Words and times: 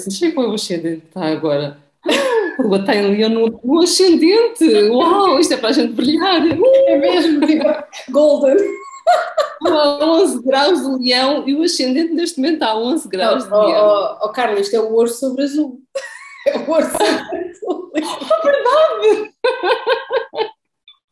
assim, 0.00 0.10
deixa 0.10 0.26
eu 0.26 0.30
ver 0.30 0.48
o 0.48 0.54
ascendente 0.54 1.02
está 1.06 1.26
agora. 1.26 1.78
A 2.58 2.62
lua 2.62 2.78
está 2.78 2.94
em 2.94 3.16
leão 3.16 3.30
no, 3.30 3.60
no 3.62 3.82
ascendente. 3.82 4.64
Uau, 4.90 5.38
isto 5.38 5.54
é 5.54 5.56
para 5.56 5.68
a 5.68 5.72
gente 5.72 5.92
brilhar. 5.92 6.42
É 6.88 6.96
mesmo, 6.96 7.46
tipo, 7.46 7.64
golden. 8.10 8.56
11 9.66 10.42
graus 10.42 10.80
de 10.80 11.04
leão 11.04 11.48
e 11.48 11.54
o 11.54 11.62
ascendente 11.62 12.14
neste 12.14 12.38
momento 12.38 12.54
está 12.54 12.68
a 12.68 12.78
11 12.78 13.08
graus 13.08 13.44
de 13.44 13.52
oh, 13.52 13.66
leão. 13.66 13.86
Oh, 13.86 14.26
oh, 14.26 14.28
Carla, 14.30 14.60
isto 14.60 14.74
é 14.74 14.80
o 14.80 14.92
ouro 14.92 15.08
sobre 15.08 15.44
azul. 15.44 15.80
É 16.46 16.58
o 16.58 16.70
ouro 16.70 16.86
sobre 16.86 17.06
azul. 17.50 17.92
É 17.94 18.00
verdade! 18.42 19.34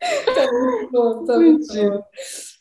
Está 0.00 0.52
muito 0.52 0.92
bom, 0.92 1.20
está 1.20 1.38
muito 1.38 1.74
bom. 1.74 2.04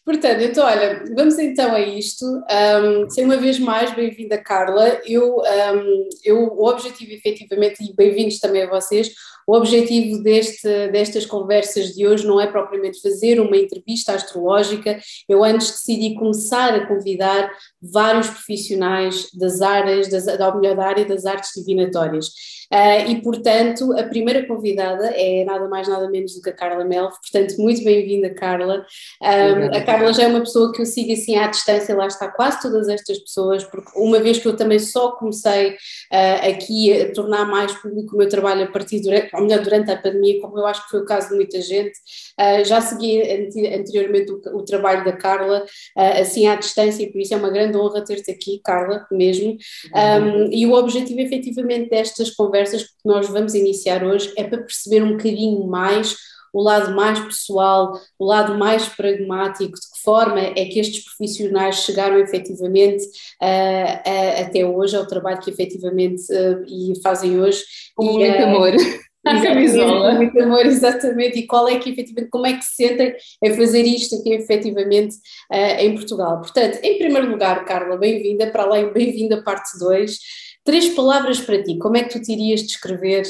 Portanto, 0.05 0.41
então, 0.41 0.63
olha, 0.63 1.03
vamos 1.15 1.39
então 1.39 1.73
a 1.73 1.79
isto. 1.79 2.23
Um, 2.27 3.23
uma 3.23 3.37
vez 3.37 3.57
mais, 3.57 3.91
bem-vinda, 3.95 4.37
Carla. 4.37 5.01
Eu, 5.03 5.37
um, 5.37 6.09
eu, 6.23 6.43
o 6.53 6.69
objetivo, 6.69 7.11
efetivamente, 7.11 7.83
e 7.83 7.91
bem-vindos 7.91 8.39
também 8.39 8.61
a 8.61 8.69
vocês, 8.69 9.11
o 9.47 9.55
objetivo 9.55 10.21
deste, 10.23 10.67
destas 10.89 11.25
conversas 11.25 11.93
de 11.93 12.05
hoje 12.07 12.25
não 12.25 12.39
é 12.41 12.47
propriamente 12.47 13.01
fazer 13.01 13.39
uma 13.39 13.57
entrevista 13.57 14.13
astrológica. 14.13 14.99
Eu 15.29 15.43
antes 15.43 15.71
decidi 15.71 16.15
começar 16.15 16.73
a 16.73 16.87
convidar 16.87 17.51
vários 17.81 18.27
profissionais 18.27 19.29
das 19.33 19.61
áreas, 19.61 20.07
das, 20.07 20.25
da 20.25 20.55
melhor 20.55 20.75
da 20.75 20.85
área 20.85 21.05
das 21.05 21.25
artes 21.25 21.51
divinatórias. 21.55 22.27
Uh, 22.71 23.11
e, 23.11 23.21
portanto, 23.21 23.93
a 23.97 24.03
primeira 24.03 24.45
convidada 24.45 25.07
é 25.15 25.43
nada 25.45 25.67
mais, 25.67 25.87
nada 25.87 26.09
menos 26.09 26.33
do 26.33 26.41
que 26.41 26.49
a 26.49 26.53
Carla 26.53 26.83
Melf. 26.83 27.15
Portanto, 27.21 27.57
muito 27.59 27.83
bem-vinda, 27.83 28.33
Carla. 28.33 28.85
Um, 29.21 29.77
a 29.77 29.81
Carla 29.81 30.13
já 30.13 30.23
é 30.23 30.27
uma 30.27 30.39
pessoa 30.39 30.71
que 30.71 30.81
eu 30.81 30.85
sigo 30.85 31.13
assim 31.13 31.35
à 31.37 31.47
distância, 31.47 31.95
lá 31.95 32.07
está 32.07 32.27
quase 32.27 32.61
todas 32.61 32.89
estas 32.89 33.19
pessoas, 33.19 33.63
porque 33.63 33.91
uma 33.95 34.19
vez 34.19 34.39
que 34.39 34.47
eu 34.47 34.55
também 34.55 34.79
só 34.79 35.11
comecei 35.11 35.71
uh, 35.71 36.49
aqui 36.49 37.01
a 37.01 37.13
tornar 37.13 37.45
mais 37.45 37.71
público 37.73 38.15
o 38.15 38.17
meu 38.17 38.27
trabalho 38.27 38.63
a 38.63 38.67
partir, 38.67 38.99
durante, 38.99 39.35
ou 39.35 39.41
melhor, 39.41 39.61
durante 39.61 39.91
a 39.91 39.97
pandemia, 39.97 40.41
como 40.41 40.57
eu 40.57 40.65
acho 40.65 40.83
que 40.85 40.89
foi 40.89 41.01
o 41.01 41.05
caso 41.05 41.29
de 41.29 41.35
muita 41.35 41.61
gente, 41.61 41.93
uh, 42.39 42.65
já 42.65 42.81
segui 42.81 43.21
anteriormente 43.73 44.31
o, 44.31 44.57
o, 44.57 44.65
trabalho 44.65 45.05
da 45.05 45.13
Carla, 45.13 45.63
assim 45.95 46.47
à 46.47 46.55
distância, 46.55 47.03
e 47.03 47.11
por 47.11 47.21
isso 47.21 47.33
é 47.33 47.37
uma 47.37 47.49
grande 47.49 47.77
honra 47.77 48.03
ter-te 48.03 48.31
aqui, 48.31 48.59
Carla, 48.63 49.05
mesmo. 49.11 49.57
Um, 49.93 50.51
e 50.51 50.65
o 50.65 50.73
objetivo, 50.73 51.19
efetivamente, 51.19 51.89
destas 51.89 52.31
conversas 52.31 52.54
conversas 52.55 52.83
que 52.83 52.89
nós 53.03 53.27
vamos 53.27 53.53
iniciar 53.53 54.03
hoje 54.03 54.31
é 54.37 54.43
para 54.45 54.59
perceber 54.59 55.03
um 55.03 55.11
bocadinho 55.11 55.67
mais 55.67 56.15
o 56.53 56.63
lado 56.63 56.95
mais 56.95 57.19
pessoal, 57.19 57.99
o 58.17 58.25
lado 58.25 58.57
mais 58.57 58.87
pragmático, 58.87 59.73
de 59.73 59.91
que 59.91 60.01
forma 60.01 60.39
é 60.39 60.63
que 60.63 60.79
estes 60.79 61.03
profissionais 61.03 61.83
chegaram 61.83 62.17
efetivamente 62.17 63.03
uh, 63.43 64.09
uh, 64.09 64.41
até 64.41 64.65
hoje 64.65 64.95
ao 64.95 65.05
trabalho 65.05 65.41
que 65.41 65.51
efetivamente 65.51 66.23
uh, 66.31 66.63
e 66.65 66.93
fazem 67.03 67.41
hoje. 67.41 67.61
Com 67.93 68.05
muito 68.13 68.41
amor. 68.41 68.71
Exatamente, 69.27 70.17
muito 70.17 70.39
amor, 70.39 70.65
exatamente, 70.67 71.39
e 71.39 71.47
qual 71.47 71.67
é 71.67 71.79
que 71.79 71.89
efetivamente, 71.89 72.29
como 72.29 72.45
é 72.45 72.53
que 72.53 72.63
se 72.63 72.75
sentem 72.75 73.15
a 73.43 73.53
fazer 73.55 73.81
isto 73.81 74.17
aqui 74.17 74.31
efetivamente 74.33 75.15
em 75.79 75.95
Portugal. 75.95 76.41
Portanto, 76.41 76.77
em 76.83 76.99
primeiro 76.99 77.31
lugar, 77.31 77.65
Carla, 77.65 77.97
bem-vinda, 77.97 78.51
para 78.51 78.61
além, 78.61 78.93
bem-vinda 78.93 79.41
parte 79.41 79.79
2. 79.79 80.19
Três 80.65 80.89
palavras 80.89 81.39
para 81.39 81.61
ti, 81.63 81.77
como 81.77 81.95
é 81.95 82.03
que 82.03 82.09
tu 82.09 82.21
te 82.21 82.33
irias 82.33 82.63
descrever? 82.63 83.23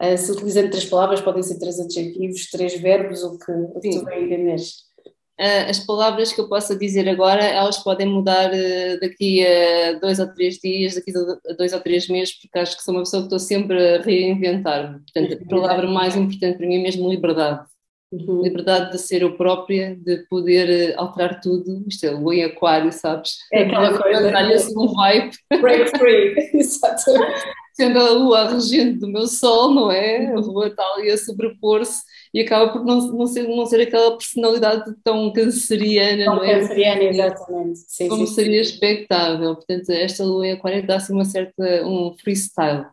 Uh, 0.00 0.18
se 0.18 0.30
utilizando 0.30 0.70
três 0.70 0.84
palavras, 0.84 1.22
podem 1.22 1.42
ser 1.42 1.58
três 1.58 1.80
adjetivos, 1.80 2.50
três 2.50 2.78
verbos, 2.78 3.22
o 3.22 3.38
que, 3.38 3.50
o 3.50 3.80
que 3.80 3.90
tu 3.90 4.04
bem 4.04 4.26
entenderes. 4.26 4.92
Uh, 5.40 5.70
as 5.70 5.78
palavras 5.78 6.32
que 6.32 6.40
eu 6.40 6.48
possa 6.48 6.76
dizer 6.76 7.08
agora, 7.08 7.42
elas 7.42 7.78
podem 7.78 8.06
mudar 8.06 8.50
uh, 8.52 9.00
daqui 9.00 9.44
a 9.46 9.94
dois 9.94 10.20
ou 10.20 10.26
três 10.34 10.58
dias, 10.58 10.94
daqui 10.94 11.12
a 11.48 11.54
dois 11.54 11.72
ou 11.72 11.80
três 11.80 12.06
meses, 12.08 12.38
porque 12.38 12.58
acho 12.58 12.76
que 12.76 12.82
sou 12.82 12.92
uma 12.92 13.04
pessoa 13.04 13.22
que 13.22 13.26
estou 13.26 13.38
sempre 13.38 13.96
a 13.96 14.02
reinventar-me. 14.02 15.00
Portanto, 15.00 15.42
a 15.42 15.48
palavra 15.48 15.88
mais 15.88 16.14
importante 16.14 16.58
para 16.58 16.66
mim 16.66 16.80
é 16.80 16.82
mesmo 16.82 17.08
liberdade. 17.08 17.66
Uhum. 18.12 18.42
Liberdade 18.42 18.92
de 18.92 18.98
ser 18.98 19.22
eu 19.22 19.36
própria, 19.36 19.96
de 19.96 20.18
poder 20.28 20.94
alterar 20.98 21.40
tudo. 21.40 21.82
Isto 21.88 22.04
é 22.04 22.10
lua 22.10 22.34
em 22.34 22.44
aquário, 22.44 22.92
sabes? 22.92 23.38
É 23.50 23.62
aquela 23.62 23.98
coisa. 23.98 24.38
Assim 24.38 24.78
um 24.78 24.92
vibe. 24.92 25.30
Break 25.60 25.98
free, 25.98 26.34
exatamente. 26.54 27.42
Sendo 27.72 27.98
a 27.98 28.10
lua 28.10 28.50
regente 28.50 28.98
do 28.98 29.08
meu 29.08 29.26
sol, 29.26 29.72
não 29.72 29.90
é? 29.90 30.26
A 30.26 30.40
lua 30.40 30.68
está 30.68 30.82
ali 30.92 31.10
a 31.10 31.16
sobrepor-se 31.16 32.02
e 32.34 32.40
acaba 32.40 32.70
por 32.70 32.84
não, 32.84 33.00
não, 33.12 33.26
ser, 33.26 33.48
não 33.48 33.64
ser 33.64 33.80
aquela 33.80 34.10
personalidade 34.12 34.94
tão 35.02 35.32
canceriana, 35.32 36.24
tão 36.26 36.36
não 36.36 36.44
é? 36.44 36.60
canceriana, 36.60 37.02
exatamente. 37.04 37.78
Sim, 37.88 38.08
Como 38.08 38.26
sim, 38.26 38.34
seria 38.34 38.62
sim. 38.62 38.72
expectável. 38.72 39.54
Portanto, 39.54 39.88
esta 39.88 40.22
lua 40.22 40.46
em 40.46 40.52
aquário 40.52 40.86
dá 40.86 40.96
assim 40.96 41.14
uma 41.14 41.24
certa, 41.24 41.86
um 41.86 42.14
freestyle. 42.22 42.84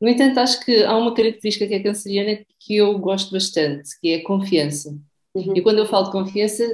No 0.00 0.08
entanto, 0.08 0.38
acho 0.38 0.64
que 0.64 0.84
há 0.84 0.96
uma 0.96 1.14
característica 1.14 1.66
que 1.66 1.74
é 1.74 1.82
canceriana 1.82 2.44
que 2.60 2.76
eu 2.76 2.98
gosto 2.98 3.32
bastante, 3.32 3.98
que 4.00 4.10
é 4.10 4.16
a 4.16 4.24
confiança. 4.24 4.96
Uhum. 5.34 5.56
E 5.56 5.62
quando 5.62 5.78
eu 5.78 5.86
falo 5.86 6.06
de 6.06 6.12
confiança, 6.12 6.64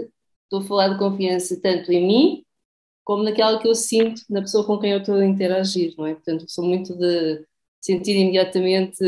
estou 0.44 0.60
a 0.60 0.64
falar 0.64 0.88
de 0.88 0.98
confiança 0.98 1.58
tanto 1.60 1.90
em 1.90 2.06
mim, 2.06 2.44
como 3.02 3.22
naquela 3.22 3.58
que 3.58 3.68
eu 3.68 3.74
sinto 3.74 4.22
na 4.28 4.40
pessoa 4.40 4.64
com 4.64 4.78
quem 4.78 4.92
eu 4.92 4.98
estou 4.98 5.16
a 5.16 5.24
interagir, 5.24 5.94
não 5.96 6.06
é? 6.06 6.14
Portanto, 6.14 6.44
sou 6.48 6.64
muito 6.64 6.96
de 6.96 7.44
sentir 7.80 8.16
imediatamente 8.16 8.98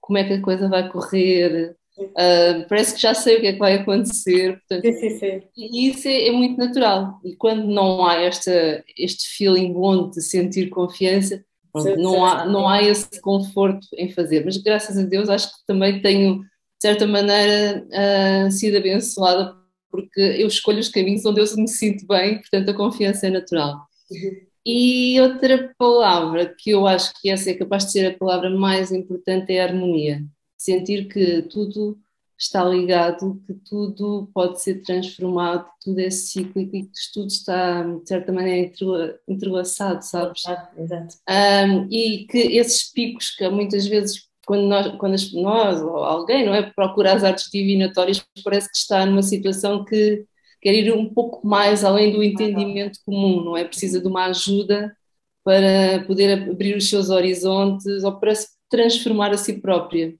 como 0.00 0.18
é 0.18 0.24
que 0.24 0.34
a 0.34 0.42
coisa 0.42 0.68
vai 0.68 0.90
correr, 0.90 1.74
uh, 1.98 2.68
parece 2.68 2.94
que 2.94 3.00
já 3.00 3.14
sei 3.14 3.36
o 3.36 3.40
que 3.40 3.46
é 3.46 3.52
que 3.54 3.58
vai 3.58 3.74
acontecer, 3.74 4.58
portanto, 4.58 4.82
sim, 4.82 4.92
sim, 4.92 5.18
sim. 5.18 5.42
e 5.56 5.88
isso 5.88 6.06
é, 6.06 6.28
é, 6.28 6.32
muito 6.32 6.58
natural. 6.58 7.18
E 7.24 7.34
quando 7.36 7.66
não 7.66 8.04
há 8.06 8.16
esta, 8.16 8.84
este 8.96 9.28
feeling 9.36 9.72
bom 9.72 10.10
de 10.10 10.20
sentir 10.20 10.68
confiança, 10.68 11.42
Pronto, 11.72 11.96
não, 11.96 12.24
há, 12.24 12.44
não 12.46 12.68
há 12.68 12.82
esse 12.82 13.20
conforto 13.20 13.86
em 13.94 14.08
fazer, 14.10 14.44
mas 14.44 14.56
graças 14.56 14.96
a 14.96 15.02
Deus 15.02 15.28
acho 15.28 15.48
que 15.48 15.66
também 15.66 16.00
tenho, 16.00 16.40
de 16.40 16.46
certa 16.80 17.06
maneira, 17.06 17.84
uh, 17.86 18.50
sido 18.50 18.76
abençoada 18.76 19.56
porque 19.90 20.20
eu 20.20 20.46
escolho 20.46 20.78
os 20.78 20.88
caminhos 20.88 21.24
onde 21.24 21.40
eu 21.40 21.56
me 21.56 21.68
sinto 21.68 22.06
bem, 22.06 22.38
portanto 22.38 22.70
a 22.70 22.74
confiança 22.74 23.26
é 23.26 23.30
natural. 23.30 23.86
Uhum. 24.10 24.48
E 24.66 25.20
outra 25.20 25.74
palavra 25.78 26.54
que 26.58 26.70
eu 26.70 26.86
acho 26.86 27.12
que 27.20 27.30
essa 27.30 27.50
é 27.50 27.54
capaz 27.54 27.86
de 27.86 27.92
ser 27.92 28.06
a 28.06 28.18
palavra 28.18 28.50
mais 28.50 28.92
importante 28.92 29.52
é 29.52 29.62
a 29.62 29.64
harmonia. 29.64 30.22
Sentir 30.58 31.08
que 31.08 31.42
tudo 31.42 31.98
está 32.38 32.64
ligado, 32.64 33.42
que 33.46 33.52
tudo 33.52 34.30
pode 34.32 34.62
ser 34.62 34.82
transformado, 34.82 35.66
tudo 35.82 36.00
é 36.00 36.08
cíclico 36.08 36.76
e 36.76 36.84
que 36.84 36.90
tudo 37.12 37.26
está, 37.26 37.82
de 37.82 38.08
certa 38.08 38.32
maneira, 38.32 38.72
entrelaçado, 39.26 40.02
sabes? 40.04 40.42
Exato. 40.78 41.16
Um, 41.28 41.88
e 41.90 42.26
que 42.26 42.38
esses 42.38 42.92
picos 42.92 43.34
que 43.34 43.48
muitas 43.48 43.86
vezes, 43.86 44.28
quando 44.46 44.68
nós, 44.68 44.86
quando 44.96 45.16
nós 45.34 45.82
ou 45.82 45.96
alguém 46.04 46.46
não 46.46 46.54
é, 46.54 46.62
procura 46.70 47.12
as 47.12 47.24
artes 47.24 47.50
divinatórias, 47.52 48.24
parece 48.44 48.70
que 48.70 48.76
está 48.76 49.04
numa 49.04 49.22
situação 49.22 49.84
que 49.84 50.24
quer 50.60 50.74
ir 50.74 50.92
um 50.92 51.12
pouco 51.12 51.46
mais 51.46 51.84
além 51.84 52.12
do 52.12 52.22
entendimento 52.22 53.00
comum, 53.04 53.42
não 53.42 53.56
é? 53.56 53.64
Precisa 53.64 54.00
de 54.00 54.06
uma 54.06 54.26
ajuda 54.26 54.96
para 55.42 56.04
poder 56.06 56.50
abrir 56.50 56.76
os 56.76 56.88
seus 56.88 57.10
horizontes 57.10 58.04
ou 58.04 58.18
para 58.20 58.34
se 58.34 58.48
transformar 58.70 59.32
a 59.32 59.36
si 59.36 59.60
própria. 59.60 60.14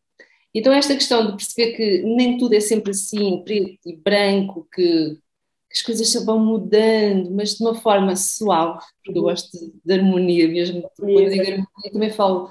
Então, 0.54 0.72
esta 0.72 0.94
questão 0.94 1.26
de 1.26 1.36
perceber 1.36 1.76
que 1.76 2.02
nem 2.02 2.38
tudo 2.38 2.54
é 2.54 2.60
sempre 2.60 2.90
assim, 2.90 3.42
preto 3.44 3.78
e 3.86 3.96
branco, 3.96 4.66
que, 4.72 5.14
que 5.14 5.72
as 5.72 5.82
coisas 5.82 6.24
vão 6.24 6.38
mudando, 6.38 7.30
mas 7.30 7.56
de 7.56 7.62
uma 7.62 7.74
forma 7.74 8.16
suave, 8.16 8.80
porque 9.04 9.18
eu 9.18 9.22
gosto 9.22 9.50
de, 9.52 9.72
de 9.84 9.92
harmonia 9.92 10.48
mesmo. 10.48 10.90
Quando 10.96 11.10
eu 11.10 11.30
digo 11.30 11.42
harmonia, 11.42 11.92
também 11.92 12.10
falo 12.10 12.50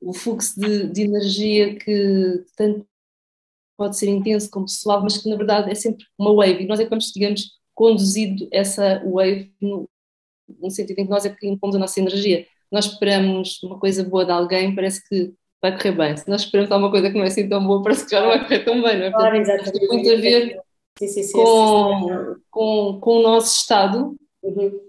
o 0.00 0.12
fluxo 0.12 0.58
de, 0.60 0.88
de, 0.88 1.02
energia 1.02 1.76
que 1.76 2.44
tanto 2.56 2.86
pode 3.76 3.96
ser 3.96 4.08
intenso 4.08 4.50
como 4.50 4.68
suave, 4.68 5.04
mas 5.04 5.18
que 5.18 5.28
na 5.28 5.36
verdade 5.36 5.70
é 5.70 5.74
sempre 5.74 6.04
uma 6.18 6.34
wave, 6.34 6.64
e 6.64 6.66
nós 6.66 6.80
é 6.80 6.84
que 6.84 6.90
vamos, 6.90 7.12
digamos, 7.12 7.50
conduzido 7.74 8.48
essa 8.50 9.02
wave 9.04 9.52
no, 9.60 9.88
no 10.60 10.70
sentido 10.70 10.98
em 10.98 11.04
que 11.04 11.10
nós 11.10 11.24
é 11.24 11.30
que 11.30 11.46
impomos 11.46 11.76
a 11.76 11.78
nossa 11.78 12.00
energia. 12.00 12.46
Nós 12.70 12.86
esperamos 12.86 13.62
uma 13.62 13.78
coisa 13.78 14.02
boa 14.02 14.24
de 14.24 14.32
alguém, 14.32 14.74
parece 14.74 15.06
que 15.08 15.32
vai 15.70 15.76
correr 15.76 15.92
bem. 15.92 16.16
Se 16.16 16.28
nós 16.28 16.42
esperamos 16.42 16.70
alguma 16.70 16.90
coisa 16.90 17.10
que 17.10 17.16
não 17.16 17.24
é 17.24 17.28
assim 17.28 17.48
tão 17.48 17.66
boa, 17.66 17.82
parece 17.82 18.04
que 18.04 18.10
já 18.10 18.20
não 18.20 18.28
vai 18.28 18.42
correr 18.42 18.64
tão 18.64 18.82
bem, 18.82 18.98
não 18.98 19.06
é? 19.06 19.10
Claro, 19.10 19.44
tem 19.44 19.88
muito 19.88 20.10
a 20.10 20.16
ver 20.16 20.60
sim, 20.98 21.08
sim, 21.08 21.22
sim, 21.22 21.32
com, 21.32 22.36
com, 22.50 23.00
com 23.00 23.18
o 23.18 23.22
nosso 23.22 23.54
estado. 23.60 24.16
Uhum. 24.42 24.80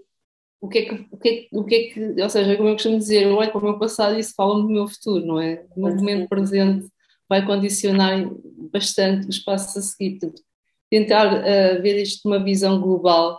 O 0.60 0.68
que, 0.68 0.78
é 0.78 0.84
que, 0.86 1.06
o, 1.12 1.16
que 1.16 1.28
é 1.28 1.56
o 1.56 1.64
que 1.64 1.74
é 1.74 1.82
que, 1.90 2.22
ou 2.22 2.28
seja, 2.28 2.56
como 2.56 2.68
eu 2.68 2.72
costumo 2.72 2.98
dizer, 2.98 3.22
eu 3.22 3.36
olho 3.36 3.50
para 3.50 3.60
o 3.60 3.64
meu 3.64 3.78
passado 3.78 4.16
e 4.16 4.20
isso 4.20 4.34
fala 4.36 4.54
do 4.54 4.68
meu 4.68 4.88
futuro, 4.88 5.24
não 5.24 5.40
é? 5.40 5.64
O 5.76 5.80
momento 5.80 6.28
presente 6.28 6.88
vai 7.28 7.46
condicionar 7.46 8.28
bastante 8.72 9.26
o 9.26 9.30
espaço 9.30 9.78
a 9.78 9.82
seguir. 9.82 10.18
Portanto, 10.18 10.42
tentar 10.90 11.32
uh, 11.32 11.82
ver 11.82 12.02
isto 12.02 12.22
de 12.22 12.28
uma 12.28 12.42
visão 12.42 12.80
global 12.80 13.38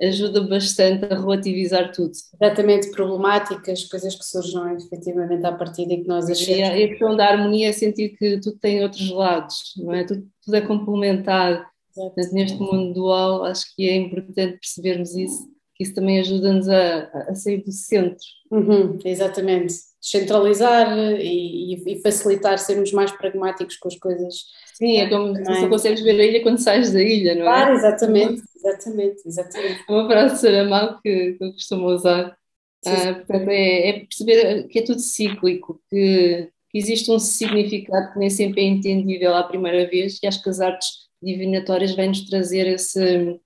ajuda 0.00 0.42
bastante 0.42 1.04
a 1.06 1.18
relativizar 1.18 1.92
tudo. 1.92 2.12
Exatamente, 2.40 2.90
problemáticas, 2.90 3.84
coisas 3.84 4.14
que 4.14 4.24
surjam 4.24 4.76
efetivamente 4.76 5.44
à 5.44 5.52
partida 5.52 5.94
e 5.94 6.02
que 6.02 6.08
nós 6.08 6.28
achamos. 6.28 6.58
E 6.58 6.62
a, 6.62 6.88
questão 6.88 7.16
da 7.16 7.28
harmonia 7.28 7.68
é 7.68 7.72
sentir 7.72 8.10
que 8.16 8.38
tudo 8.40 8.58
tem 8.58 8.82
outros 8.82 9.10
lados, 9.10 9.74
não 9.76 9.92
é? 9.92 10.04
Tudo, 10.04 10.26
tudo 10.44 10.56
é 10.56 10.60
complementar. 10.60 11.70
Portanto, 11.94 12.32
neste 12.32 12.58
mundo 12.58 12.92
dual, 12.92 13.44
acho 13.44 13.74
que 13.74 13.88
é 13.88 13.96
importante 13.96 14.58
percebermos 14.58 15.16
isso 15.16 15.56
que 15.76 15.84
isso 15.84 15.94
também 15.94 16.18
ajuda-nos 16.18 16.68
a, 16.68 17.04
a, 17.28 17.34
sair 17.34 17.62
do 17.62 17.70
centro. 17.70 18.24
Uhum, 18.50 18.98
exatamente. 19.04 19.74
Descentralizar 20.00 20.96
e, 21.20 21.74
e, 21.74 22.00
facilitar 22.00 22.58
sermos 22.58 22.92
mais 22.92 23.12
pragmáticos 23.12 23.76
com 23.76 23.88
as 23.88 23.96
coisas. 23.96 24.36
Sim, 24.76 24.98
é 24.98 25.08
como 25.08 25.32
também. 25.32 25.60
só 25.60 25.68
consegues 25.70 26.02
ver 26.02 26.20
a 26.20 26.24
ilha 26.24 26.42
quando 26.42 26.58
sais 26.58 26.92
da 26.92 27.02
ilha, 27.02 27.34
não 27.34 27.42
é? 27.42 27.44
Claro, 27.44 27.74
exatamente, 27.76 28.42
exatamente, 28.54 29.22
exatamente. 29.26 29.84
É 29.88 29.92
uma 29.92 30.06
frase 30.06 30.34
de 30.34 30.40
Saramago 30.40 31.00
que, 31.02 31.32
que 31.32 31.44
eu 31.44 31.52
costumo 31.52 31.86
usar. 31.86 32.36
Ah, 32.84 33.14
portanto, 33.14 33.48
é, 33.48 33.88
é, 33.88 34.00
perceber 34.00 34.68
que 34.68 34.78
é 34.78 34.82
tudo 34.82 35.00
cíclico, 35.00 35.80
que, 35.88 36.50
que, 36.70 36.78
existe 36.78 37.10
um 37.10 37.18
significado 37.18 38.12
que 38.12 38.18
nem 38.18 38.28
sempre 38.28 38.60
é 38.60 38.64
entendível 38.64 39.34
à 39.34 39.44
primeira 39.44 39.88
vez, 39.88 40.18
e 40.22 40.26
acho 40.26 40.42
que 40.42 40.50
as 40.50 40.60
artes 40.60 40.88
divinatórias 41.22 41.96
vêm-nos 41.96 42.28
trazer 42.28 42.66
esse, 42.66 43.40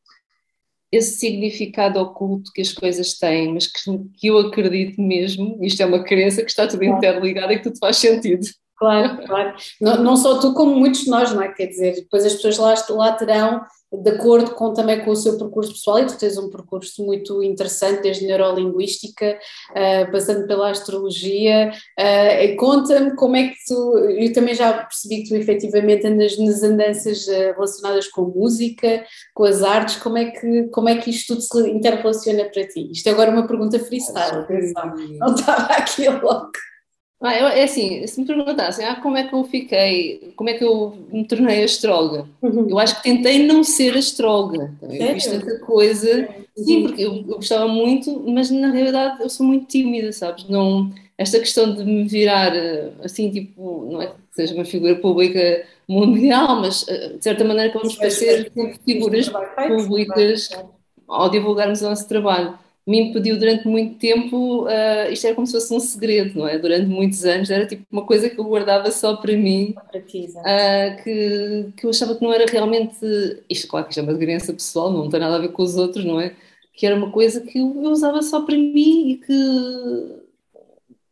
esse 0.90 1.16
significado 1.16 2.00
oculto 2.00 2.50
que 2.52 2.60
as 2.60 2.72
coisas 2.72 3.16
têm, 3.18 3.54
mas 3.54 3.68
que, 3.68 3.80
que 4.18 4.26
eu 4.26 4.36
acredito 4.36 5.00
mesmo, 5.00 5.58
isto 5.62 5.80
é 5.80 5.86
uma 5.86 6.02
crença 6.02 6.42
que 6.42 6.50
está 6.50 6.66
tudo 6.66 6.82
interligado 6.82 7.52
e 7.52 7.58
que 7.58 7.62
tudo 7.62 7.78
faz 7.78 7.98
sentido. 7.98 8.44
Claro, 8.80 9.26
claro. 9.26 9.54
Não, 9.78 10.02
não 10.02 10.16
só 10.16 10.40
tu, 10.40 10.54
como 10.54 10.74
muitos 10.74 11.02
de 11.02 11.10
nós, 11.10 11.30
não 11.34 11.42
é? 11.42 11.52
Quer 11.52 11.66
dizer, 11.66 11.96
depois 11.96 12.24
as 12.24 12.32
pessoas 12.32 12.56
lá, 12.56 12.74
lá 12.96 13.12
terão 13.12 13.60
de 13.92 14.10
acordo 14.10 14.52
com 14.52 14.72
também 14.72 15.04
com 15.04 15.10
o 15.10 15.16
seu 15.16 15.36
percurso 15.36 15.72
pessoal, 15.72 15.98
e 15.98 16.06
tu 16.06 16.16
tens 16.16 16.38
um 16.38 16.48
percurso 16.48 17.04
muito 17.04 17.42
interessante, 17.42 18.02
desde 18.02 18.24
neurolinguística, 18.24 19.38
uh, 19.72 20.10
passando 20.10 20.46
pela 20.46 20.70
astrologia. 20.70 21.72
Uh, 21.98 22.56
Conta-me 22.56 23.14
como 23.16 23.36
é 23.36 23.48
que 23.48 23.56
tu, 23.68 23.98
eu 23.98 24.32
também 24.32 24.54
já 24.54 24.72
percebi 24.72 25.24
que 25.24 25.28
tu 25.28 25.34
efetivamente 25.34 26.06
andas 26.06 26.38
nas 26.38 26.62
andanças 26.62 27.26
uh, 27.26 27.52
relacionadas 27.52 28.08
com 28.08 28.22
música, 28.22 29.04
com 29.34 29.44
as 29.44 29.62
artes, 29.62 29.96
como 29.96 30.16
é 30.16 30.30
que, 30.30 30.68
como 30.68 30.88
é 30.88 30.96
que 30.96 31.10
isto 31.10 31.34
tudo 31.34 31.42
se 31.42 31.70
interrelaciona 31.70 32.44
para 32.44 32.66
ti? 32.66 32.90
Isto 32.92 33.08
é 33.08 33.12
agora 33.12 33.30
uma 33.30 33.46
pergunta 33.46 33.78
freestyle, 33.78 34.38
atenção, 34.38 34.94
não 35.18 35.34
estava 35.34 35.74
aqui 35.74 36.08
logo. 36.08 36.52
Ah, 37.22 37.38
eu, 37.38 37.46
é 37.49 37.64
assim, 37.64 38.06
se 38.06 38.19
me 38.19 38.26
perguntassem 38.26 38.87
ah, 38.87 38.96
como 38.96 39.17
é 39.17 39.25
que 39.25 39.34
eu 39.34 39.44
fiquei, 39.44 40.32
como 40.37 40.49
é 40.49 40.55
que 40.55 40.64
eu 40.64 40.96
me 41.12 41.26
tornei 41.26 41.62
astróloga, 41.62 42.26
uhum. 42.40 42.67
eu 42.70 42.78
acho 42.78 42.96
que 42.96 43.02
tentei 43.02 43.46
não 43.46 43.62
ser 43.62 43.94
astróloga. 43.94 44.72
Eu 44.82 45.14
fiz 45.14 45.26
tanta 45.26 45.58
coisa, 45.58 46.28
sim, 46.56 46.82
porque 46.82 47.02
eu, 47.02 47.17
eu, 47.17 47.37
gostava 47.37 47.69
muito, 47.69 48.22
mas 48.26 48.50
na 48.50 48.70
realidade 48.70 49.22
eu 49.22 49.28
sou 49.28 49.44
muito 49.44 49.67
tímida, 49.67 50.11
sabes? 50.12 50.49
Não, 50.49 50.90
esta 51.19 51.38
questão 51.38 51.75
de 51.75 51.84
me 51.84 52.05
virar 52.05 52.55
assim, 53.05 53.31
tipo, 53.31 53.87
não 53.90 54.00
é 54.00 54.06
que 54.06 54.14
seja 54.32 54.55
uma 54.55 54.64
figura 54.64 54.96
pública 54.96 55.66
mundial, 55.87 56.56
mas 56.61 56.87
eh, 56.88 57.16
de 57.19 57.23
certa 57.23 57.44
maneira 57.44 57.70
vamos 57.75 57.96
parecer 57.96 58.50
figuras 58.82 59.31
públicas 59.69 60.49
ao 61.06 61.28
divulgarmos 61.28 61.82
o 61.82 61.88
nosso 61.90 62.08
trabalho 62.08 62.58
me 62.90 62.98
impediu 62.98 63.38
durante 63.38 63.69
muito 63.69 63.94
tempo, 64.00 64.64
uh, 64.64 65.12
isto 65.12 65.25
era 65.25 65.37
como 65.37 65.46
se 65.46 65.52
fosse 65.52 65.72
um 65.72 65.78
segredo, 65.78 66.37
não 66.40 66.48
é? 66.48 66.58
Durante 66.58 66.87
muitos 66.87 67.25
anos 67.25 67.48
era 67.48 67.64
tipo 67.64 67.84
uma 67.90 68.04
coisa 68.04 68.28
que 68.28 68.37
eu 68.37 68.44
guardava 68.44 68.90
só 68.90 69.16
para 69.16 69.32
mim, 69.37 69.76
uh, 69.94 71.02
que, 71.04 71.72
que 71.76 71.87
eu 71.87 71.90
achava 71.90 72.16
que 72.16 72.22
não 72.22 72.32
era 72.32 72.50
realmente, 72.50 72.98
isto 73.48 73.69
claro 73.69 73.87
que 73.87 73.92
isto 73.92 74.00
é 74.00 74.02
uma 74.02 74.19
crença 74.19 74.52
pessoal, 74.52 74.90
não 74.92 75.08
tem 75.08 75.20
nada 75.20 75.37
a 75.37 75.38
ver 75.38 75.52
com 75.52 75.62
os 75.62 75.76
outros, 75.76 76.04
não 76.04 76.20
é? 76.20 76.34
Que 76.75 76.84
era 76.84 76.96
uma 76.96 77.12
coisa 77.12 77.40
que 77.40 77.60
eu, 77.60 77.81
eu 77.81 77.90
usava 77.90 78.22
só 78.22 78.40
para 78.44 78.56
mim 78.56 79.10
e 79.10 79.16
que 79.19 80.20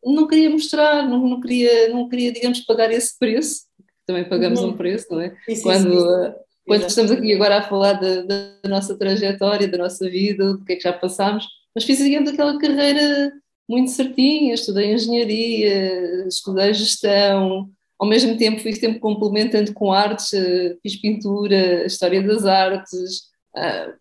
não 0.05 0.27
queria 0.27 0.51
mostrar, 0.51 1.09
não, 1.09 1.29
não, 1.29 1.41
queria, 1.41 1.91
não 1.91 2.09
queria, 2.09 2.33
digamos, 2.33 2.59
pagar 2.61 2.91
esse 2.91 3.17
preço, 3.17 3.67
também 4.05 4.25
pagamos 4.25 4.61
uhum. 4.61 4.71
um 4.71 4.77
preço, 4.77 5.07
não 5.13 5.21
é? 5.21 5.37
Isso, 5.49 5.63
Quando... 5.63 5.95
Isso, 5.95 6.07
isso. 6.07 6.49
Quando 6.69 6.87
estamos 6.87 7.11
aqui 7.11 7.33
agora 7.33 7.61
a 7.61 7.63
falar 7.63 7.95
da, 7.95 8.21
da, 8.21 8.69
nossa 8.69 8.95
trajetória, 8.95 9.67
da 9.67 9.79
nossa 9.79 10.07
vida, 10.07 10.53
do 10.53 10.63
que 10.67 10.75
é 10.75 10.77
que 10.77 10.83
já 10.83 10.93
passámos, 10.93 11.47
mas 11.79 11.85
fiz, 11.85 11.99
digamos, 11.99 12.29
aquela 12.29 12.59
carreira 12.59 13.33
muito 13.69 13.93
certinha, 13.93 14.53
estudei 14.53 14.93
engenharia, 14.93 16.27
estudei 16.27 16.75
gestão, 16.75 17.71
ao 17.97 18.09
mesmo 18.09 18.37
tempo 18.37 18.61
fui 18.61 18.73
sempre 18.73 18.99
complementando 18.99 19.73
com 19.73 19.93
artes, 19.93 20.33
eh, 20.33 20.77
fiz 20.83 20.97
pintura, 20.97 21.87
história 21.87 22.21
das 22.21 22.45
artes, 22.45 23.29
eh, 23.57 23.95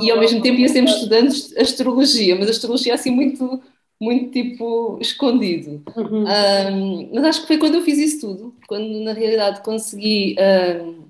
e 0.00 0.10
ao 0.10 0.18
mesmo 0.18 0.42
tempo 0.42 0.58
ia 0.58 0.68
sempre 0.68 0.90
estudando 0.90 1.28
astrologia, 1.58 2.34
mas 2.34 2.48
astrologia 2.48 2.94
assim 2.94 3.12
muito, 3.12 3.62
muito 4.00 4.32
tipo 4.32 4.98
escondido. 5.00 5.80
Uhum. 5.96 6.24
Um, 6.24 7.10
mas 7.14 7.24
acho 7.24 7.42
que 7.42 7.46
foi 7.46 7.58
quando 7.58 7.76
eu 7.76 7.82
fiz 7.82 7.98
isso 7.98 8.26
tudo, 8.26 8.54
quando 8.66 9.00
na 9.04 9.12
realidade 9.12 9.62
consegui 9.62 10.34
um, 10.82 11.04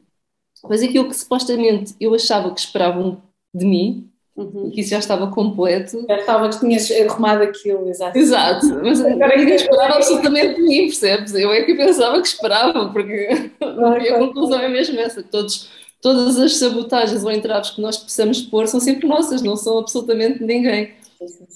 fazer 0.68 0.88
aquilo 0.88 1.08
que 1.08 1.16
supostamente 1.16 1.94
eu 1.98 2.14
achava 2.14 2.52
que 2.52 2.60
esperavam 2.60 3.22
de 3.54 3.64
mim, 3.64 4.11
Uhum. 4.34 4.70
que 4.70 4.80
isso 4.80 4.90
já 4.90 4.98
estava 4.98 5.30
completo. 5.30 6.06
Já 6.08 6.16
estava, 6.16 6.48
que 6.48 6.58
tinhas 6.58 6.90
arrumado 6.90 7.42
aquilo, 7.42 7.86
exato. 7.88 8.18
Exato, 8.18 8.66
mas 8.82 9.04
agora 9.04 9.36
ninguém 9.36 9.56
esperava 9.56 9.96
absolutamente 9.96 10.54
de 10.54 10.62
mim, 10.62 10.86
percebes? 10.86 11.34
Eu 11.34 11.52
é 11.52 11.62
que 11.64 11.74
pensava 11.74 12.20
que 12.20 12.28
esperava, 12.28 12.88
porque 12.88 13.28
a 13.60 14.18
conclusão 14.18 14.58
é 14.58 14.68
mesmo 14.68 14.98
essa, 14.98 15.22
que 15.22 15.28
todos, 15.28 15.68
todas 16.00 16.38
as 16.38 16.56
sabotagens 16.56 17.22
ou 17.22 17.30
entraves 17.30 17.70
que 17.70 17.82
nós 17.82 17.98
possamos 17.98 18.40
pôr 18.40 18.66
são 18.66 18.80
sempre 18.80 19.06
nossas, 19.06 19.42
não 19.42 19.54
são 19.54 19.78
absolutamente 19.78 20.38
de 20.38 20.46
ninguém. 20.46 20.94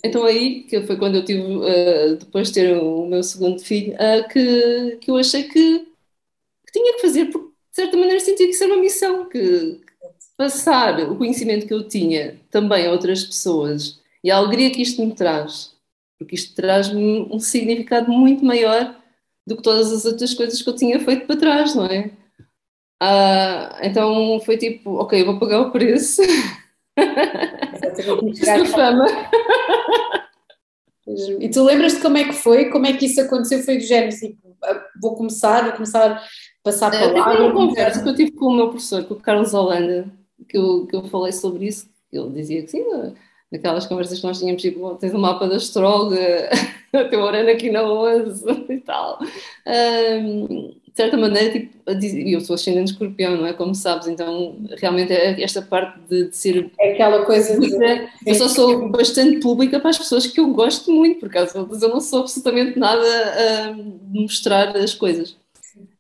Então 0.05 0.25
aí, 0.25 0.63
que 0.65 0.83
foi 0.83 0.97
quando 0.97 1.17
eu 1.17 1.25
tive, 1.25 1.41
uh, 1.41 2.17
depois 2.17 2.49
de 2.49 2.55
ter 2.55 2.77
o 2.77 3.07
meu 3.07 3.23
segundo 3.23 3.59
filho, 3.59 3.95
uh, 3.95 4.29
que, 4.29 4.99
que 5.01 5.11
eu 5.11 5.17
achei 5.17 5.45
que, 5.45 5.79
que 5.79 6.73
tinha 6.73 6.95
que 6.95 7.01
fazer, 7.01 7.27
porque 7.27 7.49
de 7.49 7.77
certa 7.83 7.97
maneira 7.97 8.21
sentia 8.21 8.47
que 8.47 8.53
isso 8.53 8.65
era 8.65 8.75
uma 8.75 8.83
missão, 8.83 9.29
que, 9.29 9.81
passar 10.37 11.01
o 11.01 11.17
conhecimento 11.17 11.67
que 11.67 11.75
eu 11.75 11.89
tinha 11.89 12.39
também 12.51 12.87
a 12.87 12.93
outras 12.93 13.25
pessoas 13.25 14.01
e 14.23 14.31
a 14.31 14.37
alegria 14.37 14.71
que 14.71 14.83
isto 14.83 15.05
me 15.05 15.15
traz, 15.15 15.73
porque 16.19 16.35
isto 16.35 16.55
traz-me 16.55 17.29
um 17.31 17.39
significado 17.39 18.11
muito 18.11 18.45
maior 18.45 18.95
do 19.47 19.57
que 19.57 19.63
todas 19.63 19.93
as 19.93 20.05
outras 20.05 20.35
coisas 20.35 20.61
que 20.61 20.69
eu 20.69 20.75
tinha 20.75 20.99
feito 21.01 21.27
para 21.27 21.37
trás, 21.37 21.75
não 21.75 21.87
é? 21.87 22.11
Ah, 23.01 23.79
então 23.83 24.41
foi 24.41 24.57
tipo, 24.57 24.95
ok, 24.97 25.23
vou 25.25 25.39
pagar 25.39 25.61
o 25.61 25.71
preço. 25.71 26.23
Esta 26.97 28.65
fama. 28.67 29.07
E 31.39 31.49
tu 31.49 31.63
lembras-te 31.63 32.01
como 32.01 32.17
é 32.17 32.25
que 32.25 32.33
foi? 32.33 32.71
Como 32.71 32.87
é 32.87 32.93
que 32.95 33.07
isso 33.07 33.21
aconteceu? 33.21 33.63
Foi 33.63 33.77
do 33.77 33.85
género, 33.85 34.17
tipo, 34.17 34.57
ah, 34.65 34.85
vou 35.01 35.15
começar, 35.15 35.63
vou 35.63 35.73
começar 35.75 36.11
a 36.11 36.23
passar 36.65 36.91
para 36.91 37.13
lá. 37.13 37.25
Foi 37.25 37.41
uma 37.41 37.53
conversa 37.53 38.03
que 38.03 38.09
eu 38.09 38.15
tive 38.15 38.33
com 38.33 38.47
o 38.47 38.57
meu 38.57 38.69
professor, 38.69 39.05
com 39.05 39.15
o 39.15 39.21
Carlos 39.21 39.55
Holanda, 39.55 40.11
que 40.49 40.57
eu, 40.57 40.87
que 40.87 40.97
eu 40.97 41.05
falei 41.05 41.33
sobre 41.33 41.67
isso, 41.67 41.89
ele 42.13 42.31
dizia 42.31 42.63
que 42.63 42.71
sim, 42.71 42.85
naquelas 43.51 43.87
conversas 43.87 44.19
que 44.19 44.27
nós 44.27 44.39
tínhamos, 44.39 44.63
tipo, 44.63 44.95
tens 44.97 45.13
o 45.13 45.17
um 45.17 45.21
mapa 45.21 45.47
da 45.47 45.57
astróloga, 45.57 46.19
o 46.95 47.09
teu 47.09 47.21
horário 47.21 47.51
aqui 47.51 47.71
na 47.71 47.83
11 47.83 48.45
e 48.71 48.79
tal. 48.79 49.19
Um, 49.67 50.75
de 50.97 51.03
certa 51.03 51.17
maneira, 51.17 51.53
tipo, 51.53 51.77
eu 51.87 52.41
sou 52.41 52.55
ascendente 52.55 52.93
escorpião, 52.93 53.37
não 53.37 53.47
é? 53.47 53.53
Como 53.53 53.75
sabes, 53.75 54.09
então 54.09 54.57
realmente 54.79 55.13
é 55.13 55.43
esta 55.43 55.61
parte 55.61 56.01
de, 56.09 56.31
de 56.31 56.37
ser. 56.37 56.71
É 56.81 56.95
aquela 56.95 57.25
coisa 57.25 57.61
de. 57.61 57.69
Eu 58.27 58.35
só 58.35 58.49
sou 58.49 58.89
bastante 58.91 59.41
pública 59.41 59.79
para 59.79 59.91
as 59.91 59.99
pessoas 59.99 60.27
que 60.27 60.41
eu 60.41 60.49
gosto 60.49 60.91
muito, 60.91 61.21
por 61.21 61.29
causa 61.29 61.59
eu 61.59 61.89
não 61.89 62.01
sou 62.01 62.21
absolutamente 62.21 62.79
nada 62.79 63.03
a 63.03 63.75
mostrar 64.09 64.75
as 64.75 64.95
coisas. 64.95 65.37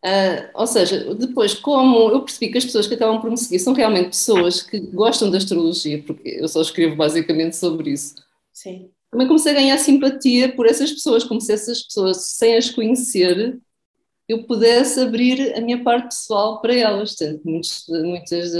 Uh, 0.06 0.48
ou 0.54 0.68
seja, 0.68 1.14
depois, 1.16 1.52
como 1.52 2.10
eu 2.10 2.22
percebi 2.22 2.52
que 2.52 2.58
as 2.58 2.64
pessoas 2.64 2.86
que 2.86 2.94
acabam 2.94 3.20
por 3.20 3.28
me 3.28 3.36
seguir 3.36 3.58
são 3.58 3.72
realmente 3.72 4.10
pessoas 4.10 4.62
que 4.62 4.78
gostam 4.78 5.28
da 5.28 5.38
astrologia, 5.38 6.00
porque 6.06 6.28
eu 6.28 6.46
só 6.46 6.62
escrevo 6.62 6.94
basicamente 6.94 7.56
sobre 7.56 7.90
isso. 7.90 8.14
Sim. 8.52 8.88
Também 9.10 9.26
comecei 9.26 9.50
a 9.50 9.56
ganhar 9.56 9.78
simpatia 9.78 10.54
por 10.54 10.64
essas 10.66 10.92
pessoas, 10.92 11.24
como 11.24 11.40
se 11.40 11.52
essas 11.52 11.82
pessoas, 11.82 12.18
sem 12.18 12.56
as 12.56 12.70
conhecer, 12.70 13.58
eu 14.28 14.44
pudesse 14.44 15.00
abrir 15.00 15.56
a 15.56 15.60
minha 15.60 15.82
parte 15.82 16.14
pessoal 16.14 16.60
para 16.60 16.74
elas. 16.74 17.16
Portanto, 17.16 17.42
muitas, 17.44 17.84
muitas 17.88 18.52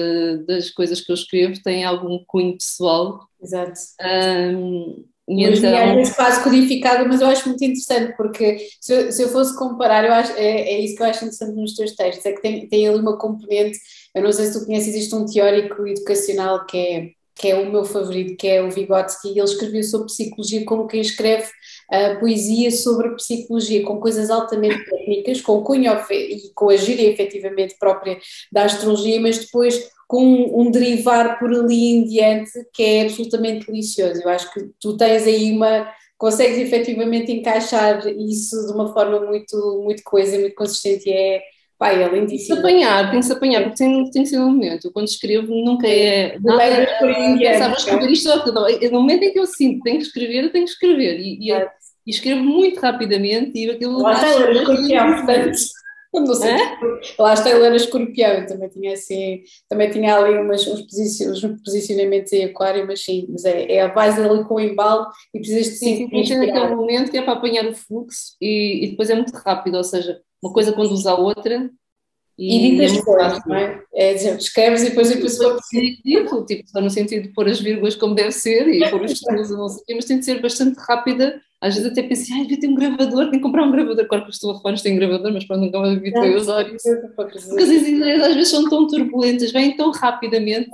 das 0.46 0.70
coisas 0.70 1.00
que 1.00 1.12
eu 1.12 1.14
escrevo 1.14 1.62
têm 1.62 1.84
algum 1.84 2.24
cunho 2.26 2.56
pessoal. 2.56 3.28
Exato. 3.40 3.78
Um, 4.02 5.04
e 5.28 5.44
então... 5.44 5.76
às 5.76 5.94
vezes 5.94 6.14
quase 6.14 6.42
codificada, 6.42 7.04
mas 7.06 7.20
eu 7.20 7.26
acho 7.26 7.48
muito 7.48 7.64
interessante, 7.64 8.16
porque 8.16 8.58
se 8.80 8.92
eu, 8.92 9.12
se 9.12 9.22
eu 9.22 9.28
fosse 9.28 9.56
comparar, 9.56 10.04
eu 10.04 10.12
acho, 10.12 10.32
é, 10.32 10.74
é, 10.74 10.80
isso 10.80 10.94
que 10.94 11.02
eu 11.02 11.06
acho 11.06 11.24
interessante 11.24 11.56
nos 11.56 11.74
teus 11.74 11.94
textos, 11.96 12.24
é 12.24 12.32
que 12.32 12.42
tem, 12.42 12.68
tem 12.68 12.88
ali 12.88 12.98
uma 12.98 13.18
componente, 13.18 13.78
eu 14.14 14.22
não 14.22 14.32
sei 14.32 14.46
se 14.46 14.58
tu 14.58 14.64
conheces, 14.64 14.94
existe 14.94 15.14
um 15.14 15.26
teórico 15.26 15.86
educacional 15.86 16.64
que 16.64 16.78
é, 16.78 17.10
que 17.34 17.48
é 17.48 17.54
o 17.54 17.70
meu 17.70 17.84
favorito, 17.84 18.36
que 18.36 18.48
é 18.48 18.62
o 18.62 18.70
Vygotsky, 18.70 19.28
e 19.28 19.38
ele 19.38 19.42
escreveu 19.42 19.82
sobre 19.82 20.06
psicologia 20.06 20.64
como 20.64 20.86
quem 20.86 21.02
escreve 21.02 21.44
uh, 21.44 22.18
poesia 22.18 22.70
sobre 22.70 23.14
psicologia, 23.16 23.84
com 23.84 24.00
coisas 24.00 24.30
altamente 24.30 24.82
técnicas, 24.88 25.42
com 25.42 25.62
cunho 25.62 25.92
e 26.10 26.50
com 26.54 26.70
a 26.70 26.76
gíria 26.76 27.10
efetivamente 27.10 27.76
própria 27.78 28.18
da 28.50 28.64
astrologia, 28.64 29.20
mas 29.20 29.38
depois 29.38 29.90
com 30.06 30.60
um, 30.60 30.70
derivar 30.70 31.38
por 31.38 31.52
ali 31.52 31.96
em 31.96 32.04
diante 32.04 32.52
que 32.72 32.82
é 32.82 33.02
absolutamente 33.02 33.66
delicioso. 33.66 34.22
Eu 34.22 34.28
acho 34.28 34.52
que 34.52 34.70
tu 34.80 34.96
tens 34.96 35.26
aí 35.26 35.50
uma. 35.50 35.90
consegues 36.16 36.58
efetivamente 36.58 37.32
encaixar 37.32 38.06
isso 38.06 38.66
de 38.66 38.72
uma 38.72 38.92
forma 38.92 39.20
muito, 39.20 39.82
muito 39.82 40.02
coesa, 40.04 40.38
muito 40.38 40.54
consistente 40.54 41.08
e 41.08 41.12
é 41.12 41.42
Pai, 41.78 42.02
é 42.02 42.08
lindíssimo. 42.08 42.26
Tem 42.26 42.38
que 42.38 42.42
se 42.46 42.52
apanhar, 42.52 43.10
tem 43.10 43.20
que 43.20 43.26
se 43.26 43.32
apanhar, 43.32 43.62
porque 43.64 43.76
tem, 43.76 44.10
tem 44.10 44.22
que 44.22 44.28
ser 44.28 44.38
um 44.38 44.50
momento. 44.50 44.86
Eu, 44.86 44.92
quando 44.92 45.08
escrevo, 45.08 45.54
nunca 45.54 45.86
é. 45.86 46.38
Nada, 46.40 46.62
é, 46.62 47.58
sabe, 47.58 47.76
escrever 47.76 48.10
isto 48.10 48.30
No 48.90 49.00
momento 49.00 49.24
em 49.24 49.32
que 49.32 49.38
eu 49.38 49.46
sinto 49.46 49.82
tenho 49.82 49.98
que 49.98 50.04
escrever, 50.04 50.44
eu 50.44 50.52
tenho 50.52 50.64
que 50.64 50.70
escrever. 50.70 51.20
E, 51.20 51.50
e, 51.50 51.52
e 51.52 52.10
escrevo 52.10 52.42
muito 52.42 52.80
rapidamente 52.80 53.58
e 53.58 53.70
aquilo. 53.70 54.00
Lá 54.00 54.14
está, 54.14 54.26
era 54.26 55.52
sei. 56.34 56.56
Lá 57.18 57.34
está, 57.34 57.50
ele 57.50 57.64
era 57.64 57.76
escorpião, 57.76 58.46
também 58.46 58.68
tinha 58.68 58.92
assim, 58.92 59.42
também 59.68 59.90
tinha 59.90 60.16
ali 60.16 60.38
umas, 60.38 60.66
uns, 60.66 60.82
posicionamentos 61.64 62.32
em 62.32 62.44
aquário, 62.44 62.86
mas 62.86 63.04
sim, 63.04 63.26
mas 63.28 63.44
é, 63.44 63.72
é 63.72 63.82
a 63.82 63.88
base 63.88 64.20
ali 64.20 64.44
com 64.44 64.54
o 64.54 64.60
embalo 64.60 65.06
e 65.34 65.38
precisas 65.38 65.66
de 65.66 65.78
sim. 65.78 66.08
Sim, 66.08 66.36
naquele 66.36 66.74
momento 66.74 67.10
que 67.10 67.18
é 67.18 67.22
para 67.22 67.34
apanhar 67.34 67.66
o 67.66 67.74
fluxo 67.74 68.36
e, 68.40 68.84
e 68.84 68.90
depois 68.90 69.10
é 69.10 69.14
muito 69.14 69.32
rápido, 69.34 69.76
ou 69.76 69.84
seja, 69.84 70.20
uma 70.42 70.52
coisa 70.52 70.72
conduz 70.72 71.06
à 71.06 71.14
outra 71.14 71.70
e, 72.38 72.56
e 72.56 72.70
ditas 72.70 72.98
é 72.98 73.02
coisas, 73.02 73.46
não 73.46 73.56
é? 73.56 73.82
É 73.94 74.14
dizer, 74.14 74.36
escreves 74.36 74.82
e 74.82 74.90
depois 74.90 75.10
a 75.10 75.16
pessoa. 75.16 75.58
Tipo, 75.70 76.44
tipo, 76.44 76.68
só 76.68 76.80
no 76.80 76.90
sentido 76.90 77.22
de 77.22 77.28
pôr 77.32 77.48
as 77.48 77.58
vírgulas 77.58 77.96
como 77.96 78.14
deve 78.14 78.32
ser 78.32 78.68
e 78.68 78.90
pôr 78.90 79.02
os 79.02 79.12
títulos, 79.18 79.50
não 79.50 79.68
sei 79.68 79.96
mas 79.96 80.04
tem 80.04 80.18
de 80.18 80.24
ser 80.24 80.40
bastante 80.42 80.76
rápida. 80.78 81.40
Às 81.60 81.74
vezes 81.74 81.90
até 81.90 82.02
pensei, 82.02 82.34
ai, 82.34 82.42
devia 82.42 82.60
ter 82.60 82.68
um 82.68 82.74
gravador, 82.74 83.30
tenho 83.30 83.30
que 83.32 83.40
comprar 83.40 83.64
um 83.64 83.70
gravador. 83.70 84.06
Claro 84.06 84.24
que 84.24 84.30
os 84.30 84.38
telefones 84.38 84.82
têm 84.82 84.96
gravador, 84.96 85.32
mas 85.32 85.44
pronto, 85.44 85.62
nunca 85.62 85.80
mais 85.80 85.96
habituei 85.96 86.34
a 86.34 86.36
usar 86.36 86.74
isso. 86.74 86.88
Porque 87.16 87.38
as 87.38 87.48
ideias 87.48 88.22
às 88.22 88.34
vezes 88.34 88.50
são 88.50 88.68
tão 88.68 88.86
turbulentas, 88.86 89.52
vêm 89.52 89.76
tão 89.76 89.90
rapidamente. 89.90 90.70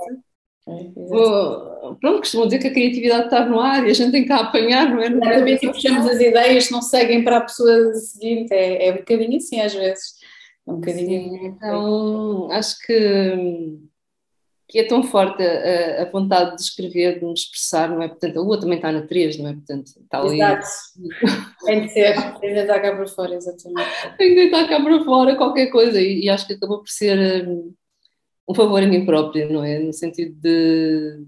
É, 0.67 0.73
pronto, 1.99 2.19
costumam 2.19 2.47
dizer 2.47 2.59
que 2.59 2.67
a 2.67 2.73
criatividade 2.73 3.25
está 3.25 3.45
no 3.45 3.59
ar 3.59 3.85
e 3.85 3.91
a 3.91 3.93
gente 3.93 4.11
tem 4.11 4.25
que 4.25 4.31
a 4.31 4.37
apanhar, 4.37 4.89
não 4.89 5.01
é? 5.01 5.07
Exatamente, 5.07 5.65
e 5.65 5.71
puxamos 5.71 6.07
as 6.07 6.21
ideias, 6.21 6.69
não 6.69 6.81
seguem 6.81 7.23
para 7.23 7.37
a 7.37 7.41
pessoa 7.41 7.93
seguinte, 7.95 8.53
é, 8.53 8.87
é 8.87 8.91
um 8.93 8.97
bocadinho 8.97 9.37
assim 9.37 9.59
às 9.59 9.73
vezes. 9.73 10.15
É 10.65 10.71
um 10.71 10.75
bocadinho. 10.75 11.29
Sim, 11.29 11.45
então, 11.47 12.51
acho 12.51 12.77
que, 12.79 13.77
que 14.73 14.79
é 14.79 14.87
tão 14.87 15.03
forte 15.03 15.43
a, 15.43 16.01
a, 16.01 16.09
vontade 16.09 16.55
de 16.55 16.63
escrever, 16.63 17.19
de 17.19 17.25
me 17.25 17.33
expressar, 17.33 17.87
não 17.91 18.01
é? 18.01 18.07
Portanto, 18.07 18.39
a 18.39 18.41
lua 18.41 18.59
também 18.59 18.77
está 18.77 18.91
na 18.91 19.03
3, 19.03 19.37
não 19.37 19.49
é? 19.51 19.53
Portanto, 19.53 19.85
está 19.85 20.19
ali. 20.19 20.33
Exato. 20.41 20.65
Tem 21.63 21.81
de 21.81 21.89
ser, 21.89 22.17
ainda 22.17 22.61
está 22.61 22.79
cá 22.79 22.95
para 22.95 23.05
fora, 23.05 23.35
exatamente. 23.35 23.91
Ainda 24.19 24.41
está 24.41 24.67
cá 24.67 24.81
para 24.81 25.03
fora 25.03 25.35
qualquer 25.35 25.67
coisa 25.67 26.01
e, 26.01 26.23
e 26.23 26.29
acho 26.29 26.47
que 26.47 26.53
acabou 26.53 26.79
por 26.79 26.89
ser 26.89 27.47
um, 27.47 27.71
um 28.49 28.55
favor 28.55 28.81
a 28.81 28.87
mim 28.87 29.05
própria, 29.05 29.47
não 29.47 29.63
é? 29.63 29.77
No 29.77 29.93
sentido 29.93 30.35
de. 30.41 31.23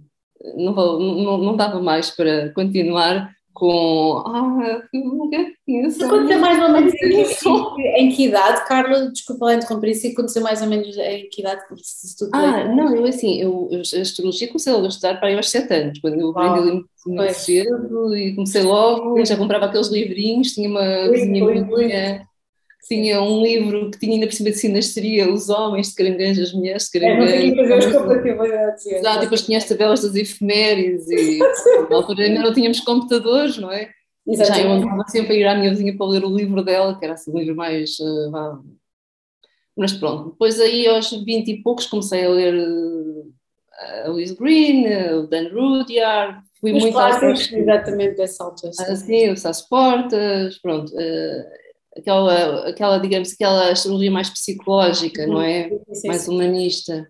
Não, 0.55 0.73
não, 0.73 1.37
não 1.37 1.55
dava 1.55 1.79
mais 1.79 2.09
para 2.09 2.51
continuar 2.51 3.31
com. 3.55 4.21
Ah, 4.27 4.83
não 4.93 5.29
quero 5.29 5.53
isso. 5.65 6.05
Aconteceu 6.05 6.39
mais 6.39 6.61
ou 6.61 6.69
menos 6.69 6.93
em 6.93 7.23
que, 7.23 7.81
em 7.81 8.09
que 8.09 8.25
idade, 8.25 8.67
Carla? 8.67 9.09
Desculpa 9.09 9.45
lá 9.45 9.55
interromper 9.55 9.91
isso, 9.91 10.07
aconteceu 10.07 10.43
mais 10.43 10.61
ou 10.61 10.67
menos 10.67 10.95
em 10.97 11.29
que 11.29 11.41
idade? 11.41 11.61
Se 11.81 12.17
tu 12.17 12.29
ah, 12.33 12.65
não, 12.65 12.93
eu 12.93 13.05
assim, 13.05 13.41
eu, 13.41 13.69
eu 13.71 13.79
a 13.79 14.01
astrologia 14.01 14.49
comecei 14.49 14.73
a 14.73 14.87
estudar 14.87 15.15
para 15.15 15.29
aí 15.29 15.37
aos 15.37 15.49
7 15.49 15.73
anos, 15.73 15.99
quando 15.99 16.19
eu 16.19 16.29
aprendi 16.31 16.59
oh, 16.59 16.73
muito, 16.73 16.89
muito 17.07 17.33
cedo 17.33 18.15
e 18.15 18.35
comecei 18.35 18.61
logo, 18.61 19.25
já 19.25 19.37
comprava 19.37 19.65
aqueles 19.65 19.87
livrinhos, 19.87 20.51
tinha 20.51 20.69
uma 20.69 21.09
vizinha 21.09 22.27
tinha 22.87 23.19
um 23.21 23.41
livro 23.41 23.89
que 23.89 23.99
tinha 23.99 24.13
ainda 24.13 24.27
por 24.27 24.33
cima 24.33 24.51
de 24.51 24.57
sinasteria 24.57 25.31
os 25.31 25.49
homens 25.49 25.89
de 25.89 25.95
caranguejo, 25.95 26.43
as 26.43 26.53
mulheres 26.53 26.83
de 26.83 26.99
caranguejo. 26.99 27.33
É, 27.33 27.55
não 27.55 27.55
fazer 27.55 27.73
as 27.73 27.95
compatibilidades. 27.97 28.85
Exato, 28.85 29.19
depois 29.21 29.41
tinha 29.41 29.57
as 29.57 29.67
tabelas 29.67 30.01
das 30.03 30.15
efemérides 30.15 31.09
e 31.09 31.39
na 31.89 31.95
altura 31.95 32.23
ainda 32.23 32.41
não 32.41 32.53
tínhamos 32.53 32.79
computadores, 32.81 33.57
não 33.57 33.71
é? 33.71 33.89
Exatamente. 34.27 34.63
Já 34.63 34.67
eu 34.67 34.71
andava 34.71 35.03
sempre 35.07 35.33
a 35.33 35.39
ir 35.39 35.45
à 35.45 35.55
minha 35.55 35.71
vizinha 35.71 35.97
para 35.97 36.05
ler 36.05 36.23
o 36.23 36.35
livro 36.35 36.63
dela, 36.63 36.97
que 36.97 37.03
era 37.03 37.15
assim, 37.15 37.31
um 37.31 37.39
livro 37.39 37.55
mais. 37.55 37.97
Uh, 37.99 38.63
mas 39.75 39.93
pronto, 39.93 40.29
depois 40.31 40.59
aí 40.59 40.87
aos 40.87 41.11
20 41.11 41.47
e 41.49 41.63
poucos 41.63 41.87
comecei 41.87 42.23
a 42.23 42.29
ler 42.29 42.55
uh, 42.55 43.33
a 44.05 44.09
Louise 44.09 44.35
Green, 44.35 44.85
o 45.13 45.27
Dan 45.27 45.49
Rudyard, 45.49 46.39
fui 46.61 46.71
Os 46.71 46.83
muito 46.83 46.93
clássicos, 46.93 47.51
exatamente 47.51 48.15
dessa 48.15 48.43
altura. 48.43 48.71
Assim, 48.79 49.29
o 49.31 49.37
Sassi 49.37 49.67
Portas, 49.67 50.59
pronto. 50.59 50.93
Uh, 50.93 51.64
aquela, 51.97 52.69
aquela, 52.69 52.97
digamos, 52.97 53.33
aquela 53.33 53.71
astrologia 53.71 54.11
mais 54.11 54.29
psicológica, 54.29 55.25
não 55.25 55.41
é? 55.41 55.69
Sim, 55.93 56.07
mais 56.07 56.27
humanista. 56.27 57.07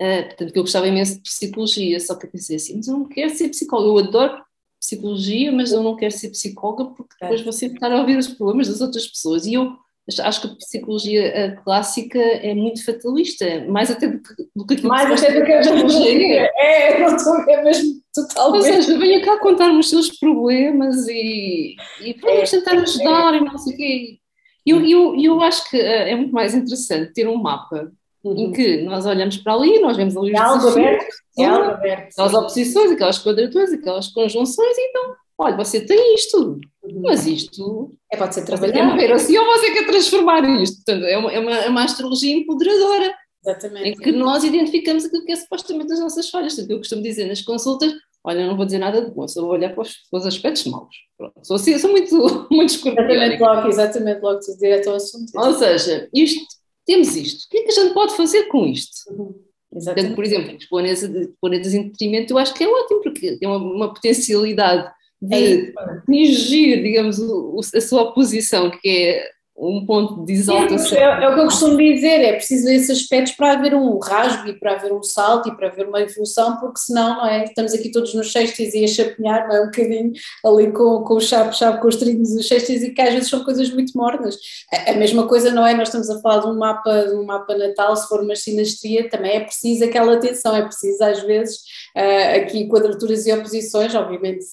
Uh, 0.00 0.24
portanto, 0.26 0.52
que 0.52 0.58
eu 0.58 0.62
gostava 0.62 0.88
imenso 0.88 1.16
de 1.16 1.22
psicologia, 1.22 2.00
só 2.00 2.14
que 2.14 2.26
eu 2.26 2.30
pensei 2.30 2.56
assim, 2.56 2.76
mas 2.76 2.88
eu 2.88 2.94
não 2.98 3.08
quero 3.08 3.34
ser 3.34 3.48
psicóloga, 3.48 3.88
eu 3.88 4.08
adoro 4.08 4.44
psicologia, 4.80 5.52
mas 5.52 5.72
eu 5.72 5.82
não 5.82 5.96
quero 5.96 6.12
ser 6.12 6.30
psicóloga 6.30 6.86
porque 6.94 7.14
depois 7.20 7.40
vou 7.42 7.52
sempre 7.52 7.76
estar 7.76 7.90
a 7.90 8.00
ouvir 8.00 8.18
os 8.18 8.28
problemas 8.28 8.68
das 8.68 8.80
outras 8.80 9.06
pessoas. 9.06 9.46
E 9.46 9.54
eu 9.54 9.72
acho 10.20 10.40
que 10.42 10.46
a 10.46 10.56
psicologia 10.56 11.56
clássica 11.64 12.18
é 12.18 12.54
muito 12.54 12.84
fatalista, 12.84 13.64
mais 13.66 13.90
até 13.90 14.08
do 14.08 14.20
que, 14.20 14.34
do 14.54 14.66
que 14.66 14.74
aquilo 14.74 14.88
mais 14.88 15.20
que 15.20 15.26
até 15.26 15.40
do 15.40 15.46
que 15.46 15.52
a 15.52 15.60
astrologia. 15.60 16.50
É, 16.56 16.98
não 17.00 17.16
estou 17.16 17.44
ver 17.46 17.62
mesmo 17.62 18.03
totalmente. 18.14 18.66
Ou 18.70 18.82
seja, 18.82 18.98
venha 18.98 19.22
cá 19.22 19.38
contar-me 19.38 19.78
os 19.78 19.90
seus 19.90 20.10
problemas 20.18 21.06
e, 21.08 21.76
e 22.00 22.14
vamos 22.20 22.52
é, 22.52 22.56
tentar 22.58 22.78
ajudar 22.78 23.34
é. 23.34 23.38
e 23.38 23.40
não 23.40 23.58
sei 23.58 23.74
o 23.74 23.76
quê. 23.76 24.18
Eu, 24.66 24.80
eu, 24.86 25.16
eu 25.20 25.40
acho 25.42 25.68
que 25.68 25.76
eh, 25.76 26.12
é 26.12 26.16
muito 26.16 26.32
mais 26.32 26.54
interessante 26.54 27.12
ter 27.12 27.28
um 27.28 27.36
mapa 27.36 27.92
uhum. 28.24 28.38
em 28.38 28.52
que 28.52 28.82
nós 28.82 29.04
olhamos 29.04 29.36
para 29.36 29.52
ali, 29.52 29.78
nós 29.78 29.96
vemos 29.96 30.16
ali 30.16 30.32
os 30.32 30.40
é 30.40 30.54
desafios, 30.54 31.04
é 31.38 31.92
aquelas 31.92 32.34
oposições, 32.34 32.90
aquelas 32.90 33.18
quadraturas, 33.22 33.72
aquelas 33.72 34.08
conjunções, 34.08 34.76
então, 34.78 35.14
olha, 35.36 35.56
você 35.56 35.84
tem 35.84 36.14
isto, 36.14 36.58
uhum. 36.82 37.02
mas 37.02 37.26
isto 37.26 37.92
é, 38.10 38.16
pode 38.16 38.34
ser 38.34 38.46
trabalhado. 38.46 38.96
Quer 38.96 39.12
assim, 39.12 39.36
ou 39.36 39.44
você 39.44 39.70
quer 39.70 39.86
transformar 39.86 40.42
isto. 40.62 40.76
Portanto, 40.76 41.04
é 41.04 41.18
uma, 41.18 41.32
é 41.32 41.38
uma, 41.38 41.56
é 41.56 41.68
uma 41.68 41.84
astrologia 41.84 42.34
empoderadora. 42.34 43.14
Exatamente. 43.44 43.88
Em 43.88 43.94
que 43.94 44.12
nós 44.12 44.42
identificamos 44.42 45.04
aquilo 45.04 45.24
que 45.24 45.32
é 45.32 45.36
supostamente 45.36 45.92
as 45.92 46.00
nossas 46.00 46.30
falhas. 46.30 46.54
Portanto, 46.54 46.70
eu 46.70 46.78
costumo 46.78 47.02
dizer 47.02 47.26
nas 47.26 47.42
consultas, 47.42 47.92
olha, 48.24 48.46
não 48.46 48.56
vou 48.56 48.64
dizer 48.64 48.78
nada 48.78 49.04
de 49.04 49.10
bom, 49.10 49.28
só 49.28 49.42
vou 49.42 49.50
olhar 49.50 49.74
para 49.74 49.82
os, 49.82 49.94
para 50.10 50.20
os 50.20 50.26
aspectos 50.26 50.64
maus. 50.66 50.94
Pronto. 51.16 51.34
Sou, 51.42 51.56
assim, 51.56 51.78
sou 51.78 51.90
muito, 51.90 52.16
muito 52.50 52.72
Exatamente 52.72 53.40
logo, 53.40 53.68
exatamente 53.68 54.20
logo, 54.20 54.40
tudo 54.40 54.58
direto 54.58 54.88
ao 54.88 54.96
assunto. 54.96 55.30
Ou 55.36 55.54
seja, 55.54 56.08
isto, 56.14 56.44
temos 56.86 57.14
isto. 57.14 57.44
O 57.44 57.48
que 57.50 57.58
é 57.58 57.62
que 57.64 57.68
a 57.68 57.82
gente 57.82 57.94
pode 57.94 58.16
fazer 58.16 58.44
com 58.44 58.66
isto? 58.66 58.92
Uhum. 59.10 59.34
Portanto, 59.70 60.14
por 60.14 60.24
exemplo, 60.24 60.56
os 60.56 60.66
planetas, 60.66 61.10
planetas 61.40 61.74
em 61.74 61.88
detrimento, 61.88 62.32
eu 62.32 62.38
acho 62.38 62.54
que 62.54 62.62
é 62.62 62.68
ótimo, 62.68 63.02
porque 63.02 63.36
tem 63.36 63.48
uma, 63.48 63.58
uma 63.58 63.92
potencialidade 63.92 64.88
de 65.20 65.74
fingir, 66.06 66.82
digamos, 66.82 67.18
o, 67.18 67.58
a 67.74 67.80
sua 67.80 68.02
oposição, 68.02 68.70
que 68.70 68.88
é 68.88 69.28
um 69.56 69.86
ponto 69.86 70.24
de 70.24 70.32
exaltação. 70.32 70.98
É, 70.98 71.24
é, 71.24 71.28
o 71.28 71.34
que 71.34 71.40
eu 71.40 71.44
costumo 71.44 71.76
dizer, 71.76 72.20
é 72.20 72.32
preciso 72.32 72.68
esses 72.68 72.90
aspectos 72.90 73.34
para 73.34 73.52
haver 73.52 73.74
um 73.74 73.98
rasgo 73.98 74.48
e 74.48 74.58
para 74.58 74.72
haver 74.72 74.92
um 74.92 75.02
salto 75.02 75.48
e 75.48 75.56
para 75.56 75.68
haver 75.68 75.86
uma 75.86 76.00
evolução, 76.00 76.56
porque 76.56 76.80
senão, 76.80 77.16
não 77.16 77.26
é? 77.26 77.44
Estamos 77.44 77.72
aqui 77.72 77.90
todos 77.90 78.12
nos 78.14 78.32
cestos 78.32 78.74
e 78.74 78.84
a 78.84 78.88
chapinhar, 78.88 79.46
não 79.46 79.54
é? 79.54 79.60
Um 79.62 79.66
bocadinho 79.66 80.12
ali 80.44 80.72
com, 80.72 81.04
com 81.04 81.14
o 81.14 81.20
chave-chave, 81.20 81.80
com 81.80 81.86
os 81.86 81.96
trilhos 81.96 82.34
dos 82.34 82.48
cestos 82.48 82.82
e 82.82 82.90
que 82.90 83.00
às 83.00 83.14
vezes 83.14 83.28
são 83.28 83.44
coisas 83.44 83.70
muito 83.70 83.96
mornas. 83.96 84.36
A, 84.72 84.90
a, 84.90 84.94
mesma 84.94 85.28
coisa, 85.28 85.52
não 85.52 85.64
é? 85.64 85.72
Nós 85.74 85.88
estamos 85.88 86.10
a 86.10 86.20
falar 86.20 86.40
de 86.40 86.48
um 86.48 86.58
mapa, 86.58 87.04
de 87.04 87.14
um 87.14 87.24
mapa 87.24 87.56
natal, 87.56 87.96
se 87.96 88.08
for 88.08 88.22
uma 88.22 88.34
sinastria, 88.34 89.08
também 89.08 89.36
é 89.36 89.40
preciso 89.40 89.84
aquela 89.84 90.14
atenção, 90.14 90.56
é 90.56 90.62
preciso 90.62 91.02
às 91.04 91.22
vezes 91.22 91.58
uh, 91.96 92.42
aqui 92.42 92.66
quadraturas 92.66 93.24
e 93.26 93.32
oposições, 93.32 93.94
obviamente 93.94 94.44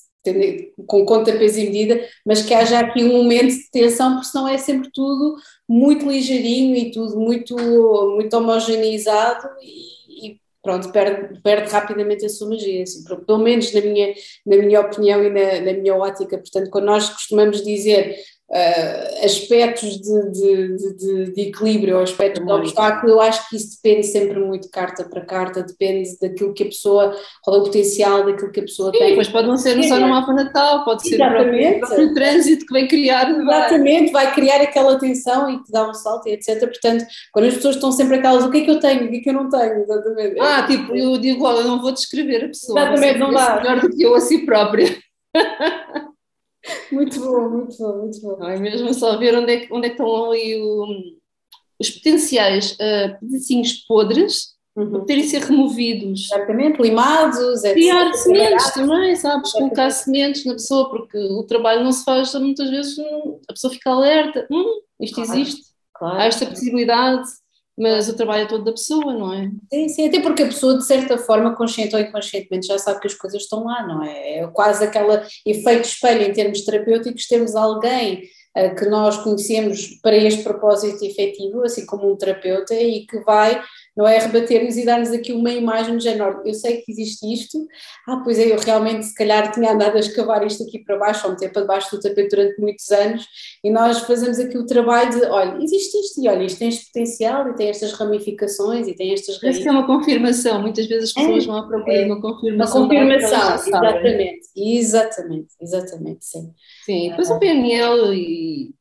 com 0.86 1.06
conta, 1.06 1.32
peso 1.34 1.60
e 1.60 1.66
medida, 1.66 2.08
mas 2.26 2.44
que 2.44 2.54
haja 2.54 2.80
aqui 2.80 3.04
um 3.04 3.24
momento 3.24 3.56
de 3.56 3.72
tensão, 3.72 4.14
porque 4.14 4.28
senão 4.28 4.48
é 4.48 4.58
sempre 4.58 4.90
tudo 4.94 5.36
muito 5.68 6.10
ligeirinho 6.10 6.76
e 6.76 6.92
tudo 6.92 7.20
muito, 7.20 7.56
muito 8.16 8.36
homogeneizado 8.36 9.50
e, 9.62 10.28
e 10.28 10.40
pronto, 10.62 10.92
perde, 10.92 11.42
perde 11.42 11.72
rapidamente 11.72 12.26
a 12.26 12.30
sua 12.30 12.50
magia, 12.50 12.84
assim, 12.84 13.04
pelo 13.26 13.40
menos 13.40 13.74
na 13.74 13.82
minha, 13.82 14.14
na 14.46 14.58
minha 14.58 14.82
opinião 14.82 15.24
e 15.24 15.30
na, 15.30 15.62
na 15.62 15.74
minha 15.74 15.96
ótica. 15.96 16.38
Portanto, 16.38 16.70
quando 16.70 16.86
nós 16.86 17.10
costumamos 17.10 17.64
dizer 17.64 18.16
uh, 18.52 19.26
aspectos 19.26 20.00
de, 20.00 20.32
de, 20.32 20.78
de, 20.96 21.32
de, 21.32 21.42
equilíbrio 21.42 21.96
ou 21.96 22.04
aspectos 22.04 22.46
de 22.46 22.52
obstáculo, 22.52 23.14
eu 23.14 23.22
acho 23.22 23.50
que 23.50 23.56
isso 23.56 23.80
depende 23.82 24.06
sempre 24.06 24.40
muito 24.40 24.70
carta 24.70 25.06
para 25.06 25.26
carta, 25.26 25.64
depende 25.64 26.10
daquilo 26.20 26.54
que 26.54 26.64
a 26.64 26.66
pessoa, 26.68 27.16
qual 27.42 27.58
é 27.58 27.60
o 27.60 27.64
potencial 27.64 28.26
daquilo 28.26 28.52
que 28.52 28.60
a 28.60 28.64
pessoa 28.64 28.92
Sim, 28.92 29.00
tem. 29.00 29.16
Pois 29.16 29.30
pode 29.30 29.48
não 29.48 29.58
ser 29.58 29.82
só 29.84 30.00
no 30.00 30.10
mapa 30.10 30.34
natal, 30.34 30.84
pode 30.84 31.08
ser 31.08 31.16
o 31.16 31.30
próprio 31.30 32.14
trânsito 32.14 32.66
que 32.66 32.74
vem 32.74 32.88
criar. 32.88 33.30
Exatamente, 33.32 34.12
vai 34.12 34.34
criar 34.34 34.62
aquela 34.62 35.00
tensão 35.00 35.50
e 35.50 35.64
te 35.64 35.72
dá 35.72 35.90
um 35.90 35.94
salto 35.94 36.28
e 36.28 36.34
etc. 36.34 36.60
Portanto, 36.60 37.06
quando 37.32 37.46
as 37.46 37.56
pessoas 37.56 37.76
estão 37.76 37.92
sempre 37.92 38.18
aquelas, 38.18 38.44
o 38.44 38.52
que 38.52 38.60
é 38.60 38.62
que 38.66 38.72
eu 38.72 38.80
tenho, 38.80 39.06
o 39.06 39.10
que 39.10 39.18
é 39.18 39.20
que 39.22 39.30
eu 39.30 39.34
não 39.34 39.50
tenho, 39.50 39.82
exatamente. 39.82 40.40
Ah, 40.40 40.64
tipo, 40.68 40.96
eu 40.96 41.18
digo, 41.18 41.46
olha, 41.46 41.60
eu 41.60 41.68
não 41.68 41.82
vou 41.82 41.92
descrever 41.92 42.46
a 42.46 42.48
pessoa. 42.48 42.80
Exatamente, 42.80 43.20
não 43.20 43.32
dá. 43.32 43.56
melhor 43.56 43.80
do 43.80 43.90
que 43.90 44.04
eu 44.04 44.14
a 44.14 44.20
si 44.20 44.46
própria. 44.46 44.98
Muito 46.92 47.20
bom, 47.20 47.50
muito 47.50 47.78
bom, 47.78 47.98
muito 47.98 48.22
bom. 48.22 48.38
Não 48.38 48.50
é 48.50 48.60
mesmo 48.60 48.94
só 48.94 49.18
ver 49.18 49.36
onde 49.36 49.52
é 49.52 49.60
que, 49.62 49.74
onde 49.74 49.88
é 49.88 49.90
que 49.90 50.02
estão 50.02 50.32
ali 50.32 50.62
o, 50.62 50.86
os 51.80 51.90
potenciais 51.90 52.74
uh, 52.74 53.20
pedacinhos 53.20 53.74
podres 53.88 54.56
uhum. 54.76 54.90
para 54.90 55.00
poderem 55.00 55.24
ser 55.24 55.42
removidos. 55.42 56.32
Exatamente, 56.32 56.82
limados, 56.82 57.64
etc. 57.64 57.74
Criar 57.74 58.14
sementes 58.14 58.74
também, 58.74 59.16
sabes? 59.16 59.52
Colocar 59.52 59.90
sementes 59.90 60.46
na 60.46 60.54
pessoa, 60.54 60.90
porque 60.90 61.18
o 61.18 61.44
trabalho 61.44 61.84
não 61.84 61.92
se 61.92 62.04
faz 62.04 62.34
muitas 62.36 62.70
vezes, 62.70 62.98
a 63.50 63.54
pessoa 63.54 63.74
fica 63.74 63.90
alerta, 63.90 64.48
hum, 64.52 64.82
isto 65.00 65.16
claro. 65.16 65.32
existe. 65.32 65.62
claro. 65.94 66.20
há 66.20 66.26
esta 66.26 66.46
possibilidade, 66.46 67.28
mas 67.82 68.08
o 68.08 68.16
trabalho 68.16 68.44
é 68.44 68.46
todo 68.46 68.64
da 68.64 68.72
pessoa, 68.72 69.12
não 69.12 69.34
é? 69.34 69.50
Sim, 69.74 69.90
sim, 69.90 70.08
até 70.08 70.22
porque 70.22 70.44
a 70.44 70.48
pessoa, 70.48 70.78
de 70.78 70.86
certa 70.86 71.18
forma, 71.18 71.56
consciente 71.56 71.96
ou 71.96 72.02
inconscientemente, 72.02 72.68
já 72.68 72.78
sabe 72.78 73.00
que 73.00 73.08
as 73.08 73.16
coisas 73.16 73.42
estão 73.42 73.64
lá, 73.64 73.88
não 73.88 74.04
é? 74.04 74.38
É 74.38 74.48
quase 74.48 74.84
aquele 74.84 75.20
efeito 75.44 75.86
espelho 75.86 76.22
em 76.22 76.32
termos 76.32 76.62
terapêuticos, 76.62 77.28
temos 77.28 77.56
alguém 77.56 78.22
uh, 78.56 78.76
que 78.76 78.86
nós 78.86 79.18
conhecemos 79.18 80.00
para 80.00 80.16
este 80.16 80.44
propósito 80.44 81.04
efetivo, 81.04 81.64
assim 81.64 81.84
como 81.88 82.12
um 82.12 82.16
terapeuta, 82.16 82.76
e 82.76 83.08
que 83.08 83.20
vai 83.22 83.60
não 83.96 84.08
é 84.08 84.18
rebater-nos 84.20 84.78
e 84.78 84.86
dar-nos 84.86 85.12
aqui 85.12 85.34
uma 85.34 85.52
imagem 85.52 85.98
de 85.98 86.04
género, 86.04 86.42
eu 86.46 86.54
sei 86.54 86.78
que 86.82 86.92
existe 86.92 87.32
isto, 87.32 87.68
ah, 88.08 88.22
pois 88.24 88.40
é, 88.40 88.52
eu 88.52 88.60
realmente 88.60 89.06
se 89.06 89.14
calhar 89.14 89.52
tinha 89.52 89.72
andado 89.74 89.98
a 89.98 90.00
escavar 90.00 90.46
isto 90.46 90.64
aqui 90.64 90.80
para 90.80 90.98
baixo, 90.98 91.26
ou 91.26 91.34
meter 91.34 91.52
para 91.52 91.62
debaixo 91.62 91.96
do 91.96 92.02
tapete 92.02 92.30
durante 92.30 92.60
muitos 92.60 92.90
anos, 92.92 93.26
e 93.64 93.70
nós 93.70 94.00
fazemos 94.00 94.40
aqui 94.40 94.58
o 94.58 94.66
trabalho 94.66 95.12
de, 95.12 95.26
olha, 95.26 95.62
existe 95.64 95.98
isto, 95.98 96.22
e 96.22 96.30
olha, 96.30 96.44
isto 96.44 96.60
tem 96.60 96.70
este 96.70 96.86
potencial, 96.86 97.50
e 97.50 97.56
tem 97.56 97.70
estas 97.70 97.94
ramificações, 97.94 98.88
e 98.88 98.94
tem 98.96 99.14
estas 99.14 99.42
raízes. 99.42 99.60
Isso 99.60 99.70
é 99.70 99.72
uma 99.72 99.86
confirmação, 99.86 100.62
muitas 100.62 100.88
vezes 100.88 101.10
as 101.10 101.14
pessoas 101.14 101.44
é, 101.44 101.48
vão 101.48 101.58
à 101.58 101.68
procura 101.68 101.94
é, 101.94 102.04
de 102.04 102.12
uma 102.12 102.22
confirmação. 102.22 102.82
Uma 102.84 102.90
confirmação, 102.90 103.56
exatamente, 103.56 104.50
exatamente, 104.56 105.48
exatamente, 105.62 106.26
sim. 106.26 106.54
Sim, 106.86 107.10
depois 107.10 107.30
o 107.30 107.40
PNL 107.40 108.14
e 108.14 108.81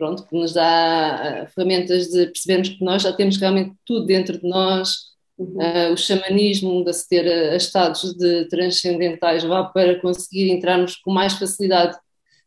pronto, 0.00 0.26
que 0.26 0.34
nos 0.34 0.54
dá 0.54 1.44
uh, 1.44 1.52
ferramentas 1.52 2.08
de 2.08 2.24
percebermos 2.28 2.70
que 2.70 2.82
nós 2.82 3.02
já 3.02 3.12
temos 3.12 3.36
realmente 3.36 3.74
tudo 3.84 4.06
dentro 4.06 4.40
de 4.40 4.48
nós, 4.48 4.94
uhum. 5.36 5.58
uh, 5.58 5.92
o 5.92 5.96
xamanismo 5.96 6.82
de 6.82 6.88
aceder 6.88 7.50
a, 7.50 7.52
a 7.52 7.56
estados 7.56 8.14
de 8.14 8.46
transcendentais 8.46 9.44
vá 9.44 9.64
para 9.64 10.00
conseguir 10.00 10.50
entrarmos 10.50 10.96
com 10.96 11.12
mais 11.12 11.34
facilidade 11.34 11.98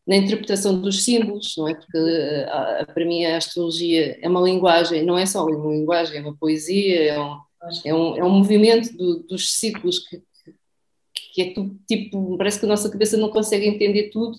na 0.04 0.16
interpretação 0.16 0.80
dos 0.80 1.04
símbolos, 1.04 1.54
não 1.56 1.68
é? 1.68 1.74
Porque 1.74 1.96
uh, 1.96 2.92
para 2.92 3.04
mim 3.04 3.24
a 3.24 3.36
astrologia 3.36 4.18
é 4.20 4.28
uma 4.28 4.40
linguagem, 4.40 5.06
não 5.06 5.16
é 5.16 5.24
só 5.24 5.46
uma 5.46 5.72
linguagem, 5.72 6.18
é 6.18 6.20
uma 6.20 6.36
poesia, 6.36 7.12
é 7.12 7.20
um, 7.20 7.38
é 7.84 7.94
um, 7.94 8.16
é 8.16 8.24
um 8.24 8.30
movimento 8.30 8.92
do, 8.96 9.20
dos 9.20 9.52
ciclos 9.52 10.00
que, 10.00 10.20
que 11.32 11.42
é 11.42 11.54
tudo, 11.54 11.78
tipo, 11.86 12.36
parece 12.36 12.58
que 12.58 12.66
a 12.66 12.68
nossa 12.68 12.90
cabeça 12.90 13.16
não 13.16 13.28
consegue 13.28 13.64
entender 13.68 14.10
tudo, 14.10 14.36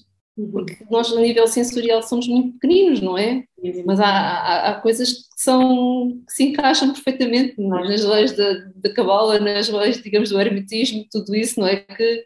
porque 0.51 0.85
nós 0.89 1.11
a 1.13 1.19
nível 1.19 1.47
sensorial 1.47 2.03
somos 2.03 2.27
muito 2.27 2.53
pequeninos, 2.53 3.01
não 3.01 3.17
é? 3.17 3.45
Mas 3.85 3.99
há, 3.99 4.07
há, 4.07 4.69
há 4.69 4.81
coisas 4.81 5.13
que, 5.13 5.41
são, 5.41 6.21
que 6.27 6.33
se 6.33 6.43
encaixam 6.43 6.91
perfeitamente 6.91 7.59
nas 7.59 8.03
leis 8.03 8.33
da, 8.35 8.53
da 8.75 8.93
cabala, 8.93 9.39
nas 9.39 9.69
leis, 9.69 10.01
digamos, 10.01 10.29
do 10.29 10.39
hermetismo, 10.39 11.05
tudo 11.09 11.33
isso, 11.33 11.59
não 11.59 11.67
é? 11.67 11.77
Que, 11.77 12.25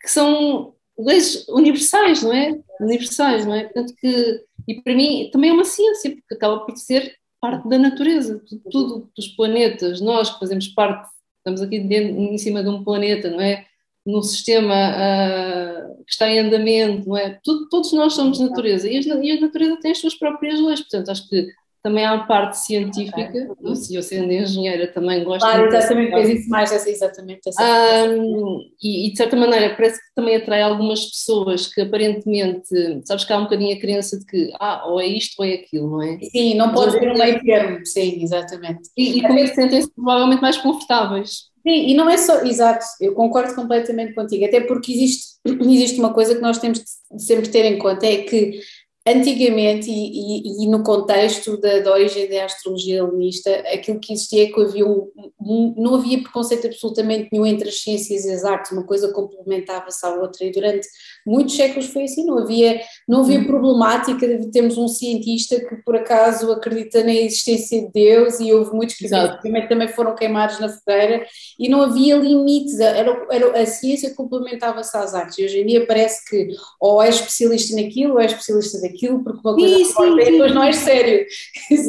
que 0.00 0.08
são 0.08 0.74
leis 0.98 1.46
universais, 1.48 2.22
não 2.22 2.32
é? 2.32 2.60
Universais, 2.80 3.46
não 3.46 3.54
é? 3.54 3.64
Portanto 3.64 3.94
que, 4.00 4.44
e 4.66 4.82
para 4.82 4.94
mim 4.94 5.30
também 5.32 5.50
é 5.50 5.52
uma 5.52 5.64
ciência, 5.64 6.10
porque 6.10 6.34
acaba 6.34 6.60
por 6.66 6.76
ser 6.76 7.16
parte 7.40 7.68
da 7.68 7.78
natureza, 7.78 8.42
tudo, 8.48 8.62
tudo 8.70 9.12
dos 9.16 9.28
planetas, 9.28 10.00
nós 10.00 10.30
que 10.30 10.40
fazemos 10.40 10.68
parte, 10.68 11.08
estamos 11.38 11.60
aqui 11.60 11.78
dentro, 11.80 12.20
em 12.20 12.38
cima 12.38 12.62
de 12.62 12.68
um 12.68 12.82
planeta, 12.82 13.30
não 13.30 13.40
é? 13.40 13.66
no 14.04 14.22
sistema 14.22 14.74
uh, 14.74 15.71
que 16.06 16.12
está 16.12 16.28
em 16.28 16.40
andamento, 16.40 17.08
não 17.08 17.16
é? 17.16 17.38
Tudo, 17.42 17.68
todos 17.68 17.92
nós 17.92 18.14
somos 18.14 18.40
natureza 18.40 18.88
e, 18.88 19.00
e 19.00 19.32
a 19.32 19.40
natureza 19.40 19.78
tem 19.80 19.92
as 19.92 19.98
suas 19.98 20.14
próprias 20.14 20.60
leis, 20.60 20.80
portanto 20.80 21.10
acho 21.10 21.28
que 21.28 21.46
também 21.82 22.04
há 22.04 22.14
a 22.14 22.24
parte 22.24 22.58
científica, 22.58 23.48
okay. 23.50 23.74
se 23.76 23.94
eu 23.96 24.02
sendo 24.02 24.32
engenheira 24.32 24.86
também 24.86 25.24
gosto 25.24 25.40
claro, 25.40 25.68
também 25.68 26.10
fez 26.12 26.28
isso 26.28 26.48
mais, 26.48 26.70
essa, 26.70 26.88
exatamente. 26.88 27.40
Essa 27.48 28.08
um, 28.08 28.60
e, 28.80 29.08
e, 29.08 29.10
de 29.10 29.16
certa 29.16 29.34
maneira 29.34 29.74
parece 29.74 29.98
que 29.98 30.14
também 30.14 30.36
atrai 30.36 30.62
algumas 30.62 31.04
pessoas 31.06 31.66
que 31.66 31.80
aparentemente, 31.80 32.68
sabes 33.04 33.24
que 33.24 33.32
há 33.32 33.38
um 33.38 33.44
bocadinho 33.44 33.76
a 33.76 33.80
crença 33.80 34.16
de 34.16 34.24
que, 34.24 34.52
ah, 34.60 34.84
ou 34.86 35.00
é 35.00 35.06
isto 35.06 35.34
ou 35.40 35.44
é 35.44 35.54
aquilo, 35.54 35.90
não 35.90 36.02
é? 36.02 36.20
Sim, 36.20 36.54
não 36.54 36.72
pode 36.72 36.98
ter 37.00 37.10
um 37.10 37.18
meio 37.18 37.42
termo, 37.42 37.84
sim, 37.84 38.22
exatamente. 38.22 38.88
E, 38.96 39.18
e 39.18 39.22
com 39.22 39.36
isso 39.36 39.54
sentem-se 39.56 39.92
provavelmente 39.92 40.40
mais 40.40 40.56
confortáveis. 40.58 41.51
Sim, 41.62 41.90
e 41.90 41.94
não 41.94 42.10
é 42.10 42.16
só, 42.16 42.44
exato, 42.44 42.84
eu 43.00 43.14
concordo 43.14 43.54
completamente 43.54 44.14
contigo, 44.14 44.44
até 44.44 44.60
porque 44.60 44.92
existe, 44.92 45.36
existe 45.46 45.98
uma 46.00 46.12
coisa 46.12 46.34
que 46.34 46.40
nós 46.40 46.58
temos 46.58 46.80
de 46.80 47.22
sempre 47.22 47.48
ter 47.48 47.64
em 47.64 47.78
conta, 47.78 48.04
é 48.04 48.22
que 48.22 48.60
Antigamente, 49.04 49.90
e, 49.90 50.62
e, 50.62 50.64
e, 50.64 50.68
no 50.68 50.84
contexto 50.84 51.56
da, 51.56 51.80
da 51.80 51.92
origem 51.92 52.28
da 52.28 52.44
astrologia 52.44 52.98
helenista, 52.98 53.50
aquilo 53.72 53.98
que 53.98 54.12
existia 54.12 54.44
é 54.44 54.46
que 54.46 54.60
havia 54.60 54.86
um, 54.86 55.74
não 55.76 55.96
havia 55.96 56.22
preconceito 56.22 56.68
absolutamente 56.68 57.28
nenhum 57.32 57.44
entre 57.44 57.68
as 57.68 57.80
ciências 57.80 58.24
e 58.24 58.30
as 58.30 58.44
artes, 58.44 58.70
uma 58.70 58.84
coisa 58.84 59.12
complementava-se 59.12 60.06
à 60.06 60.14
outra, 60.14 60.44
e 60.44 60.52
durante 60.52 60.86
muitos 61.26 61.56
séculos 61.56 61.88
foi 61.88 62.04
assim, 62.04 62.24
não 62.24 62.38
havia, 62.38 62.80
não 63.08 63.22
havia 63.22 63.40
uhum. 63.40 63.46
problemática 63.46 64.38
de 64.38 64.52
termos 64.52 64.78
um 64.78 64.86
cientista 64.86 65.58
que 65.58 65.76
por 65.84 65.96
acaso 65.96 66.52
acredita 66.52 67.02
na 67.02 67.12
existência 67.12 67.80
de 67.80 67.90
Deus, 67.90 68.38
e 68.38 68.52
houve 68.52 68.72
muitos 68.72 68.94
que 68.94 69.08
também 69.08 69.88
foram 69.88 70.14
queimados 70.14 70.60
na 70.60 70.68
fogueira, 70.68 71.26
e 71.58 71.68
não 71.68 71.82
havia 71.82 72.14
limites, 72.14 72.78
era, 72.78 73.26
era, 73.32 73.62
a 73.62 73.66
ciência 73.66 74.14
complementava-se 74.14 74.96
às 74.96 75.12
artes, 75.12 75.38
e 75.38 75.44
hoje 75.44 75.60
em 75.60 75.66
dia 75.66 75.86
parece 75.86 76.24
que 76.30 76.54
ou 76.80 77.02
é 77.02 77.08
especialista 77.08 77.74
naquilo 77.74 78.12
ou 78.12 78.20
é 78.20 78.26
especialista 78.26 78.78
naquilo, 78.78 78.91
aquilo 78.92 79.22
porque 79.22 79.40
uma 79.44 79.54
coisa 79.54 79.76
sim, 79.76 79.84
sim, 79.84 80.16
depois 80.16 80.54
não 80.54 80.62
é 80.62 80.72
sério. 80.72 81.26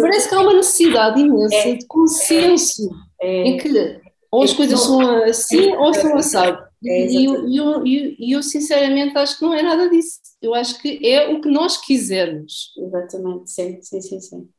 Parece 0.02 0.30
que 0.30 0.36
há 0.36 0.40
uma 0.40 0.54
necessidade 0.54 1.20
imensa 1.20 1.56
é, 1.56 1.76
de 1.76 1.86
consenso 1.86 2.90
é, 3.22 3.48
em 3.48 3.58
que 3.58 3.70
ou 4.32 4.42
as 4.42 4.52
coisas 4.54 4.80
são 4.80 5.00
assim 5.24 5.76
ou 5.76 5.94
são 5.94 6.18
assado. 6.18 6.64
É, 6.86 7.08
e 7.08 7.26
eu, 7.26 7.48
eu, 7.54 7.86
eu, 7.86 8.16
eu, 8.20 8.44
sinceramente 8.44 9.18
acho 9.18 9.38
que 9.38 9.46
não 9.46 9.54
é 9.54 9.62
nada 9.62 9.90
disso. 9.90 10.20
Eu 10.42 10.54
acho 10.54 10.82
que 10.82 11.08
é 11.08 11.30
o 11.30 11.40
que 11.40 11.50
nós 11.50 11.78
quisermos. 11.78 12.74
Exatamente, 12.78 13.52
sim, 13.52 13.80
sim, 13.82 14.02
sim, 14.02 14.20
sim. 14.20 14.50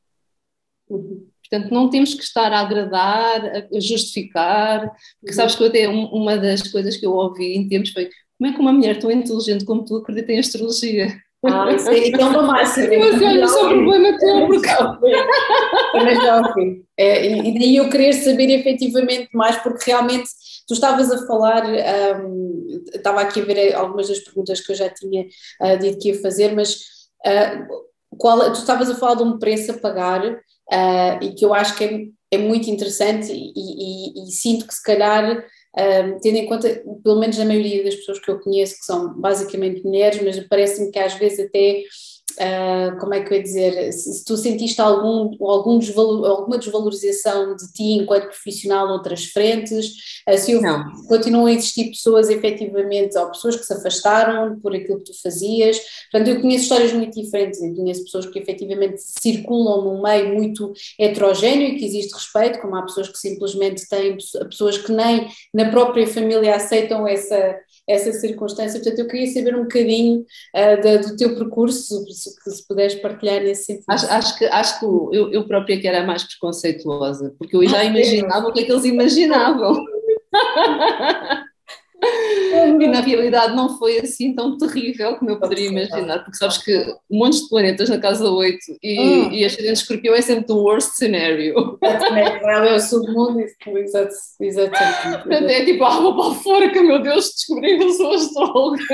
Uhum. 0.88 1.26
Portanto, 1.42 1.72
não 1.72 1.90
temos 1.90 2.14
que 2.14 2.22
estar 2.22 2.52
a 2.52 2.60
agradar, 2.60 3.66
a 3.70 3.80
justificar, 3.80 4.90
porque 5.20 5.32
uhum. 5.32 5.34
sabes 5.34 5.56
que 5.56 5.64
até 5.64 5.88
uma 5.88 6.38
das 6.38 6.62
coisas 6.70 6.96
que 6.96 7.04
eu 7.04 7.12
ouvi 7.12 7.54
em 7.54 7.68
tempos 7.68 7.90
foi 7.90 8.08
como 8.38 8.50
é 8.50 8.52
que 8.54 8.60
uma 8.60 8.72
mulher 8.72 8.98
tão 8.98 9.10
inteligente 9.10 9.64
como 9.64 9.84
tu 9.84 9.96
acredita 9.96 10.32
em 10.32 10.38
astrologia? 10.38 11.08
Ah, 11.46 11.72
isso 11.72 11.88
aí 11.90 12.12
é 12.12 12.24
uma 12.24 12.42
máxima. 12.42 12.88
Mas 12.98 13.22
olha, 13.22 13.48
só 13.48 13.68
problema 13.68 14.18
teu, 14.18 14.46
porque. 14.46 14.68
Também 15.92 16.16
já 16.16 16.36
ouvi. 16.38 16.84
É, 16.96 17.26
e 17.26 17.58
daí 17.58 17.76
eu 17.76 17.90
querer 17.90 18.12
saber 18.12 18.50
efetivamente 18.50 19.28
mais, 19.34 19.56
porque 19.56 19.90
realmente 19.90 20.28
tu 20.66 20.74
estavas 20.74 21.10
a 21.10 21.26
falar, 21.26 21.64
um, 21.66 22.82
estava 22.94 23.20
aqui 23.20 23.40
a 23.40 23.44
ver 23.44 23.74
algumas 23.74 24.08
das 24.08 24.20
perguntas 24.20 24.60
que 24.60 24.72
eu 24.72 24.76
já 24.76 24.88
tinha 24.88 25.26
uh, 25.60 25.78
dito 25.78 25.98
que 25.98 26.08
ia 26.08 26.22
fazer, 26.22 26.54
mas 26.54 26.76
uh, 27.26 27.84
qual, 28.16 28.52
tu 28.52 28.60
estavas 28.60 28.88
a 28.88 28.94
falar 28.94 29.16
de 29.16 29.22
um 29.24 29.38
preço 29.38 29.72
a 29.72 29.78
pagar 29.78 30.24
uh, 30.24 31.18
e 31.20 31.34
que 31.34 31.44
eu 31.44 31.52
acho 31.52 31.76
que 31.76 31.84
é, 31.84 32.36
é 32.36 32.38
muito 32.38 32.70
interessante 32.70 33.30
e, 33.32 33.52
e, 33.56 34.24
e 34.24 34.32
sinto 34.32 34.66
que 34.66 34.74
se 34.74 34.82
calhar 34.82 35.44
um, 35.76 36.20
tendo 36.20 36.36
em 36.36 36.46
conta, 36.46 36.82
pelo 37.02 37.18
menos 37.18 37.38
a 37.38 37.44
maioria 37.44 37.82
das 37.82 37.96
pessoas 37.96 38.20
que 38.20 38.30
eu 38.30 38.38
conheço, 38.38 38.78
que 38.78 38.84
são 38.84 39.12
basicamente 39.14 39.84
mulheres, 39.84 40.22
mas 40.22 40.38
parece-me 40.46 40.90
que 40.90 40.98
às 40.98 41.14
vezes 41.14 41.40
até 41.40 41.82
Uh, 42.32 42.98
como 42.98 43.14
é 43.14 43.22
que 43.22 43.32
eu 43.32 43.36
ia 43.36 43.42
dizer, 43.42 43.92
se, 43.92 44.12
se 44.12 44.24
tu 44.24 44.36
sentiste 44.36 44.80
algum, 44.80 45.36
algum 45.46 45.78
desvalor, 45.78 46.28
alguma 46.28 46.58
desvalorização 46.58 47.54
de 47.54 47.72
ti 47.72 47.92
enquanto 47.92 48.26
profissional 48.26 48.88
noutras 48.88 49.26
frentes, 49.26 49.92
uh, 50.28 50.36
se 50.36 50.56
houve, 50.56 50.66
continuam 51.06 51.46
a 51.46 51.52
existir 51.52 51.90
pessoas 51.90 52.28
efetivamente, 52.30 53.16
ou 53.16 53.30
pessoas 53.30 53.54
que 53.54 53.64
se 53.64 53.72
afastaram 53.72 54.58
por 54.58 54.74
aquilo 54.74 54.98
que 54.98 55.12
tu 55.12 55.22
fazias, 55.22 55.78
portanto 56.10 56.34
eu 56.34 56.40
conheço 56.40 56.64
histórias 56.64 56.92
muito 56.92 57.20
diferentes, 57.20 57.62
eu 57.62 57.72
conheço 57.72 58.02
pessoas 58.02 58.26
que 58.26 58.38
efetivamente 58.38 59.00
circulam 59.00 59.84
num 59.84 60.02
meio 60.02 60.34
muito 60.34 60.72
heterogéneo 60.98 61.68
e 61.68 61.76
que 61.76 61.84
existe 61.84 62.14
respeito, 62.14 62.58
como 62.60 62.74
há 62.74 62.82
pessoas 62.82 63.08
que 63.10 63.18
simplesmente 63.18 63.88
têm, 63.88 64.16
pessoas 64.16 64.76
que 64.78 64.90
nem 64.90 65.28
na 65.52 65.70
própria 65.70 66.06
família 66.06 66.56
aceitam 66.56 67.06
essa 67.06 67.54
essa 67.86 68.12
circunstância. 68.12 68.80
Portanto, 68.80 68.98
eu 68.98 69.08
queria 69.08 69.26
saber 69.32 69.54
um 69.54 69.62
bocadinho 69.62 70.20
uh, 70.54 71.06
do 71.08 71.16
teu 71.16 71.34
percurso, 71.36 72.04
se, 72.10 72.30
se 72.30 72.66
puderes 72.66 72.94
partilhar 72.96 73.42
nesse 73.42 73.64
sentido. 73.64 73.84
Acho, 73.88 74.06
acho 74.06 74.38
que, 74.38 74.44
acho 74.46 74.80
que 74.80 74.84
eu, 74.84 75.32
eu 75.32 75.46
própria 75.46 75.80
que 75.80 75.86
era 75.86 76.06
mais 76.06 76.24
preconceituosa, 76.24 77.34
porque 77.38 77.56
eu 77.56 77.66
já 77.68 77.78
ah, 77.78 77.84
imaginava 77.84 78.48
o 78.48 78.52
que 78.52 78.60
é 78.60 78.64
que 78.64 78.72
eles 78.72 78.84
imaginavam. 78.84 79.84
E 82.80 82.86
na 82.86 83.00
realidade 83.00 83.54
não 83.56 83.76
foi 83.78 83.98
assim 83.98 84.32
tão 84.32 84.56
terrível 84.56 85.16
como 85.16 85.30
eu 85.30 85.40
poderia 85.40 85.68
imaginar, 85.68 86.20
porque 86.20 86.36
sabes 86.36 86.58
que 86.58 86.72
um 87.10 87.18
monte 87.18 87.42
de 87.42 87.48
planetas 87.48 87.88
na 87.88 87.98
casa 87.98 88.30
8 88.30 88.58
e, 88.82 89.00
hum. 89.00 89.32
e 89.32 89.44
ascendente 89.44 89.80
escorpião 89.80 90.14
é 90.14 90.22
sempre 90.22 90.52
o 90.52 90.62
worst 90.62 90.92
scenario. 90.92 91.78
Ela 91.82 92.68
é 92.68 92.74
o 92.74 92.80
submundo, 92.80 93.40
exatamente. 94.40 95.52
É 95.52 95.64
tipo, 95.64 95.84
ah, 95.84 96.00
vou 96.00 96.16
para 96.16 96.40
fora, 96.40 96.70
que 96.70 96.80
meu 96.80 97.02
Deus, 97.02 97.32
descobri 97.34 97.76
que 97.76 97.84
eu 97.84 97.90
sou 97.90 98.14
astróloga. 98.14 98.84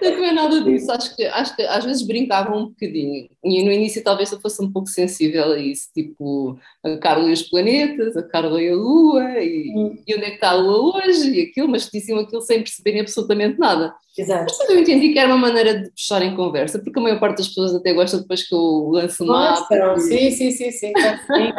Não 0.00 0.24
é 0.24 0.32
nada 0.32 0.60
disso. 0.60 0.90
Acho 0.90 1.14
que, 1.16 1.24
acho 1.24 1.56
que 1.56 1.62
às 1.62 1.84
vezes 1.84 2.06
brincavam 2.06 2.58
um 2.58 2.66
bocadinho. 2.66 3.28
E 3.44 3.64
no 3.64 3.72
início 3.72 4.02
talvez 4.02 4.30
eu 4.32 4.40
fosse 4.40 4.62
um 4.62 4.72
pouco 4.72 4.88
sensível 4.88 5.52
a 5.52 5.58
isso, 5.58 5.88
tipo 5.94 6.58
a 6.84 6.96
Carla 6.98 7.28
e 7.28 7.32
os 7.32 7.42
planetas, 7.42 8.16
a 8.16 8.22
Carla 8.22 8.60
e 8.62 8.68
a 8.68 8.74
Lua, 8.74 9.22
e, 9.40 9.72
hum. 9.74 9.96
e 10.06 10.14
onde 10.14 10.24
é 10.24 10.28
que 10.30 10.34
está 10.36 10.50
a 10.50 10.54
Lua 10.54 11.02
hoje, 11.04 11.30
e 11.30 11.42
aquilo, 11.42 11.68
mas 11.68 11.88
diziam 11.90 12.18
aquilo 12.18 12.40
sem 12.40 12.58
perceberem 12.58 13.00
absolutamente 13.00 13.58
nada. 13.58 13.94
Exato. 14.18 14.44
Mas 14.44 14.58
depois 14.58 14.70
eu 14.70 14.80
entendi 14.80 15.12
que 15.12 15.18
era 15.18 15.28
uma 15.28 15.36
maneira 15.36 15.78
de 15.78 15.90
puxar 15.90 16.22
em 16.22 16.34
conversa, 16.34 16.78
porque 16.78 16.98
a 16.98 17.02
maior 17.02 17.20
parte 17.20 17.38
das 17.38 17.48
pessoas 17.48 17.74
até 17.74 17.92
gosta 17.92 18.18
depois 18.18 18.48
que 18.48 18.54
eu 18.54 18.88
lance 18.90 19.22
uma 19.22 19.50
mapa. 19.50 19.98
Sim, 19.98 20.30
sim, 20.30 20.50
sim, 20.50 20.70
sim, 20.70 20.92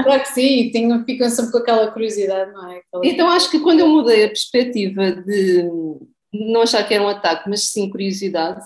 claro 0.03 0.21
que 0.21 0.29
sim, 0.29 0.71
tenho, 0.71 1.03
ficam 1.05 1.29
sempre 1.29 1.51
com 1.51 1.57
aquela 1.59 1.91
curiosidade, 1.91 2.51
não 2.51 2.71
é? 2.71 2.77
Aquela... 2.77 3.05
Então 3.05 3.29
acho 3.29 3.51
que 3.51 3.59
quando 3.59 3.81
eu 3.81 3.87
mudei 3.87 4.25
a 4.25 4.29
perspectiva 4.29 5.11
de 5.11 5.69
não 6.33 6.61
achar 6.61 6.87
que 6.87 6.93
era 6.93 7.03
um 7.03 7.07
ataque, 7.07 7.49
mas 7.49 7.63
sim 7.69 7.89
curiosidade 7.89 8.63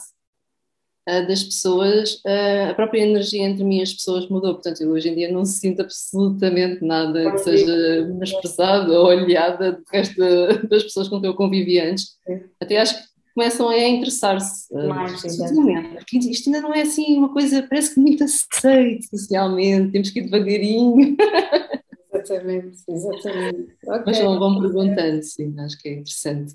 uh, 1.08 1.28
das 1.28 1.44
pessoas, 1.44 2.16
uh, 2.26 2.72
a 2.72 2.74
própria 2.74 3.02
energia 3.02 3.44
entre 3.44 3.64
mim 3.64 3.80
e 3.80 3.84
as 3.84 3.94
pessoas 3.94 4.28
mudou. 4.30 4.54
Portanto, 4.54 4.82
eu 4.82 4.92
hoje 4.92 5.10
em 5.10 5.16
dia 5.16 5.32
não 5.32 5.46
sinto 5.46 5.82
absolutamente 5.82 6.84
nada 6.84 7.32
que 7.32 7.38
seja 7.40 8.06
menosprezada 8.08 8.92
ou 8.92 9.08
olhada 9.08 9.74
do 9.74 9.84
resto 9.92 10.22
das 10.70 10.84
pessoas 10.84 11.08
com 11.08 11.20
quem 11.20 11.30
eu 11.30 11.36
convivi 11.36 11.80
antes. 11.80 12.18
Até 12.60 12.80
acho 12.80 12.98
que 12.98 13.12
começam 13.34 13.70
a 13.70 13.78
interessar-se 13.78 14.74
uh, 14.74 14.88
mais, 14.90 15.22
porque 15.22 16.18
isto 16.18 16.50
ainda 16.50 16.62
não 16.62 16.74
é 16.74 16.82
assim 16.82 17.18
uma 17.18 17.32
coisa, 17.32 17.66
parece 17.68 17.94
que 17.94 18.00
muito 18.00 18.24
aceito 18.24 19.08
socialmente, 19.10 19.92
temos 19.92 20.10
que 20.10 20.20
ir 20.20 20.24
devagarinho. 20.24 21.16
Exatamente, 22.22 22.78
exatamente. 22.88 23.76
Okay. 23.84 24.04
Mas 24.06 24.20
vão, 24.20 24.40
vão 24.40 24.62
perguntando, 24.62 25.24
sim, 25.24 25.54
acho 25.60 25.78
que 25.80 25.90
é 25.90 25.94
interessante 25.94 26.54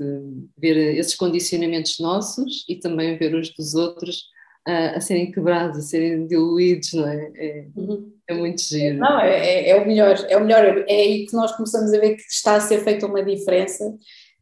ver 0.58 0.76
esses 0.96 1.14
condicionamentos 1.14 1.98
nossos 1.98 2.64
e 2.68 2.76
também 2.76 3.18
ver 3.18 3.34
os 3.34 3.52
dos 3.54 3.74
outros 3.74 4.24
a, 4.66 4.96
a 4.96 5.00
serem 5.00 5.30
quebrados, 5.30 5.78
a 5.78 5.82
serem 5.82 6.26
diluídos, 6.26 6.92
não 6.92 7.08
é? 7.08 7.30
É, 7.36 7.66
uhum. 7.76 8.12
é 8.28 8.34
muito 8.34 8.62
giro. 8.62 8.98
Não, 8.98 9.20
é, 9.20 9.38
é, 9.38 9.70
é, 9.70 9.76
o 9.76 9.86
melhor, 9.86 10.16
é 10.28 10.36
o 10.36 10.40
melhor, 10.40 10.84
é 10.88 10.94
aí 10.94 11.26
que 11.26 11.34
nós 11.34 11.52
começamos 11.52 11.92
a 11.92 11.98
ver 11.98 12.16
que 12.16 12.22
está 12.22 12.56
a 12.56 12.60
ser 12.60 12.82
feita 12.82 13.06
uma 13.06 13.22
diferença. 13.22 13.84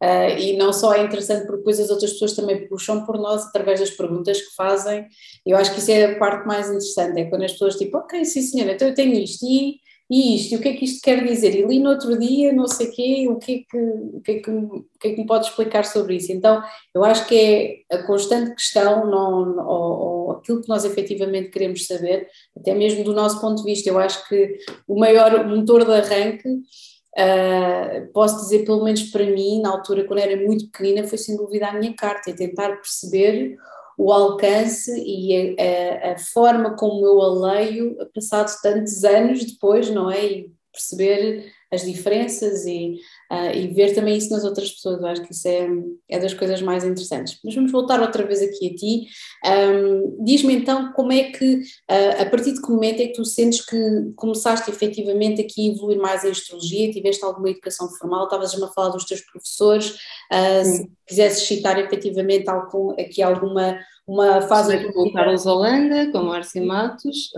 Uh, 0.03 0.37
e 0.39 0.57
não 0.57 0.73
só 0.73 0.93
é 0.93 1.03
interessante 1.03 1.47
porque 1.47 1.59
depois 1.59 1.81
as 1.81 1.89
outras 1.89 2.13
pessoas 2.13 2.35
também 2.35 2.67
puxam 2.69 3.07
por 3.07 3.17
nós 3.17 3.47
através 3.47 3.81
das 3.81 3.91
perguntas 3.91 4.41
que 4.41 4.55
fazem. 4.55 5.07
Eu 5.47 5.57
acho 5.57 5.73
que 5.73 5.79
isso 5.79 5.91
é 5.91 6.05
a 6.05 6.19
parte 6.19 6.47
mais 6.47 6.67
interessante, 6.67 7.21
é 7.21 7.25
quando 7.25 7.45
as 7.45 7.53
pessoas 7.53 7.77
tipo, 7.77 7.97
ok, 7.97 8.23
sim 8.25 8.43
senhora, 8.43 8.73
então 8.73 8.89
eu 8.89 8.95
tenho 8.95 9.15
isto 9.15 9.47
e 9.47 9.77
e 10.15 10.37
isto, 10.37 10.53
e 10.53 10.57
o 10.57 10.61
que 10.61 10.69
é 10.69 10.75
que 10.75 10.85
isto 10.85 11.03
quer 11.03 11.25
dizer? 11.25 11.57
E 11.57 11.67
li 11.67 11.81
no 11.81 11.91
outro 11.91 12.17
dia, 12.17 12.53
não 12.53 12.69
sei 12.69 12.87
quê, 12.93 13.27
o 13.29 13.37
que 13.37 13.53
é 13.53 13.59
que, 13.69 13.77
o 13.77 14.21
que, 14.21 14.31
é 14.31 14.39
que, 14.39 14.49
o 14.49 14.87
que, 15.01 15.09
é 15.09 15.11
que 15.13 15.21
me 15.21 15.27
pode 15.27 15.47
explicar 15.47 15.85
sobre 15.85 16.15
isso? 16.15 16.31
Então, 16.31 16.63
eu 16.95 17.05
acho 17.05 17.27
que 17.27 17.85
é 17.91 17.97
a 17.97 18.01
constante 18.05 18.55
questão, 18.55 19.11
não, 19.11 19.59
ou, 19.67 20.29
ou 20.29 20.31
aquilo 20.31 20.63
que 20.63 20.69
nós 20.69 20.85
efetivamente 20.85 21.51
queremos 21.51 21.85
saber, 21.85 22.29
até 22.57 22.73
mesmo 22.73 23.03
do 23.03 23.13
nosso 23.13 23.41
ponto 23.41 23.57
de 23.57 23.65
vista. 23.65 23.91
Eu 23.91 23.99
acho 23.99 24.29
que 24.29 24.57
o 24.87 24.97
maior 24.97 25.49
motor 25.49 25.85
de 25.85 25.91
arranque, 25.91 26.49
uh, 26.49 28.13
posso 28.13 28.37
dizer, 28.37 28.65
pelo 28.65 28.85
menos 28.85 29.03
para 29.11 29.27
mim, 29.27 29.61
na 29.63 29.71
altura, 29.71 30.05
quando 30.05 30.21
era 30.21 30.37
muito 30.37 30.71
pequenina, 30.71 31.09
foi 31.09 31.19
sem 31.19 31.37
dúvida 31.37 31.67
a 31.67 31.73
minha 31.77 31.93
carta, 31.93 32.31
é 32.31 32.35
tentar 32.35 32.77
perceber 32.77 33.57
o 33.97 34.13
alcance 34.13 34.91
e 35.07 35.57
a, 35.61 36.13
a, 36.13 36.19
forma 36.19 36.77
como 36.77 37.05
eu 37.05 37.21
a 37.21 37.53
leio, 37.53 37.97
passados 38.15 38.61
tantos 38.61 39.05
anos 39.05 39.45
depois, 39.45 39.91
não 39.91 40.11
é? 40.11 40.25
E 40.25 40.53
perceber 40.73 41.53
as 41.71 41.83
diferenças 41.83 42.67
e, 42.67 42.99
uh, 43.31 43.55
e 43.55 43.69
ver 43.69 43.95
também 43.95 44.17
isso 44.17 44.31
nas 44.31 44.45
outras 44.45 44.71
pessoas. 44.71 45.01
Eu 45.01 45.07
acho 45.07 45.23
que 45.23 45.33
isso 45.33 45.49
é, 45.49 45.69
é 46.11 46.19
das 46.19 46.35
coisas 46.35 46.61
mais 46.63 46.85
interessantes. 46.85 47.39
Mas 47.45 47.55
vamos 47.55 47.73
voltar 47.73 48.01
outra 48.01 48.25
vez 48.25 48.43
aqui 48.43 48.69
a 48.69 48.75
ti. 48.75 49.07
Um, 49.45 50.25
Diz-me 50.25 50.55
então 50.55 50.93
como 50.93 51.13
é 51.13 51.25
que, 51.25 51.57
uh, 51.57 52.23
a 52.23 52.27
partir 52.27 52.53
de 52.53 52.63
que 52.63 52.71
momento 52.71 53.01
é 53.01 53.07
que 53.09 53.15
tu 53.15 53.25
sentes 53.25 53.65
que 53.65 54.13
começaste 54.17 54.71
efetivamente 54.71 55.41
aqui 55.41 55.69
a 55.69 55.73
evoluir 55.73 55.99
mais 55.99 56.25
em 56.25 56.31
astrologia? 56.31 56.91
Tiveste 56.91 57.25
alguma 57.25 57.51
educação 57.51 57.89
formal? 57.99 58.25
Estavas-me 58.25 58.65
a 58.65 58.69
falar 58.69 58.91
dos 58.91 59.05
teus 59.05 59.21
professores? 59.21 59.97
Uh, 60.33 60.65
se 60.65 60.91
quisesses 61.07 61.47
citar 61.47 61.79
efetivamente 61.79 62.49
algum, 62.49 62.93
aqui 62.93 63.23
alguma 63.23 63.79
uma 64.07 64.43
fase... 64.43 64.93
Com 64.93 65.09
o 65.09 65.13
Carlos 65.13 65.47
Holanda, 65.47 66.13
com 66.13 66.19
o 66.19 66.27
Márcio 66.27 66.65
Matos, 66.65 67.31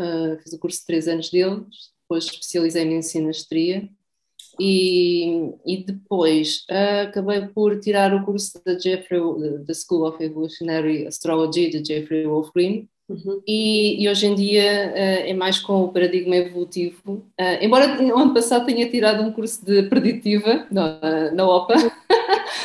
fiz 0.43 0.53
o 0.53 0.59
curso 0.59 0.81
de 0.81 0.87
três 0.87 1.07
anos 1.07 1.31
deles, 1.31 1.63
depois 2.03 2.25
especializei-me 2.25 2.95
em 2.95 3.03
sinastria 3.03 3.89
e, 4.61 5.53
e 5.65 5.85
depois 5.85 6.65
uh, 6.71 7.09
acabei 7.09 7.43
por 7.43 7.79
tirar 7.81 8.15
o 8.15 8.25
curso 8.25 8.61
da 8.65 8.79
Jeffrey, 8.79 9.21
da 9.67 9.75
School 9.75 10.07
of 10.07 10.23
Evolutionary 10.23 11.07
Astrology 11.07 11.71
de 11.71 11.85
Jeffrey 11.87 12.27
Wolf 12.27 12.51
Green 12.55 12.89
uhum. 13.09 13.43
e, 13.47 14.03
e, 14.03 14.09
hoje 14.09 14.27
em 14.27 14.35
dia 14.35 14.93
uh, 14.93 15.29
é 15.29 15.35
mais 15.35 15.59
com 15.59 15.85
o 15.85 15.93
paradigma 15.93 16.37
evolutivo, 16.37 17.25
uh, 17.41 17.59
embora 17.61 18.01
no 18.01 18.17
ano 18.17 18.35
passado 18.35 18.67
tenha 18.67 18.89
tirado 18.91 19.23
um 19.23 19.33
curso 19.33 19.65
de 19.65 19.85
preditiva 19.85 20.67
na, 20.71 21.31
na 21.33 21.49
OPA 21.49 21.75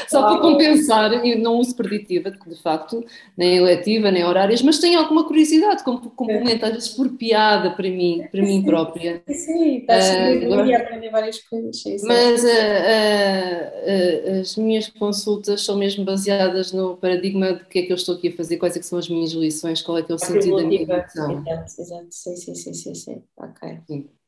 só 0.08 0.24
para 0.24 0.42
compensar, 0.42 1.26
e 1.26 1.36
não 1.36 1.58
uso 1.58 1.76
preditiva, 1.76 2.32
de 2.32 2.62
facto, 2.62 3.04
nem 3.38 3.58
eletiva, 3.58 4.12
nem 4.12 4.24
horárias, 4.24 4.62
mas 4.62 4.80
tenho 4.80 5.00
alguma 5.00 5.26
curiosidade, 5.26 5.84
como 5.84 6.00
complemento, 6.12 6.66
às 6.66 6.72
vezes 6.74 6.90
por 6.90 7.10
piada 7.10 7.72
para 7.72 7.90
mim, 7.90 8.24
para 8.32 8.42
mim 8.42 8.64
própria. 8.64 9.22
Sim, 9.28 9.34
sim, 9.34 9.78
estás 9.78 10.10
uh, 10.10 10.54
a 10.54 10.78
aprender 10.78 11.10
várias 11.10 11.40
coisas. 11.40 11.82
Sim, 11.82 11.98
mas 12.04 12.44
uh, 12.44 12.48
uh, 12.48 14.40
as 14.42 14.56
minhas 14.58 14.88
consultas 14.88 15.64
são 15.64 15.78
mesmo 15.78 16.04
baseadas 16.04 16.72
no 16.72 16.98
paradigma 16.98 17.54
de 17.54 17.66
que 17.66 17.80
é 17.80 17.82
que 17.84 17.92
eu 17.92 17.96
estou 17.96 18.16
aqui 18.16 18.30
a 18.30 18.34
fazer, 18.34 18.58
quais 18.58 18.76
é 18.76 18.80
que 18.80 18.86
são 18.86 19.00
as 19.00 19.10
minhas 19.10 19.32
lições, 19.32 19.82
qual 19.82 19.98
é 19.98 20.04
que 20.04 20.12
é 20.12 20.16
o 20.16 20.20
sentido 20.20 20.58
da 20.58 20.64
minha 20.64 20.82
educação. 20.82 21.32
Exato, 21.32 21.82
exato, 21.82 22.08
sim, 22.10 22.36
sim, 22.36 22.56
sim, 22.56 22.74
sim, 22.74 22.96
sim. 22.96 23.24
ok. 23.38 23.80
Sim. 23.88 24.21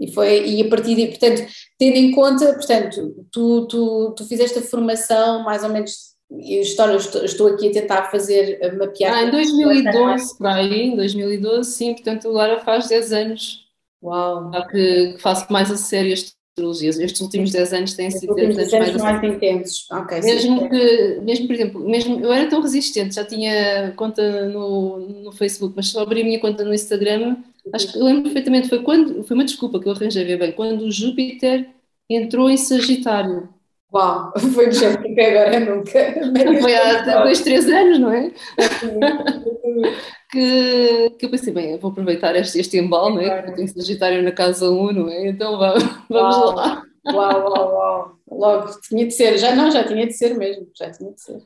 E, 0.00 0.12
foi, 0.12 0.48
e 0.48 0.62
a 0.62 0.68
partir 0.68 0.94
de, 0.94 1.06
portanto, 1.08 1.46
tendo 1.78 1.96
em 1.96 2.10
conta, 2.10 2.54
portanto, 2.54 3.26
tu, 3.30 3.66
tu, 3.66 4.14
tu 4.16 4.24
fizeste 4.26 4.58
a 4.58 4.62
formação 4.62 5.44
mais 5.44 5.62
ou 5.62 5.68
menos, 5.68 5.92
estou, 6.30 6.96
estou 7.24 7.48
aqui 7.48 7.68
a 7.68 7.72
tentar 7.72 8.10
fazer, 8.10 8.58
mapear. 8.78 9.14
Ah, 9.14 9.22
em 9.24 9.30
2012, 9.30 10.38
para 10.38 10.54
aí, 10.54 10.82
em 10.84 10.96
2012, 10.96 11.70
sim, 11.70 11.92
portanto 11.92 12.28
agora 12.28 12.60
faz 12.60 12.88
10 12.88 13.12
anos. 13.12 13.66
Uau! 14.02 14.50
Que, 14.70 15.12
que 15.12 15.18
faço 15.18 15.52
mais 15.52 15.70
a 15.70 15.76
sério 15.76 16.12
este 16.12 16.32
astrologias. 16.60 16.98
Estes 16.98 17.20
últimos 17.20 17.50
10 17.50 17.72
anos 17.72 17.94
têm 17.94 18.10
sido 18.10 18.34
10 18.34 18.58
anos 18.58 18.72
mais, 18.72 18.96
mais 18.96 19.34
intensos. 19.34 19.90
Okay, 19.90 20.20
mesmo 20.20 20.60
sim. 20.60 20.68
que, 20.68 21.20
mesmo 21.22 21.46
por 21.46 21.54
exemplo, 21.54 21.88
mesmo 21.88 22.20
eu 22.20 22.32
era 22.32 22.48
tão 22.48 22.60
resistente, 22.60 23.14
já 23.14 23.24
tinha 23.24 23.92
conta 23.96 24.46
no, 24.46 24.98
no 25.24 25.32
Facebook, 25.32 25.74
mas 25.76 25.88
só 25.88 26.02
abri 26.02 26.20
a 26.20 26.24
minha 26.24 26.40
conta 26.40 26.64
no 26.64 26.74
Instagram. 26.74 27.36
Acho 27.72 27.92
que 27.92 27.98
eu 27.98 28.04
lembro 28.04 28.24
perfeitamente, 28.24 28.68
foi 28.68 28.82
quando 28.82 29.24
foi 29.24 29.34
uma 29.34 29.44
desculpa 29.44 29.80
que 29.80 29.88
eu 29.88 29.92
arranjei 29.92 30.36
bem, 30.36 30.52
quando 30.52 30.82
o 30.82 30.90
Júpiter 30.90 31.68
entrou 32.08 32.50
em 32.50 32.56
Sagitário. 32.56 33.48
Uau, 33.92 34.32
foi 34.54 34.68
de 34.68 34.78
jeito 34.78 35.02
que 35.02 35.20
agora 35.20 35.56
é 35.56 35.60
nunca. 35.60 35.90
Foi 36.62 36.74
há 36.74 37.22
dois, 37.22 37.40
três 37.40 37.68
anos, 37.68 37.98
não 37.98 38.12
é? 38.12 38.30
que, 40.30 41.10
que 41.18 41.26
eu 41.26 41.30
pensei, 41.30 41.52
bem, 41.52 41.76
vou 41.76 41.90
aproveitar 41.90 42.36
este, 42.36 42.60
este 42.60 42.78
embalo, 42.78 43.16
não 43.16 43.20
é? 43.20 43.36
Porque 43.36 43.50
eu 43.50 43.56
tenho 43.56 43.68
Sagitário 43.68 44.22
na 44.22 44.30
casa 44.30 44.70
1, 44.70 44.92
não 44.92 45.08
é? 45.08 45.28
Então 45.28 45.58
vamos, 45.58 45.82
vamos 46.08 46.36
uau, 46.36 46.54
lá. 46.54 46.82
Uau, 47.06 47.50
uau, 47.50 47.74
uau. 47.74 48.16
Logo, 48.30 48.70
tinha 48.88 49.06
de 49.06 49.12
ser, 49.12 49.36
já 49.38 49.56
não, 49.56 49.70
já 49.70 49.82
tinha 49.82 50.06
de 50.06 50.12
ser 50.12 50.36
mesmo, 50.36 50.68
já 50.76 50.90
tinha 50.90 51.12
de 51.12 51.20
ser. 51.20 51.38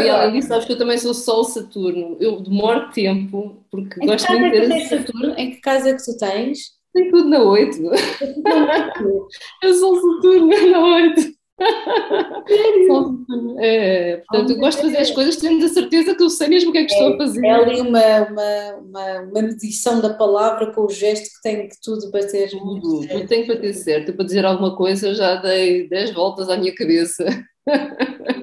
E 0.00 0.08
além 0.08 0.32
disso, 0.32 0.48
sabes 0.48 0.64
que 0.64 0.72
eu 0.72 0.78
também 0.78 0.98
sou 0.98 1.12
Sol 1.12 1.44
Saturno. 1.44 2.16
Eu 2.20 2.40
demoro 2.40 2.90
tempo, 2.90 3.64
porque 3.70 4.02
em 4.02 4.06
gosto 4.06 4.32
muito 4.32 4.60
de 4.60 4.68
ter 4.68 4.86
Saturno. 4.86 5.34
Em 5.36 5.50
que 5.50 5.60
casa 5.60 5.90
é 5.90 5.94
que 5.94 6.04
tu 6.04 6.16
tens? 6.16 6.58
Tem 6.94 7.10
tudo 7.10 7.28
na 7.28 7.42
8. 7.42 7.78
eu 9.62 9.74
sou 9.74 9.96
Saturno 9.96 10.70
na 10.70 10.80
8. 10.80 11.32
É, 13.58 14.16
portanto, 14.28 14.50
eu 14.50 14.56
gosto 14.58 14.78
de 14.78 14.84
fazer 14.84 14.98
as 14.98 15.10
coisas 15.10 15.36
tendo 15.36 15.64
a 15.64 15.68
certeza 15.68 16.14
que 16.14 16.22
eu 16.22 16.30
sei 16.30 16.48
mesmo 16.48 16.70
o 16.70 16.72
que 16.72 16.78
é 16.78 16.84
que 16.84 16.92
estou 16.92 17.14
a 17.14 17.16
fazer. 17.16 17.46
É 17.46 17.50
ali 17.50 17.80
uma, 17.80 18.00
uma, 18.00 18.74
uma, 18.80 19.20
uma 19.20 19.42
medição 19.42 20.00
da 20.00 20.14
palavra 20.14 20.72
com 20.72 20.86
o 20.86 20.90
gesto 20.90 21.24
que 21.24 21.42
tem 21.42 21.68
que 21.68 21.76
tudo 21.82 22.10
bater. 22.10 22.50
Tudo, 22.50 23.06
tudo 23.06 23.28
tem 23.28 23.42
que 23.42 23.54
bater 23.54 23.74
certo. 23.74 24.12
para 24.12 24.24
dizer 24.24 24.44
alguma 24.44 24.76
coisa 24.76 25.08
eu 25.08 25.14
já 25.14 25.36
dei 25.36 25.88
10 25.88 26.12
voltas 26.12 26.48
à 26.48 26.56
minha 26.56 26.74
cabeça. 26.74 27.24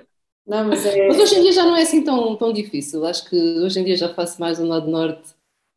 Não, 0.49 0.67
mas, 0.67 0.83
é... 0.83 1.07
mas 1.07 1.19
hoje 1.19 1.35
em 1.35 1.43
dia 1.43 1.51
já 1.51 1.63
não 1.63 1.75
é 1.75 1.83
assim 1.83 2.03
tão, 2.03 2.35
tão 2.35 2.51
difícil. 2.51 3.05
Acho 3.05 3.29
que 3.29 3.35
hoje 3.35 3.79
em 3.79 3.83
dia 3.83 3.95
já 3.95 4.09
faço 4.09 4.41
mais 4.41 4.59
um 4.59 4.67
lado 4.67 4.89
norte 4.89 5.29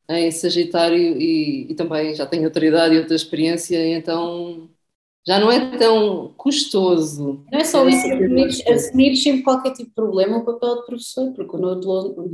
em 0.08 0.30
Sagitário 0.30 0.96
e, 0.96 1.70
e 1.70 1.74
também 1.74 2.14
já 2.14 2.24
tenho 2.24 2.46
autoridade 2.46 2.94
e 2.94 2.98
outra 2.98 3.14
experiência, 3.14 3.76
então 3.94 4.68
já 5.26 5.38
não 5.38 5.52
é 5.52 5.76
tão 5.76 6.32
custoso. 6.36 7.44
Não 7.52 7.58
é 7.58 7.64
só 7.64 7.86
isso, 7.86 8.06
é 8.06 8.72
assumir 8.72 9.14
sem 9.16 9.42
qualquer 9.42 9.72
tipo 9.72 9.90
de 9.90 9.94
problema 9.94 10.38
o 10.38 10.44
papel 10.44 10.76
de 10.76 10.86
professor, 10.86 11.32
porque 11.32 11.54
o 11.54 11.58
nodo, 11.58 11.88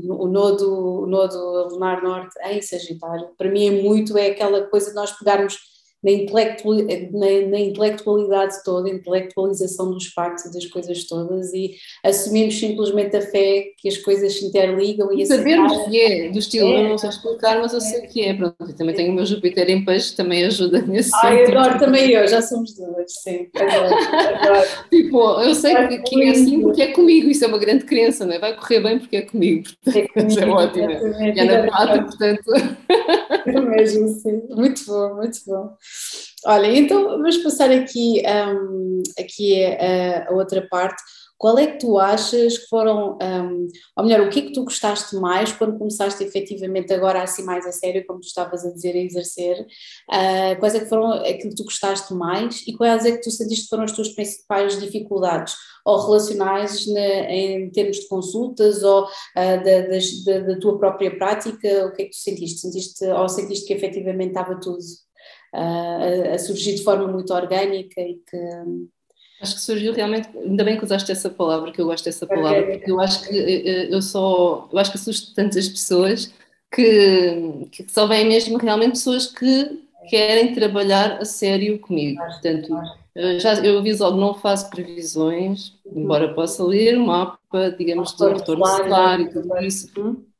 o 0.08 0.26
nodo, 0.28 1.02
o 1.02 1.06
nodo 1.06 1.68
lunar 1.74 2.02
norte 2.02 2.34
em 2.46 2.62
Sagitário, 2.62 3.28
para 3.36 3.50
mim 3.50 3.66
é 3.66 3.82
muito, 3.82 4.16
é 4.16 4.28
aquela 4.28 4.62
coisa 4.62 4.90
de 4.90 4.94
nós 4.94 5.12
pegarmos 5.12 5.58
na, 6.02 6.10
intelectual, 6.10 6.76
na, 6.76 7.48
na, 7.48 7.58
intelectualidade 7.58 8.62
toda, 8.64 8.88
intelectualização 8.88 9.90
dos 9.90 10.06
factos 10.06 10.44
e 10.44 10.52
das 10.52 10.66
coisas 10.66 11.04
todas 11.04 11.52
e 11.52 11.74
assumimos 12.04 12.58
simplesmente 12.58 13.16
a 13.16 13.22
fé 13.22 13.72
que 13.76 13.88
as 13.88 13.98
coisas 13.98 14.38
se 14.38 14.46
interligam 14.46 15.12
e 15.12 15.26
Sabermos 15.26 15.76
que 15.86 16.00
é, 16.00 16.28
do 16.30 16.38
estilo, 16.38 16.68
é. 16.68 16.84
eu 16.84 16.88
não 16.90 16.98
sei 16.98 17.10
explicar, 17.10 17.60
mas 17.60 17.72
eu 17.72 17.80
sei 17.80 18.02
que 18.02 18.22
é. 18.22 18.34
Pronto, 18.34 18.54
eu 18.60 18.76
também 18.76 18.94
tenho 18.94 19.10
o 19.10 19.14
meu 19.14 19.26
Júpiter 19.26 19.68
em 19.68 19.84
peixe, 19.84 20.14
também 20.14 20.44
ajuda 20.44 20.80
nesse 20.82 21.10
Ah, 21.14 21.34
eu 21.34 21.48
adoro 21.48 21.78
também 21.78 22.10
eu, 22.10 22.26
já 22.28 22.40
somos 22.40 22.74
duas, 22.74 23.12
sim. 23.12 23.48
Adoro, 23.54 23.94
adoro. 23.94 24.68
tipo, 24.90 25.40
eu 25.42 25.54
sei 25.54 25.74
que, 25.88 25.98
que 25.98 26.22
é 26.22 26.30
assim 26.30 26.60
porque 26.60 26.82
é 26.82 26.92
comigo, 26.92 27.28
isso 27.28 27.44
é 27.44 27.48
uma 27.48 27.58
grande 27.58 27.84
crença, 27.84 28.24
não 28.24 28.34
é? 28.34 28.38
Vai 28.38 28.56
correr 28.56 28.80
bem 28.80 28.98
porque 28.98 29.16
é 29.16 29.22
comigo. 29.22 29.64
É 29.86 30.06
comigo, 30.08 30.40
é 30.40 30.46
ótimo. 30.48 30.90
E 30.90 31.40
é 31.40 31.44
na 31.44 31.62
prata, 31.66 32.02
portanto. 32.02 32.42
É 33.46 33.60
mesmo, 33.60 34.08
sim. 34.08 34.42
Muito 34.50 34.84
bom, 34.86 35.16
muito 35.16 35.38
bom. 35.46 35.76
Olha, 36.46 36.68
então 36.68 37.04
vamos 37.08 37.36
passar 37.38 37.70
aqui, 37.70 38.22
um, 38.24 39.02
aqui 39.18 39.64
a, 39.64 40.28
a, 40.28 40.32
outra 40.34 40.66
parte. 40.68 41.02
Qual 41.36 41.56
é 41.58 41.68
que 41.68 41.78
tu 41.78 41.98
achas 41.98 42.58
que 42.58 42.66
foram, 42.68 43.16
um, 43.20 43.68
ou 43.96 44.04
melhor, 44.04 44.26
o 44.26 44.30
que 44.30 44.40
é 44.40 44.42
que 44.42 44.52
tu 44.52 44.64
gostaste 44.64 45.14
mais 45.16 45.52
quando 45.52 45.78
começaste 45.78 46.22
efetivamente 46.24 46.92
agora 46.92 47.22
assim 47.22 47.44
mais 47.44 47.64
a 47.64 47.70
sério, 47.70 48.04
como 48.06 48.20
tu 48.20 48.26
estavas 48.26 48.64
a 48.64 48.72
dizer, 48.72 48.94
a 48.94 48.98
exercer? 48.98 49.60
Uh, 50.10 50.58
quais 50.58 50.74
é 50.74 50.80
que 50.80 50.88
foram 50.88 51.12
aquilo 51.12 51.50
que 51.50 51.56
tu 51.56 51.64
gostaste 51.64 52.12
mais 52.14 52.62
e 52.66 52.72
quais 52.76 53.04
é 53.04 53.12
que 53.12 53.20
tu 53.20 53.30
sentiste 53.30 53.64
que 53.64 53.70
foram 53.70 53.84
as 53.84 53.92
tuas 53.92 54.08
principais 54.08 54.80
dificuldades? 54.80 55.54
Ou 55.84 56.06
relacionais 56.06 56.86
na, 56.86 57.00
em 57.00 57.70
termos 57.70 57.98
de 57.98 58.08
consultas 58.08 58.82
ou 58.82 59.04
uh, 59.04 59.08
da, 59.36 59.80
da, 59.82 60.38
da, 60.40 60.58
tua 60.58 60.78
própria 60.78 61.16
prática? 61.16 61.86
O 61.86 61.92
que 61.92 62.02
é 62.02 62.04
que 62.06 62.10
tu 62.10 62.16
sentiste? 62.16 62.60
Sentiste 62.60 63.04
ou 63.04 63.28
sentiste 63.28 63.66
que 63.66 63.74
efetivamente 63.74 64.30
estava 64.30 64.58
tudo 64.60 64.78
uh, 65.54 66.34
a, 66.34 66.38
surgir 66.38 66.74
de 66.74 66.84
forma 66.84 67.06
muito 67.06 67.32
orgânica 67.32 68.00
e 68.00 68.14
que. 68.14 68.38
Acho 69.40 69.54
que 69.54 69.60
surgiu 69.60 69.92
realmente, 69.92 70.28
ainda 70.36 70.64
bem 70.64 70.76
que 70.76 70.84
usaste 70.84 71.12
essa 71.12 71.30
palavra, 71.30 71.70
que 71.70 71.80
eu 71.80 71.86
gosto 71.86 72.04
dessa 72.04 72.26
palavra, 72.26 72.72
porque 72.72 72.90
eu 72.90 73.00
acho 73.00 73.28
que 73.28 73.38
eh, 73.38 73.68
eh, 73.68 73.88
eu 73.88 74.02
só, 74.02 74.68
eu 74.72 74.78
acho 74.80 74.90
que 74.90 74.98
assusto 74.98 75.32
tantas 75.32 75.68
pessoas 75.68 76.34
que, 76.74 77.68
que 77.70 77.86
só 77.88 78.08
vêm 78.08 78.26
mesmo 78.26 78.58
realmente 78.58 78.94
pessoas 78.94 79.26
que 79.26 79.80
querem 80.10 80.54
trabalhar 80.54 81.18
a 81.20 81.24
sério 81.24 81.78
comigo. 81.78 82.20
Portanto, 82.20 82.76
eu 83.14 83.38
já 83.38 83.54
eu 83.64 83.78
aviso 83.78 84.02
logo, 84.02 84.16
não 84.16 84.34
faço 84.34 84.68
previsões, 84.70 85.72
uhum. 85.86 86.02
embora 86.02 86.34
possa 86.34 86.64
ler 86.64 86.98
o 86.98 87.06
mapa, 87.06 87.70
digamos, 87.78 88.12
do 88.14 88.28
retorno 88.28 88.66
solar 88.66 89.20
e 89.20 89.30
tudo 89.30 89.56
isso. 89.58 89.88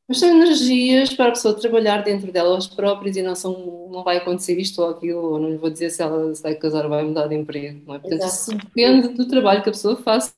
Mas 0.09 0.21
são 0.21 0.31
energias 0.31 1.13
para 1.13 1.27
a 1.27 1.33
pessoa 1.33 1.53
trabalhar 1.53 2.03
dentro 2.03 2.33
delas 2.33 2.67
próprias 2.67 3.15
e 3.17 3.23
não, 3.23 3.35
são, 3.35 3.89
não 3.93 4.03
vai 4.03 4.17
acontecer 4.17 4.59
isto 4.59 4.81
ou 4.81 4.91
aquilo, 4.91 5.21
ou 5.21 5.39
não 5.39 5.51
lhe 5.51 5.59
vou 5.59 5.69
dizer 5.69 5.91
se 5.91 6.03
ela 6.03 6.35
se 6.35 6.43
vai 6.43 6.55
casar 6.55 6.85
ou 6.85 6.91
vai 6.91 7.05
mudar 7.05 7.27
de 7.27 7.35
emprego. 7.35 7.83
Não 7.87 7.95
é? 7.95 7.99
Portanto, 7.99 8.25
isso 8.25 8.57
depende 8.57 9.09
do 9.09 9.29
trabalho 9.29 9.63
que 9.63 9.69
a 9.69 9.73
pessoa 9.73 9.97
faça, 9.97 10.33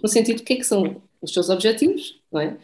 no 0.00 0.08
sentido 0.08 0.36
de 0.36 0.42
que 0.44 0.52
é 0.52 0.56
que 0.56 0.64
são 0.64 1.02
os 1.20 1.32
seus 1.32 1.50
objetivos, 1.50 2.20
não 2.30 2.40
é? 2.40 2.56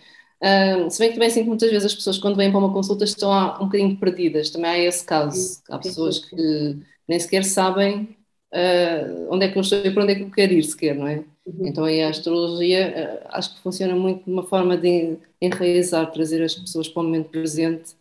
se 0.89 0.99
bem 0.99 1.09
que 1.09 1.15
também 1.15 1.29
sinto 1.29 1.49
muitas 1.49 1.71
vezes 1.71 1.87
as 1.87 1.95
pessoas 1.95 2.19
quando 2.19 2.37
vêm 2.37 2.51
para 2.51 2.61
uma 2.61 2.73
consulta 2.73 3.05
estão 3.05 3.31
um 3.61 3.67
bocadinho 3.67 3.97
perdidas, 3.99 4.49
também 4.51 4.71
há 4.71 4.79
esse 4.79 5.05
caso. 5.05 5.61
Há 5.69 5.79
pessoas 5.79 6.19
que 6.19 6.79
nem 7.09 7.19
sequer 7.19 7.45
sabem 7.45 8.17
uh, 8.53 9.29
onde 9.33 9.47
é 9.47 9.49
que 9.51 9.59
eu 9.59 9.63
estou 9.63 9.79
e 9.79 9.91
para 9.91 10.03
onde 10.03 10.13
é 10.13 10.15
que 10.17 10.23
eu 10.23 10.31
quero 10.31 10.53
ir 10.53 10.63
sequer, 10.63 10.95
não 10.95 11.07
é? 11.07 11.25
Uhum. 11.47 11.67
Então 11.67 11.85
aí 11.85 12.03
a 12.03 12.09
astrologia 12.09 13.23
uh, 13.25 13.29
acho 13.31 13.55
que 13.55 13.63
funciona 13.63 13.95
muito 13.95 14.25
de 14.25 14.31
uma 14.31 14.43
forma 14.45 14.77
de 14.77 15.17
enraizar, 15.41 16.11
trazer 16.11 16.43
as 16.43 16.55
pessoas 16.55 16.89
para 16.89 17.01
o 17.01 17.05
momento 17.05 17.31
presente, 17.31 17.95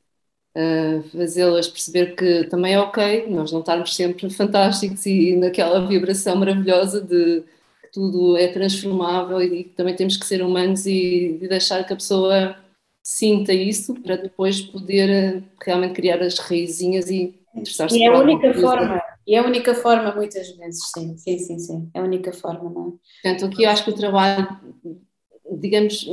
uh, 0.56 1.04
fazê-las 1.10 1.68
perceber 1.68 2.16
que 2.16 2.46
também 2.46 2.74
é 2.74 2.80
ok 2.80 3.28
nós 3.30 3.52
não 3.52 3.60
estarmos 3.62 3.96
sempre 3.96 4.30
fantásticos 4.32 5.06
e 5.06 5.36
naquela 5.36 5.86
vibração 5.88 6.36
maravilhosa 6.36 7.02
de 7.02 7.44
que 7.82 7.92
tudo 7.92 8.38
é 8.38 8.48
transformável 8.48 9.42
e 9.42 9.64
que 9.66 9.70
também 9.72 9.96
temos 9.96 10.18
que 10.18 10.26
ser 10.26 10.42
humanos 10.42 10.86
e, 10.86 11.40
e 11.42 11.48
deixar 11.48 11.84
que 11.86 11.94
a 11.94 11.96
pessoa 11.96 12.56
sinta 13.02 13.54
isso 13.54 13.96
para 13.96 14.18
depois 14.18 14.62
poder 14.62 15.44
realmente 15.64 15.94
criar 15.94 16.22
as 16.22 16.38
raizinhas 16.38 17.10
e 17.10 17.34
interessar-se 17.56 17.98
E 17.98 18.04
é 18.04 18.08
a 18.08 18.20
única 18.20 18.54
forma, 18.54 19.02
e 19.30 19.36
é 19.36 19.38
a 19.38 19.46
única 19.46 19.76
forma, 19.76 20.12
muitas 20.16 20.50
vezes, 20.58 20.90
sim, 20.92 21.16
sim, 21.16 21.38
sim, 21.38 21.60
sim. 21.60 21.92
É 21.94 22.00
a 22.00 22.04
única 22.04 22.34
forma, 22.34 22.68
não 22.68 22.88
é? 22.88 23.22
Portanto, 23.22 23.46
aqui 23.46 23.64
eu 23.64 23.70
acho 23.70 23.84
que 23.84 23.92
o 23.92 23.96
trabalho, 23.96 24.48
digamos, 25.60 26.04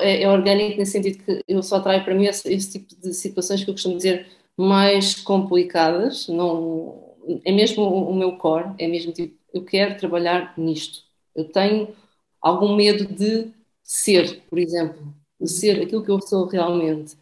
é, 0.00 0.24
é 0.24 0.28
orgânico 0.28 0.78
nesse 0.78 0.90
sentido 0.90 1.22
que 1.22 1.40
eu 1.46 1.62
só 1.62 1.78
trago 1.78 2.04
para 2.04 2.16
mim 2.16 2.24
esse, 2.24 2.52
esse, 2.52 2.72
tipo 2.72 3.00
de 3.00 3.14
situações 3.14 3.62
que 3.62 3.70
eu 3.70 3.74
costumo 3.74 3.96
dizer 3.96 4.26
mais 4.56 5.14
complicadas, 5.14 6.26
não, 6.26 7.14
é 7.44 7.52
mesmo 7.52 7.84
o, 7.84 8.10
o 8.10 8.14
meu 8.16 8.36
core, 8.38 8.74
é 8.76 8.88
mesmo 8.88 9.12
tipo, 9.12 9.38
eu 9.52 9.64
quero 9.64 9.96
trabalhar 9.96 10.52
nisto. 10.58 11.04
Eu 11.32 11.44
tenho 11.44 11.94
algum 12.42 12.74
medo 12.74 13.06
de 13.06 13.52
ser, 13.84 14.42
por 14.50 14.58
exemplo, 14.58 15.14
de 15.40 15.48
ser 15.48 15.80
aquilo 15.80 16.02
que 16.02 16.10
eu 16.10 16.20
sou 16.20 16.46
realmente 16.46 17.16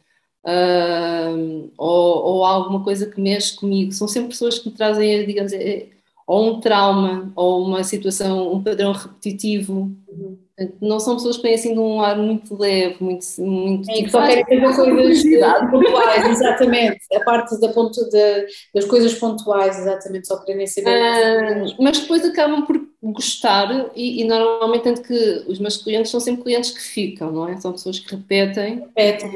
uh, 0.45 1.71
ou, 1.77 2.25
ou, 2.25 2.45
alguma 2.45 2.83
coisa 2.83 3.07
que 3.11 3.21
mexe 3.21 3.57
comigo. 3.57 3.93
São 3.93 4.09
sempre 4.09 4.31
pessoas 4.31 4.59
que 4.59 4.69
me 4.69 4.75
trazem, 4.75 5.27
digamos, 5.27 5.53
é, 5.53 5.87
ou 6.27 6.51
um 6.51 6.61
trauma, 6.61 7.33
ou 7.35 7.65
uma 7.67 7.83
situação, 7.85 8.53
um 8.53 8.63
padrão 8.63 8.93
repetitivo. 8.93 9.91
Uhum. 10.09 10.39
Não 10.81 11.01
são 11.01 11.17
pessoas 11.17 11.37
que 11.37 11.43
têm 11.43 11.55
assim 11.55 11.73
de 11.73 11.81
um 11.81 12.01
ar 12.01 12.17
muito 12.17 12.57
leve, 12.57 12.97
muito. 13.01 13.25
muito 13.39 13.91
é, 13.91 13.95
tipo, 13.95 14.11
só 14.11 14.27
querem 14.27 14.61
fazer 14.61 14.91
coisas 14.91 15.71
pontuais, 15.71 16.27
exatamente. 16.29 17.01
A 17.15 17.21
parte 17.21 17.59
da 17.61 17.69
ponto 17.71 18.09
de, 18.11 18.47
das 18.75 18.85
coisas 18.85 19.15
pontuais, 19.15 19.79
exatamente, 19.79 20.29
só 20.29 20.39
querem 20.45 20.67
saber. 20.67 20.91
Uh, 20.91 21.75
mas 21.81 22.01
depois 22.01 22.25
acabam 22.25 22.65
por 22.67 22.81
gostar, 23.03 23.91
e, 23.97 24.21
e, 24.21 24.25
normalmente 24.25 24.85
tanto 24.85 25.03
que 25.03 25.45
os 25.49 25.59
meus 25.59 25.77
clientes 25.79 26.11
são 26.11 26.21
sempre 26.21 26.45
clientes 26.45 26.71
que 26.71 26.81
ficam, 26.81 27.33
não 27.33 27.49
é? 27.49 27.57
São 27.57 27.73
pessoas 27.73 27.99
que 27.99 28.15
repetem, 28.15 28.81
repetem 28.81 29.31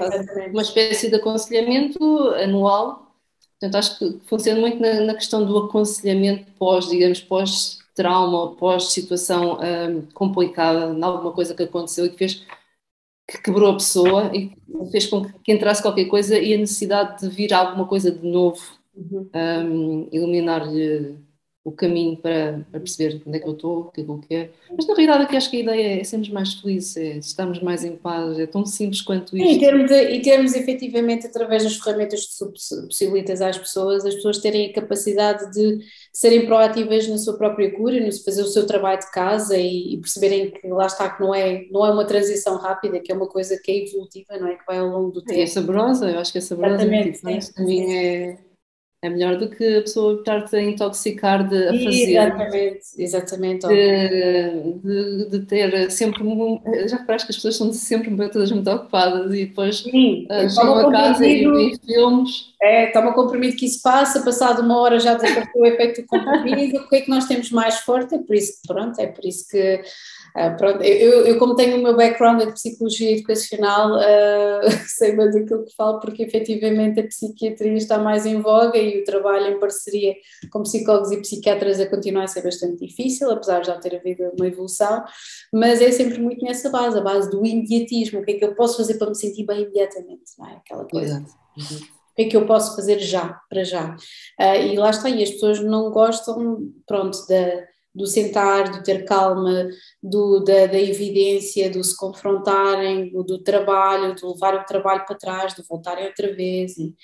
uma 0.53 0.63
espécie 0.63 1.09
de 1.09 1.17
aconselhamento 1.17 1.99
anual. 2.35 3.06
Portanto, 3.59 3.77
acho 3.77 3.99
que 3.99 4.21
funciona 4.27 4.61
muito 4.61 4.81
na, 4.81 5.01
na 5.01 5.15
questão 5.15 5.45
do 5.45 5.57
aconselhamento 5.59 6.51
pós, 6.59 6.89
digamos, 6.89 7.21
pós-trauma 7.21 8.55
pós-situação 8.57 9.59
um, 9.59 10.03
complicada, 10.13 10.93
em 10.93 11.03
alguma 11.03 11.33
coisa 11.33 11.55
que 11.55 11.63
aconteceu 11.63 12.07
e 12.07 12.11
que 12.11 12.19
fez 12.19 12.47
que 13.29 13.39
quebrou 13.39 13.71
a 13.71 13.75
pessoa 13.75 14.31
e 14.35 14.57
fez 14.93 15.07
com 15.07 15.25
que 15.25 15.53
entrasse 15.53 15.83
qualquer 15.83 16.05
coisa 16.05 16.39
e 16.39 16.55
a 16.55 16.59
necessidade 16.59 17.21
de 17.21 17.29
vir 17.29 17.53
alguma 17.53 17.87
coisa 17.87 18.11
de 18.11 18.25
novo 18.25 18.63
uhum. 18.95 19.29
um, 19.35 20.09
iluminar-lhe 20.13 21.17
o 21.67 21.73
caminho 21.73 22.17
para, 22.17 22.65
para, 22.71 22.79
perceber 22.79 23.21
onde 23.27 23.39
é 23.39 23.41
que 23.41 23.49
eu 23.49 23.53
estou, 23.53 23.81
o 23.81 23.91
que 23.91 24.01
é 24.01 24.05
que 24.05 24.11
eu 24.11 24.21
quero. 24.29 24.51
Mas 24.71 24.87
na 24.87 24.95
realidade 24.95 25.25
aqui 25.25 25.37
acho 25.37 25.51
que 25.51 25.57
a 25.57 25.61
ideia 25.61 26.01
é 26.01 26.05
sermos 26.05 26.29
mais 26.29 26.55
felizes, 26.55 26.97
é 26.97 27.17
estarmos 27.17 27.61
mais 27.61 27.85
em 27.85 27.97
paz, 27.97 28.39
é 28.39 28.47
tão 28.47 28.65
simples 28.65 29.03
quanto 29.03 29.37
isso. 29.37 29.49
E 29.49 29.59
termos, 29.59 29.91
e 29.91 30.21
termos 30.21 30.55
efetivamente, 30.55 31.27
através 31.27 31.65
das 31.65 31.77
ferramentas 31.77 32.25
que 32.25 32.45
possibilitas 32.87 33.43
às 33.43 33.59
pessoas, 33.59 34.07
as 34.07 34.15
pessoas 34.15 34.39
terem 34.39 34.71
a 34.71 34.75
capacidade 34.75 35.51
de 35.51 35.81
serem 36.13 36.47
proativas 36.47 37.09
na 37.09 37.19
sua 37.19 37.37
própria 37.37 37.69
cura, 37.75 37.99
no 37.99 38.13
fazer 38.23 38.43
o 38.43 38.47
seu 38.47 38.65
trabalho 38.65 39.01
de 39.01 39.11
casa 39.11 39.57
e, 39.59 39.95
e, 39.95 39.99
perceberem 39.99 40.53
que 40.53 40.69
lá 40.69 40.87
está, 40.87 41.11
que 41.11 41.21
não 41.21 41.35
é, 41.35 41.67
não 41.73 41.85
é 41.85 41.91
uma 41.91 42.05
transição 42.05 42.59
rápida, 42.59 43.01
que 43.01 43.11
é 43.11 43.15
uma 43.15 43.27
coisa 43.27 43.61
que 43.61 43.73
é 43.73 43.85
evolutiva, 43.85 44.39
não 44.39 44.47
é? 44.47 44.55
Que 44.55 44.65
vai 44.65 44.79
ao 44.79 44.87
longo 44.87 45.11
do 45.11 45.21
tempo. 45.21 45.41
É 45.41 45.47
saborosa, 45.47 46.09
eu 46.09 46.21
acho 46.21 46.31
que 46.31 46.39
é 46.39 46.41
saborosa. 46.41 46.75
Exatamente, 46.85 47.19
sim, 47.19 47.53
também 47.53 47.97
é 47.97 48.46
é 49.03 49.11
melhor 49.11 49.37
do 49.37 49.49
que 49.49 49.77
a 49.77 49.83
pessoa 49.83 50.15
estar-te 50.15 50.57
a 50.57 50.63
intoxicar 50.63 51.47
de 51.47 51.69
a 51.69 51.73
fazer. 51.73 52.11
Exatamente, 52.11 52.81
exatamente. 52.99 53.67
De, 53.69 54.73
de, 54.83 55.31
de, 55.31 55.39
ter 55.47 55.91
sempre. 55.91 56.25
Já 56.89 56.97
reparaste 56.97 57.27
que 57.27 57.33
as 57.33 57.37
pessoas 57.37 57.57
são 57.57 57.73
sempre 57.73 58.11
todas 58.31 58.51
muito 58.51 58.71
ocupadas 58.71 59.33
e 59.35 59.47
depois 59.47 59.79
Sim, 59.79 60.27
uh, 60.31 60.49
chegam 60.49 60.89
a 60.89 60.93
casa 60.93 61.27
e 61.27 61.47
veem 61.47 61.79
filmes. 61.79 62.55
É, 62.61 62.87
toma 62.87 63.13
comprimido 63.13 63.57
que 63.57 63.67
isso 63.67 63.83
passa, 63.83 64.23
passado 64.23 64.63
uma 64.63 64.79
hora 64.79 64.99
já 64.99 65.15
desapareceu 65.15 65.61
o 65.61 65.67
efeito 65.67 66.01
do 66.01 66.07
comprimido. 66.07 66.79
o 66.79 66.89
que 66.89 66.97
é 66.97 67.01
que 67.03 67.11
nós 67.11 67.27
temos 67.27 67.51
mais 67.51 67.81
forte? 67.81 68.15
É 68.15 68.19
por 68.19 68.35
isso 68.35 68.61
que, 68.61 68.67
pronto, 68.67 68.99
é 68.99 69.07
por 69.07 69.25
isso 69.25 69.47
que 69.49 69.83
Uh, 70.37 70.55
pronto, 70.59 70.83
eu, 70.83 71.25
eu, 71.25 71.39
como 71.39 71.57
tenho 71.57 71.79
o 71.79 71.83
meu 71.83 71.97
background 71.97 72.43
de 72.43 72.53
psicologia 72.53 73.13
educacional, 73.13 73.97
uh, 73.97 74.71
sei 74.87 75.17
mais 75.17 75.35
aquilo 75.35 75.65
que 75.65 75.75
falo, 75.75 75.99
porque 75.99 76.25
efetivamente 76.25 77.01
a 77.01 77.07
psiquiatria 77.07 77.73
está 77.73 77.99
mais 77.99 78.27
em 78.27 78.43
voga 78.43 78.77
e 78.77 79.01
o 79.01 79.05
trabalho 79.05 79.47
em 79.47 79.59
parceria 79.59 80.15
com 80.51 80.63
psicólogos 80.63 81.11
e 81.11 81.23
psiquiatras 81.23 81.81
a 81.81 81.87
continuar 81.87 82.25
a 82.25 82.27
ser 82.27 82.43
bastante 82.43 82.87
difícil, 82.87 83.31
apesar 83.31 83.61
de 83.61 83.69
já 83.69 83.79
ter 83.79 83.97
havido 83.97 84.25
uma 84.37 84.47
evolução, 84.47 85.03
mas 85.51 85.81
é 85.81 85.91
sempre 85.91 86.21
muito 86.21 86.45
nessa 86.45 86.69
base, 86.69 86.99
a 86.99 87.01
base 87.01 87.31
do 87.31 87.47
imediatismo, 87.47 88.21
o 88.21 88.23
que 88.23 88.33
é 88.33 88.35
que 88.35 88.45
eu 88.45 88.55
posso 88.55 88.77
fazer 88.77 88.99
para 88.99 89.09
me 89.09 89.17
sentir 89.17 89.47
bem 89.47 89.63
imediatamente, 89.63 90.33
não 90.39 90.49
é? 90.49 90.57
Aquela 90.57 90.85
coisa. 90.85 91.25
Exato. 91.57 91.97
O 92.13 92.17
que 92.17 92.23
é 92.23 92.29
que 92.29 92.37
eu 92.37 92.47
posso 92.47 92.77
fazer 92.77 92.99
já, 92.99 93.41
para 93.49 93.65
já? 93.65 93.95
Uh, 94.39 94.67
e 94.73 94.77
lá 94.77 94.91
está, 94.91 95.09
e 95.09 95.23
as 95.23 95.31
pessoas 95.31 95.61
não 95.61 95.91
gostam, 95.91 96.73
pronto, 96.87 97.27
da 97.27 97.65
do 97.97 98.07
sentar, 98.07 98.71
do 98.71 98.83
ter 98.83 99.05
calma, 99.05 99.69
do, 100.03 100.41
da, 100.41 100.67
da, 100.67 100.79
evidência, 100.79 101.71
do 101.71 101.83
se 101.83 101.97
confrontarem, 101.97 103.11
do, 103.11 103.23
do, 103.25 103.43
trabalho, 103.43 104.15
de 104.15 104.25
levar 104.25 104.55
o 104.55 104.65
trabalho 104.65 105.05
para 105.07 105.17
trás, 105.17 105.55
de 105.55 105.63
voltarem 105.67 106.07
outra 106.07 106.35
vez. 106.35 106.77
E, 106.77 106.95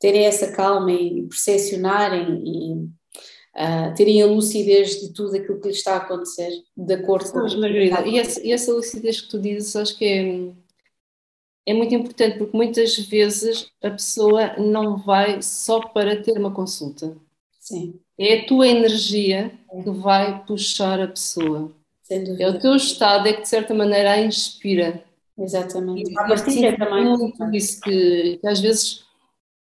terem 0.00 0.24
essa 0.24 0.50
calma 0.50 0.90
e 0.90 1.22
percepcionarem 1.28 2.42
e 2.44 2.72
uh, 2.74 3.94
terem 3.94 4.22
a 4.22 4.26
lucidez 4.26 4.98
de 4.98 5.12
tudo 5.12 5.36
aquilo 5.36 5.60
que 5.60 5.68
lhes 5.68 5.76
está 5.76 5.94
a 5.94 5.98
acontecer, 5.98 6.50
de 6.76 6.94
acordo 6.94 7.30
com. 7.30 7.40
Mas, 7.40 7.54
Margarida, 7.54 8.06
e 8.06 8.18
essa, 8.18 8.44
e 8.44 8.50
essa 8.50 8.72
lucidez 8.72 9.20
que 9.20 9.28
tu 9.28 9.38
dizes, 9.38 9.76
acho 9.76 9.96
que 9.96 10.04
é, 10.06 11.70
é 11.70 11.74
muito 11.74 11.94
importante, 11.94 12.38
porque 12.38 12.56
muitas 12.56 12.98
vezes 12.98 13.70
a 13.82 13.90
pessoa 13.90 14.56
não 14.56 14.96
vai 14.96 15.42
só 15.42 15.80
para 15.88 16.20
ter 16.20 16.38
uma 16.38 16.52
consulta. 16.52 17.14
Sim. 17.60 18.00
É 18.22 18.40
a 18.40 18.44
tua 18.44 18.68
energia 18.68 19.50
que 19.82 19.90
vai 19.90 20.44
puxar 20.44 21.00
a 21.00 21.08
pessoa. 21.08 21.72
É 22.10 22.48
o 22.48 22.58
teu 22.58 22.76
estado 22.76 23.26
é 23.26 23.32
que 23.32 23.42
de 23.42 23.48
certa 23.48 23.72
maneira 23.72 24.12
a 24.12 24.20
inspira. 24.20 25.02
Exatamente. 25.38 26.12
E, 26.12 26.18
a 26.18 26.24
partilha 26.24 26.76
também. 26.76 27.04
Muito 27.04 27.54
isso 27.54 27.80
que, 27.80 28.36
que, 28.38 28.46
às 28.46 28.60
vezes 28.60 29.04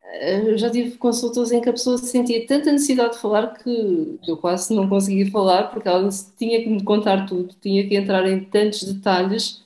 eh, 0.05 0.51
eu 0.51 0.57
já 0.57 0.71
tive 0.71 0.97
consultas 0.99 1.51
em 1.51 1.61
que 1.61 1.69
a 1.69 1.73
pessoa 1.73 1.99
sentia 1.99 2.47
tanta 2.47 2.71
necessidade 2.71 3.15
de 3.15 3.21
falar 3.21 3.55
que 3.55 4.21
eu 4.27 4.37
quase 4.37 4.73
não 4.73 4.89
conseguia 4.89 5.29
falar 5.33 5.65
porque 5.71 5.89
ela 5.89 6.09
tinha 6.39 6.63
que 6.63 6.69
me 6.69 6.85
contar 6.85 7.27
tudo, 7.27 7.55
tinha 7.61 7.89
que 7.89 7.97
entrar 7.97 8.25
em 8.29 8.45
tantos 8.45 8.85
detalhes 8.85 9.65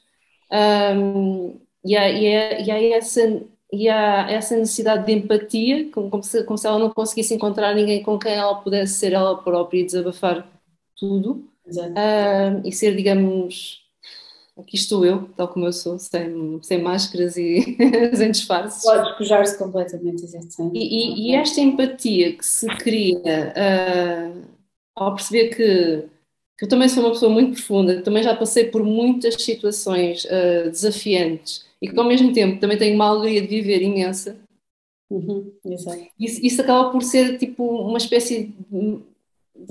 um, 0.51 1.61
e, 1.85 1.95
há, 1.97 2.09
e, 2.11 2.35
há, 2.35 2.61
e, 2.61 2.71
há 2.71 2.97
essa, 2.97 3.43
e 3.73 3.89
há 3.89 4.31
essa 4.31 4.57
necessidade 4.57 5.05
de 5.05 5.13
empatia, 5.13 5.91
como, 5.91 6.11
como, 6.11 6.23
se, 6.23 6.43
como 6.45 6.57
se 6.57 6.67
ela 6.67 6.79
não 6.79 6.91
conseguisse 6.91 7.35
encontrar 7.35 7.75
ninguém 7.75 8.03
com 8.03 8.19
quem 8.19 8.33
ela 8.33 8.55
pudesse 8.57 8.95
ser 8.95 9.13
ela 9.13 9.37
própria 9.37 9.81
e 9.81 9.85
desabafar 9.85 10.49
tudo 10.97 11.47
um, 11.67 12.67
e 12.67 12.73
ser, 12.73 12.97
digamos, 12.97 13.83
aqui 14.57 14.77
estou 14.77 15.05
eu, 15.05 15.29
tal 15.37 15.49
como 15.49 15.67
eu 15.67 15.73
sou, 15.73 15.99
sem, 15.99 16.59
sem 16.63 16.81
máscaras 16.81 17.37
e 17.37 17.77
sem 18.17 18.31
disfarces. 18.31 18.83
Pode 18.83 19.05
despejar-se 19.05 19.59
completamente, 19.59 20.25
exatamente. 20.25 20.79
E, 20.79 20.83
e, 20.83 21.31
e, 21.31 21.35
esta 21.35 21.61
empatia 21.61 22.37
que 22.37 22.47
se 22.47 22.67
cria 22.79 23.19
uh, 23.19 24.43
ao 24.97 25.15
perceber 25.15 25.49
que, 25.51 26.09
que, 26.57 26.65
eu 26.65 26.69
também 26.69 26.89
sou 26.89 27.05
uma 27.05 27.13
pessoa 27.13 27.31
muito 27.31 27.53
profunda, 27.53 28.01
também 28.01 28.23
já 28.23 28.35
passei 28.35 28.65
por 28.65 28.83
muitas 28.83 29.35
situações 29.35 30.25
uh, 30.25 30.71
desafiantes 30.71 31.68
e 31.81 31.89
que 31.89 31.99
ao 31.99 32.07
mesmo 32.07 32.33
tempo 32.33 32.61
também 32.61 32.79
tenho 32.79 32.95
uma 32.95 33.07
alegria 33.07 33.43
de 33.43 33.49
viver 33.49 33.83
imensa. 33.83 34.39
Uhum, 35.11 35.53
isso, 36.19 36.45
isso 36.45 36.61
acaba 36.61 36.91
por 36.91 37.03
ser 37.03 37.39
tipo 37.39 37.65
uma 37.65 37.97
espécie 37.97 38.55
de 38.71 38.99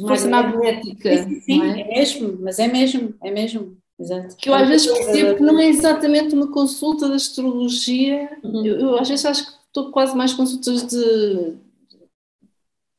força 0.02 0.28
magnética. 0.28 1.24
Sim, 1.24 1.42
sim, 1.42 1.62
é? 1.62 1.82
é 1.82 2.00
mesmo, 2.00 2.38
mas 2.42 2.60
é 2.60 2.68
mesmo, 2.68 3.14
é 3.24 3.32
mesmo. 3.32 3.78
Exato. 4.00 4.36
Que 4.38 4.50
eu 4.50 4.54
às 4.54 4.68
vezes 4.68 4.88
percebo 4.88 5.36
que 5.36 5.44
não 5.44 5.60
é 5.60 5.68
exatamente 5.68 6.36
uma 6.36 6.52
consulta 6.52 7.08
de 7.08 7.16
astrologia, 7.16 8.30
uhum. 8.44 8.66
eu, 8.66 8.80
eu, 8.80 9.00
às 9.00 9.10
vezes 9.10 9.26
acho 9.26 9.46
que 9.46 9.58
estou 9.68 9.92
quase 9.92 10.16
mais 10.16 10.34
consultas 10.34 10.86
de. 10.88 11.56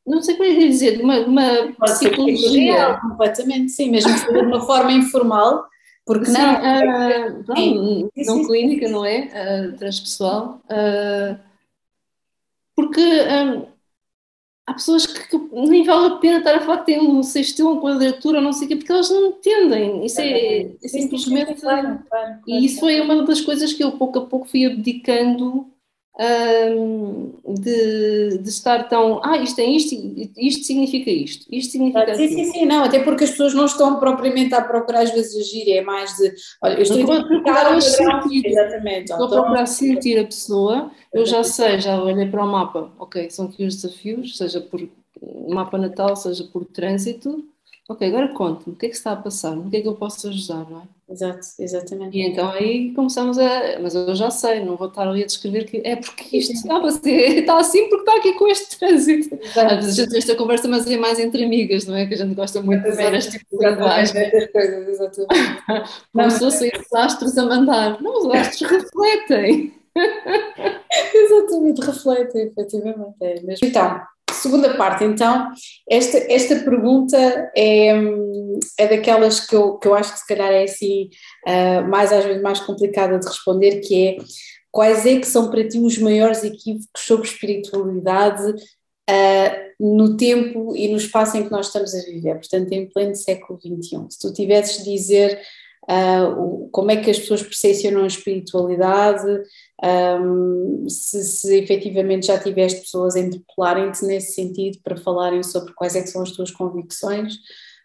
Não 0.05 0.21
sei 0.21 0.35
como 0.35 0.49
é 0.49 0.55
dizer, 0.55 0.97
de 0.97 1.03
uma, 1.03 1.19
uma 1.19 1.73
psicologia. 1.81 2.99
completamente, 3.01 3.71
sim, 3.71 3.91
mesmo 3.91 4.11
de 4.11 4.39
uma 4.39 4.65
forma 4.65 4.91
informal, 4.91 5.67
porque 6.09 6.25
sim, 6.25 6.37
não. 6.41 7.45
Uh, 7.45 8.09
não, 8.25 8.47
clínica, 8.47 8.89
não 8.89 9.05
é? 9.05 9.27
Uh, 9.27 9.77
transpessoal. 9.77 10.59
Uh, 10.65 11.37
porque 12.75 12.99
há 14.65 14.73
pessoas 14.73 15.05
que, 15.05 15.27
que, 15.27 15.37
nem 15.53 15.83
vale 15.83 16.07
a 16.07 16.17
pena 16.17 16.39
estar 16.39 16.55
a 16.55 16.61
falar 16.61 16.79
que 16.79 16.87
têm 16.87 16.99
um 16.99 17.21
sextil, 17.21 17.69
uma 17.69 17.79
quadratura, 17.79 18.41
não 18.41 18.51
sei 18.51 18.65
o 18.65 18.69
quê, 18.69 18.75
porque 18.77 18.91
elas 18.91 19.11
não 19.11 19.27
entendem. 19.27 20.03
Isso 20.03 20.19
é, 20.19 20.61
é 20.61 20.87
simplesmente. 20.87 21.61
Claro, 21.61 21.99
claro, 22.09 22.39
e 22.47 22.65
isso 22.65 22.79
foi 22.79 22.99
uma 23.01 23.23
das 23.23 23.41
coisas 23.41 23.71
que 23.71 23.83
eu 23.83 23.91
pouco 23.91 24.17
a 24.17 24.25
pouco 24.25 24.47
fui 24.47 24.65
abdicando 24.65 25.71
um, 26.19 27.31
de, 27.47 28.39
de, 28.39 28.49
estar 28.49 28.89
tão. 28.89 29.21
Ah, 29.23 29.37
isto 29.37 29.59
é 29.59 29.65
isto, 29.65 29.95
isto 30.37 30.65
significa 30.65 31.09
isto, 31.09 31.45
isto 31.49 31.71
significa 31.71 32.13
Sim, 32.13 32.27
sim, 32.27 32.51
sim, 32.51 32.65
não, 32.65 32.83
até 32.83 32.99
porque 32.99 33.23
as 33.23 33.31
pessoas 33.31 33.53
não 33.53 33.65
estão 33.65 33.99
propriamente 33.99 34.53
a 34.53 34.61
procurar 34.61 35.03
às 35.03 35.11
vezes 35.11 35.35
agir, 35.39 35.71
é 35.71 35.81
mais 35.81 36.17
de. 36.17 36.33
Olha, 36.61 36.73
eu 36.73 36.81
estou 36.81 37.13
a 37.13 37.23
procurar 37.23 37.81
sentir. 37.81 38.45
Exatamente. 38.45 39.11
Estou 39.11 39.25
a 39.25 39.29
procurar 39.29 39.65
sentir 39.65 40.19
a 40.19 40.25
pessoa, 40.25 40.91
eu 41.13 41.25
já 41.25 41.41
sei, 41.43 41.79
já 41.79 42.01
olhei 42.03 42.27
para 42.27 42.43
o 42.43 42.47
mapa, 42.47 42.91
ok, 42.99 43.29
são 43.29 43.45
aqui 43.45 43.63
os 43.63 43.75
desafios, 43.75 44.37
seja 44.37 44.59
por 44.59 44.81
mapa 45.47 45.77
natal, 45.77 46.17
seja 46.17 46.43
por 46.43 46.65
trânsito. 46.65 47.45
Ok, 47.89 48.07
agora 48.07 48.27
conte-me, 48.27 48.75
o 48.75 48.77
que 48.77 48.85
é 48.85 48.89
que 48.89 48.95
está 48.95 49.13
a 49.13 49.15
passar? 49.15 49.57
O 49.57 49.67
que 49.67 49.77
é 49.77 49.81
que 49.81 49.87
eu 49.87 49.95
posso 49.95 50.27
ajudar, 50.27 50.69
não 50.69 50.81
é? 50.81 50.83
Exato, 51.11 51.39
exatamente. 51.57 52.15
E 52.15 52.21
então 52.21 52.47
aí 52.51 52.93
começamos 52.93 53.39
a. 53.39 53.79
Mas 53.81 53.95
eu 53.95 54.13
já 54.13 54.29
sei, 54.29 54.63
não 54.63 54.75
vou 54.75 54.89
estar 54.89 55.09
ali 55.09 55.23
a 55.23 55.25
descrever 55.25 55.65
que 55.65 55.81
é 55.83 55.95
porque 55.95 56.37
isto 56.37 56.71
ah, 56.71 56.77
você 56.77 57.39
está 57.39 57.57
assim 57.57 57.89
porque 57.89 58.07
está 58.07 58.17
aqui 58.17 58.33
com 58.33 58.47
este 58.47 58.77
trânsito. 58.77 59.33
Exato. 59.41 59.73
Às 59.73 59.85
vezes 59.85 59.99
a 59.99 60.03
gente 60.03 60.17
esta 60.17 60.35
conversa, 60.35 60.67
mas 60.67 60.85
é 60.85 60.97
mais 60.97 61.17
entre 61.17 61.43
amigas, 61.43 61.87
não 61.87 61.95
é? 61.95 62.05
Que 62.05 62.13
a 62.13 62.17
gente 62.17 62.35
gosta 62.35 62.61
muito 62.61 62.83
de 62.83 62.91
ver 62.91 63.11
este 63.15 63.39
tipo 63.39 63.57
de 63.57 63.67
linguagem. 63.67 64.31
exatamente. 64.35 65.63
Como 66.13 66.29
se 66.29 66.39
fossem 66.39 66.71
astros 66.93 67.37
a 67.39 67.45
mandar. 67.47 67.99
Não, 68.03 68.19
os 68.19 68.35
astros 68.35 68.69
refletem. 68.69 69.73
exatamente, 71.15 71.81
refletem, 71.81 72.41
efetivamente. 72.43 73.15
É 73.19 73.41
mesmo. 73.41 73.67
Então, 73.67 73.99
segunda 74.33 74.75
parte, 74.75 75.03
então, 75.03 75.49
esta, 75.89 76.17
esta 76.31 76.57
pergunta 76.57 77.17
é, 77.55 77.89
é 78.77 78.87
daquelas 78.87 79.39
que 79.39 79.55
eu, 79.55 79.77
que 79.77 79.87
eu 79.87 79.95
acho 79.95 80.13
que 80.13 80.19
se 80.19 80.27
calhar 80.27 80.51
é 80.51 80.63
assim, 80.63 81.09
uh, 81.47 81.87
mais 81.87 82.11
às 82.11 82.25
vezes 82.25 82.41
mais 82.41 82.59
complicada 82.59 83.19
de 83.19 83.27
responder, 83.27 83.79
que 83.81 84.07
é 84.07 84.17
quais 84.71 85.05
é 85.05 85.19
que 85.19 85.27
são 85.27 85.49
para 85.49 85.67
ti 85.67 85.79
os 85.79 85.97
maiores 85.97 86.43
equívocos 86.43 87.01
sobre 87.01 87.27
espiritualidade 87.27 88.51
uh, 89.09 89.69
no 89.79 90.15
tempo 90.15 90.75
e 90.75 90.87
no 90.87 90.97
espaço 90.97 91.37
em 91.37 91.43
que 91.43 91.51
nós 91.51 91.67
estamos 91.67 91.93
a 91.95 92.01
viver, 92.01 92.35
portanto 92.35 92.71
em 92.71 92.89
pleno 92.89 93.15
século 93.15 93.59
XXI. 93.59 94.05
Se 94.09 94.19
tu 94.19 94.33
tivesses 94.33 94.83
de 94.83 94.91
dizer 94.91 95.41
uh, 95.83 96.69
como 96.71 96.91
é 96.91 96.97
que 96.97 97.09
as 97.09 97.19
pessoas 97.19 97.41
percepcionam 97.41 98.03
a 98.03 98.07
espiritualidade, 98.07 99.43
um, 99.83 100.85
se, 100.89 101.23
se 101.23 101.57
efetivamente 101.57 102.27
já 102.27 102.37
tiveste 102.37 102.81
pessoas 102.81 103.15
a 103.15 103.19
interpelarem-te 103.19 104.05
nesse 104.05 104.33
sentido 104.33 104.79
para 104.83 104.97
falarem 104.97 105.41
sobre 105.43 105.73
quais 105.73 105.95
é 105.95 106.05
são 106.05 106.21
as 106.21 106.31
tuas 106.31 106.51
convicções. 106.51 107.35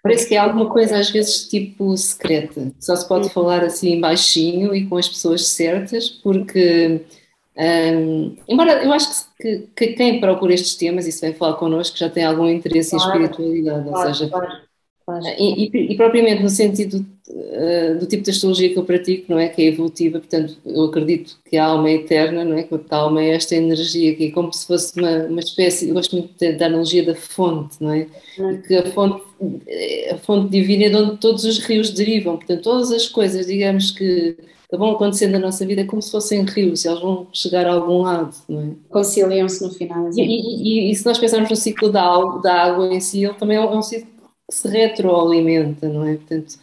Parece 0.03 0.29
que 0.29 0.35
é 0.35 0.39
alguma 0.39 0.69
coisa 0.69 0.99
às 0.99 1.11
vezes 1.11 1.49
tipo 1.49 1.97
secreta, 1.97 2.73
só 2.79 2.95
se 2.95 3.09
pode 3.09 3.31
falar 3.31 3.65
assim 3.65 4.01
baixinho 4.01 4.75
e 4.75 4.87
com 4.87 4.97
as 4.97 5.09
pessoas 5.09 5.47
certas, 5.49 6.11
porque 6.11 7.01
um, 7.57 8.37
embora 8.49 8.85
eu 8.85 8.93
acho 8.93 9.27
que, 9.41 9.69
que, 9.75 9.87
quem 9.95 10.21
procura 10.21 10.53
estes 10.53 10.75
temas, 10.75 11.07
e 11.07 11.13
se 11.13 11.21
vem 11.21 11.33
falar 11.33 11.55
connosco, 11.55 11.97
já 11.97 12.11
tem 12.11 12.25
algum 12.25 12.49
interesse 12.49 12.91
claro, 12.97 13.21
em 13.21 13.23
espiritualidade, 13.23 13.89
claro, 13.89 14.09
ou 14.09 14.15
seja, 14.15 14.31
claro. 14.31 14.49
E, 15.39 15.67
e, 15.67 15.93
e, 15.93 15.97
propriamente 15.97 16.43
no 16.43 16.49
sentido 16.49 17.05
uh, 17.29 17.99
do 17.99 18.07
tipo 18.07 18.23
de 18.23 18.31
astrologia 18.31 18.71
que 18.73 18.79
eu 18.79 18.85
pratico, 18.85 19.31
não 19.31 19.39
é? 19.39 19.49
Que 19.49 19.63
é 19.63 19.67
evolutiva, 19.67 20.19
portanto, 20.19 20.57
eu 20.65 20.85
acredito 20.85 21.37
que 21.45 21.59
a 21.59 21.67
alma 21.67 21.91
é 21.91 21.95
eterna, 21.97 22.43
não 22.43 22.57
é? 22.57 22.63
Que 22.63 22.75
a 22.75 22.97
alma 22.97 23.23
é 23.23 23.35
esta 23.35 23.55
energia 23.55 24.15
que 24.15 24.27
é 24.27 24.31
como 24.31 24.51
se 24.51 24.67
fosse 24.67 24.99
uma, 24.99 25.27
uma 25.27 25.41
espécie, 25.41 25.89
eu 25.89 25.95
gosto 25.95 26.17
muito 26.17 26.59
da 26.59 26.67
analogia 26.67 27.05
da 27.05 27.15
fonte, 27.15 27.77
não 27.81 27.93
é? 27.93 28.07
Uhum. 28.39 28.63
Que 28.63 28.77
a 28.77 28.91
fonte, 28.93 29.23
a 30.11 30.17
fonte 30.17 30.51
divina 30.51 30.85
é 30.85 30.89
de 30.89 30.97
onde 30.97 31.19
todos 31.19 31.45
os 31.45 31.59
rios 31.59 31.91
derivam, 31.91 32.39
portanto, 32.39 32.63
todas 32.63 32.91
as 32.91 33.07
coisas, 33.07 33.47
digamos, 33.47 33.91
que, 33.91 34.37
vão 34.77 34.93
acontecendo 34.93 35.33
na 35.33 35.39
nossa 35.39 35.65
vida 35.65 35.83
é 35.83 35.85
como 35.85 36.03
se 36.03 36.11
fossem 36.11 36.43
rios, 36.45 36.85
eles 36.85 37.01
vão 37.01 37.27
chegar 37.33 37.67
a 37.67 37.75
algum 37.75 38.03
lado, 38.03 38.35
não 38.49 38.61
é? 38.61 38.71
Conciliam-se 38.89 39.63
no 39.63 39.71
final. 39.71 40.11
E, 40.17 40.21
e, 40.21 40.91
e, 40.91 40.95
se 40.95 41.05
nós 41.07 41.19
pensarmos 41.19 41.51
no 41.51 41.57
ciclo 41.57 41.91
da, 41.91 42.19
da 42.43 42.63
água 42.63 42.93
em 42.93 43.01
si, 43.01 43.25
ele 43.25 43.35
também 43.35 43.57
é 43.57 43.61
um 43.61 43.83
ciclo 43.83 44.14
que 44.49 44.57
se 44.57 44.69
retroalimenta, 44.69 45.89
não 45.89 46.07
é? 46.07 46.17
Portanto, 46.17 46.59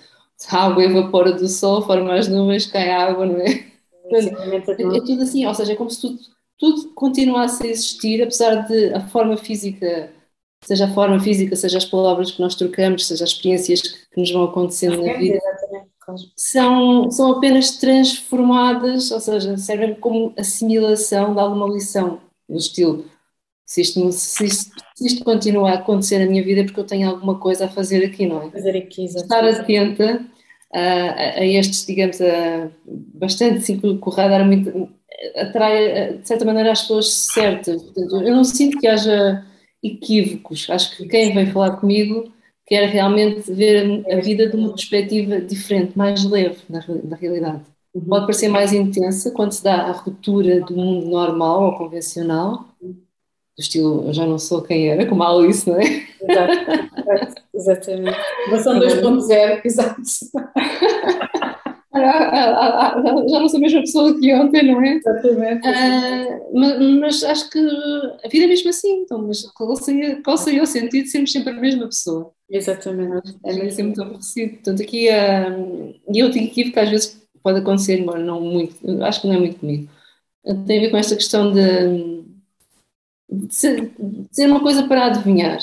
a 0.50 0.66
água 0.66 0.84
evapora 0.84 1.34
do 1.34 1.48
sol, 1.48 1.82
forma 1.82 2.16
as 2.16 2.28
nuvens, 2.28 2.66
cai 2.66 2.90
água, 2.90 3.26
não 3.26 3.40
é? 3.40 3.66
Portanto, 4.02 4.94
é, 4.94 4.98
é 4.98 5.02
tudo 5.02 5.22
assim, 5.22 5.46
ou 5.46 5.54
seja, 5.54 5.74
é 5.74 5.76
como 5.76 5.90
se 5.90 6.02
tudo, 6.02 6.20
tudo 6.58 6.94
continuasse 6.94 7.64
a 7.64 7.70
existir, 7.70 8.22
apesar 8.22 8.68
de 8.68 8.94
a 8.94 9.08
forma 9.08 9.38
física, 9.38 10.12
seja 10.64 10.86
a 10.86 10.94
forma 10.94 11.20
física, 11.20 11.56
seja 11.56 11.78
as 11.78 11.86
palavras 11.86 12.32
que 12.32 12.42
nós 12.42 12.56
trocamos, 12.56 13.08
seja 13.08 13.24
as 13.24 13.32
experiências 13.32 13.82
que, 13.82 14.10
que 14.12 14.20
nos 14.20 14.32
vão 14.32 14.44
acontecendo 14.44 15.04
na 15.04 15.14
vida, 15.14 15.40
são, 16.36 17.10
são 17.10 17.32
apenas 17.34 17.78
transformadas, 17.78 19.12
ou 19.12 19.20
seja, 19.20 19.58
servem 19.58 19.96
como 19.96 20.34
assimilação 20.38 21.34
de 21.34 21.40
alguma 21.40 21.68
lição, 21.68 22.20
no 22.50 22.58
estilo 22.58 23.06
se 23.72 23.80
isto, 23.80 24.12
se, 24.12 24.46
isto, 24.46 24.76
se 24.94 25.08
isto 25.08 25.24
continua 25.24 25.72
a 25.72 25.76
acontecer 25.76 26.20
na 26.20 26.26
minha 26.26 26.44
vida 26.44 26.60
é 26.60 26.64
porque 26.66 26.82
eu 26.82 26.86
tenho 26.86 27.10
alguma 27.10 27.40
coisa 27.40 27.66
a 27.66 27.70
fazer 27.70 28.04
aqui, 28.04 28.26
não 28.26 28.44
é? 28.44 28.52
Fazer 28.52 28.78
aqui, 28.78 29.06
Estar 29.06 29.46
atenta 29.46 30.26
a, 30.74 31.40
a, 31.40 31.46
estes, 31.46 31.86
digamos, 31.86 32.20
a, 32.20 32.70
bastante 32.86 33.62
ciclo 33.62 33.98
o 34.02 34.10
radar 34.10 34.46
muito, 34.46 34.90
atrai, 35.38 36.18
de 36.18 36.28
certa 36.28 36.44
maneira, 36.44 36.74
as 36.74 36.82
pessoas 36.82 37.14
certas. 37.14 37.82
Portanto, 37.82 38.22
eu 38.22 38.36
não 38.36 38.44
sinto 38.44 38.78
que 38.78 38.88
haja 38.88 39.42
equívocos. 39.82 40.70
Acho 40.70 40.98
que 40.98 41.08
quem 41.08 41.34
vem 41.34 41.48
falar 41.48 41.78
comigo 41.78 42.30
quer 42.68 42.90
realmente 42.90 43.50
ver 43.54 44.04
a 44.12 44.20
vida 44.20 44.50
de 44.50 44.58
uma 44.58 44.72
perspectiva 44.72 45.40
diferente, 45.40 45.98
mais 45.98 46.26
leve, 46.26 46.58
na, 46.70 46.84
na 47.06 47.16
realidade. 47.16 47.62
Uhum. 47.94 48.02
Pode 48.02 48.26
parecer 48.26 48.50
mais 48.50 48.74
intensa 48.74 49.32
quando 49.32 49.54
se 49.54 49.64
dá 49.64 49.76
a 49.76 49.92
ruptura 49.94 50.60
do 50.60 50.76
mundo 50.76 51.06
normal 51.06 51.64
ou 51.64 51.78
convencional, 51.78 52.66
do 53.58 53.62
estilo 53.62 54.08
eu 54.08 54.14
já 54.14 54.26
não 54.26 54.40
sou 54.40 54.62
quem 54.62 54.90
era, 54.90 55.06
como 55.06 55.24
a 55.24 55.30
Alice, 55.30 55.70
não 55.70 55.80
é? 55.80 56.04
Exato, 56.22 57.36
exatamente. 57.54 58.18
Versão 58.50 58.80
2.0, 58.80 59.62
exato. 59.64 60.02
já 63.28 63.40
não 63.40 63.50
sou 63.50 63.58
a 63.58 63.62
mesma 63.62 63.82
pessoa 63.82 64.20
que 64.20 64.34
ontem, 64.34 64.64
não 64.64 64.82
é? 64.82 64.96
Exatamente. 64.96 65.68
Mas, 66.54 67.00
mas, 67.00 67.24
acho 67.24 67.50
que 67.50 67.60
a 68.24 68.28
vida 68.28 68.46
é 68.46 68.48
mesmo 68.48 68.70
assim, 68.70 69.02
então, 69.02 69.22
mas 69.28 69.42
qual 69.52 69.76
seria, 69.76 70.22
qual 70.24 70.38
seria 70.38 70.64
o 70.64 70.68
sentido 70.68 71.04
de 71.04 71.10
sermos 71.10 71.32
sempre 71.32 71.52
a 71.52 71.60
mesma 71.60 71.86
pessoa? 71.86 72.32
Exatamente. 72.50 73.36
É 73.46 73.54
mesmo 73.54 73.68
assim 73.70 73.84
muito 73.84 74.02
aborrecido. 74.02 74.54
Portanto, 74.54 74.82
aqui, 74.82 75.10
uh, 75.10 75.96
e 76.14 76.20
eu 76.20 76.32
tenho 76.32 76.50
que 76.50 76.80
às 76.80 76.90
vezes 76.90 77.22
pode 77.44 77.60
acontecer, 77.60 78.00
embora 78.00 78.20
não 78.20 78.40
muito, 78.40 78.76
acho 79.04 79.22
que 79.22 79.28
não 79.28 79.36
é 79.36 79.40
muito 79.40 79.60
comigo. 79.60 79.90
Tem 80.66 80.80
a 80.80 80.82
ver 80.82 80.90
com 80.90 80.98
esta 80.98 81.16
questão 81.16 81.52
de, 81.52 82.11
de, 83.32 83.56
ser, 83.56 83.92
de 83.98 84.28
ser 84.32 84.48
uma 84.48 84.60
coisa 84.60 84.84
para 84.84 85.06
adivinhar, 85.06 85.60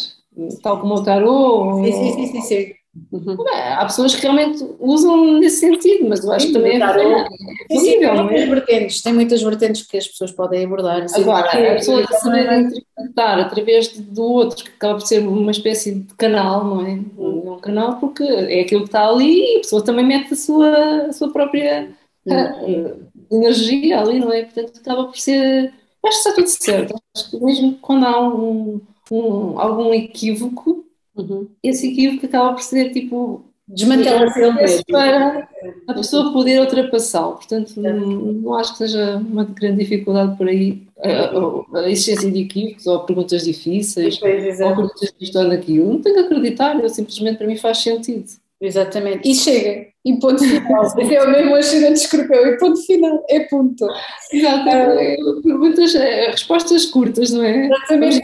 tal 0.62 0.80
como 0.80 0.94
o 0.94 1.02
tarô. 1.02 1.84
Sim, 1.84 1.92
sim, 1.92 2.12
sim, 2.12 2.26
sim. 2.26 2.42
sim. 2.42 2.78
Uhum. 3.12 3.36
há 3.76 3.84
pessoas 3.84 4.14
que 4.14 4.22
realmente 4.22 4.64
usam 4.80 5.38
nesse 5.38 5.60
sentido, 5.60 6.08
mas 6.08 6.24
eu 6.24 6.32
acho 6.32 6.48
que 6.48 6.52
também 6.52 6.82
é, 6.82 6.84
é 6.84 7.28
possível. 7.68 8.14
Tem 8.14 8.24
muitas, 8.24 8.48
vertentes, 8.48 9.02
tem 9.02 9.12
muitas 9.12 9.42
vertentes 9.42 9.86
que 9.86 9.96
as 9.96 10.08
pessoas 10.08 10.32
podem 10.32 10.64
abordar. 10.64 11.02
Assim, 11.02 11.22
Agora, 11.22 11.46
a 11.46 11.74
pessoa 11.74 12.04
saber 12.06 12.60
interpretar 12.60 13.40
através 13.40 13.88
do 13.88 14.22
outro, 14.22 14.64
que 14.64 14.70
acaba 14.70 14.94
por 14.98 15.06
ser 15.06 15.20
uma 15.20 15.50
espécie 15.50 15.94
de 15.94 16.14
canal, 16.14 16.64
não 16.64 16.86
é? 16.86 16.98
Uhum. 17.16 17.42
É 17.46 17.50
um 17.52 17.60
canal 17.60 17.96
porque 18.00 18.22
é 18.22 18.60
aquilo 18.60 18.82
que 18.82 18.88
está 18.88 19.08
ali 19.08 19.54
e 19.54 19.56
a 19.56 19.60
pessoa 19.60 19.84
também 19.84 20.04
mete 20.04 20.32
a 20.32 20.36
sua, 20.36 21.06
a 21.06 21.12
sua 21.12 21.32
própria 21.32 21.90
uhum. 22.26 23.08
energia 23.30 24.00
ali, 24.00 24.18
não 24.18 24.32
é? 24.32 24.42
Portanto, 24.42 24.80
acaba 24.80 25.04
por 25.04 25.16
ser. 25.16 25.72
Acho 26.08 26.22
que 26.22 26.28
está 26.28 26.34
tudo 26.34 26.48
certo. 26.48 27.02
Acho 27.14 27.30
que 27.30 27.44
mesmo 27.44 27.78
quando 27.80 28.06
há 28.06 28.28
um, 28.28 28.80
um 29.10 29.58
algum 29.58 29.94
equívoco 29.94 30.88
Uhum. 31.18 31.48
Esse 31.62 31.88
equívoco 31.88 32.26
acaba 32.26 32.52
por 32.52 32.62
ser 32.62 32.92
tipo 32.92 33.44
desmantela-se 33.66 34.40
ele 34.40 34.52
mesmo 34.52 34.84
para 34.90 35.46
a 35.86 35.94
pessoa 35.94 36.32
poder 36.32 36.60
ultrapassá-lo. 36.60 37.34
Portanto, 37.34 37.74
não, 37.76 37.92
não, 37.92 38.54
acho 38.54 38.72
que 38.72 38.78
seja 38.78 39.16
uma 39.16 39.44
grande 39.44 39.78
dificuldade 39.78 40.36
por 40.38 40.48
aí 40.48 40.86
a, 40.98 41.78
a 41.80 41.90
existência 41.90 42.30
de 42.30 42.40
equívocos 42.40 42.86
ou 42.86 43.00
perguntas 43.00 43.44
difíceis 43.44 44.14
ou 44.22 44.74
perguntas 44.74 45.12
de 45.18 45.38
ou 45.38 45.48
daquilo. 45.48 45.92
Não 45.92 46.00
tenho 46.00 46.14
que 46.14 46.20
acreditar, 46.22 46.80
eu 46.80 46.88
simplesmente 46.88 47.36
para 47.36 47.46
mim 47.46 47.56
faz 47.56 47.78
sentido. 47.78 48.26
Exatamente. 48.60 49.28
E 49.28 49.34
chega. 49.34 49.88
E 50.08 50.18
ponto 50.18 50.42
final. 50.42 50.84
é 50.98 51.22
o 51.22 51.30
mesmo 51.30 51.78
de 51.88 51.92
escorpião. 51.92 52.46
E 52.46 52.56
ponto 52.56 52.80
final. 52.86 53.24
É 53.28 53.40
ponto. 53.40 53.86
Exatamente. 54.32 55.22
Uh, 55.22 55.42
Perguntas, 55.42 55.94
eh, 55.94 56.30
respostas 56.30 56.86
curtas, 56.86 57.30
não 57.30 57.44
é? 57.44 57.66
Exatamente. 57.66 58.22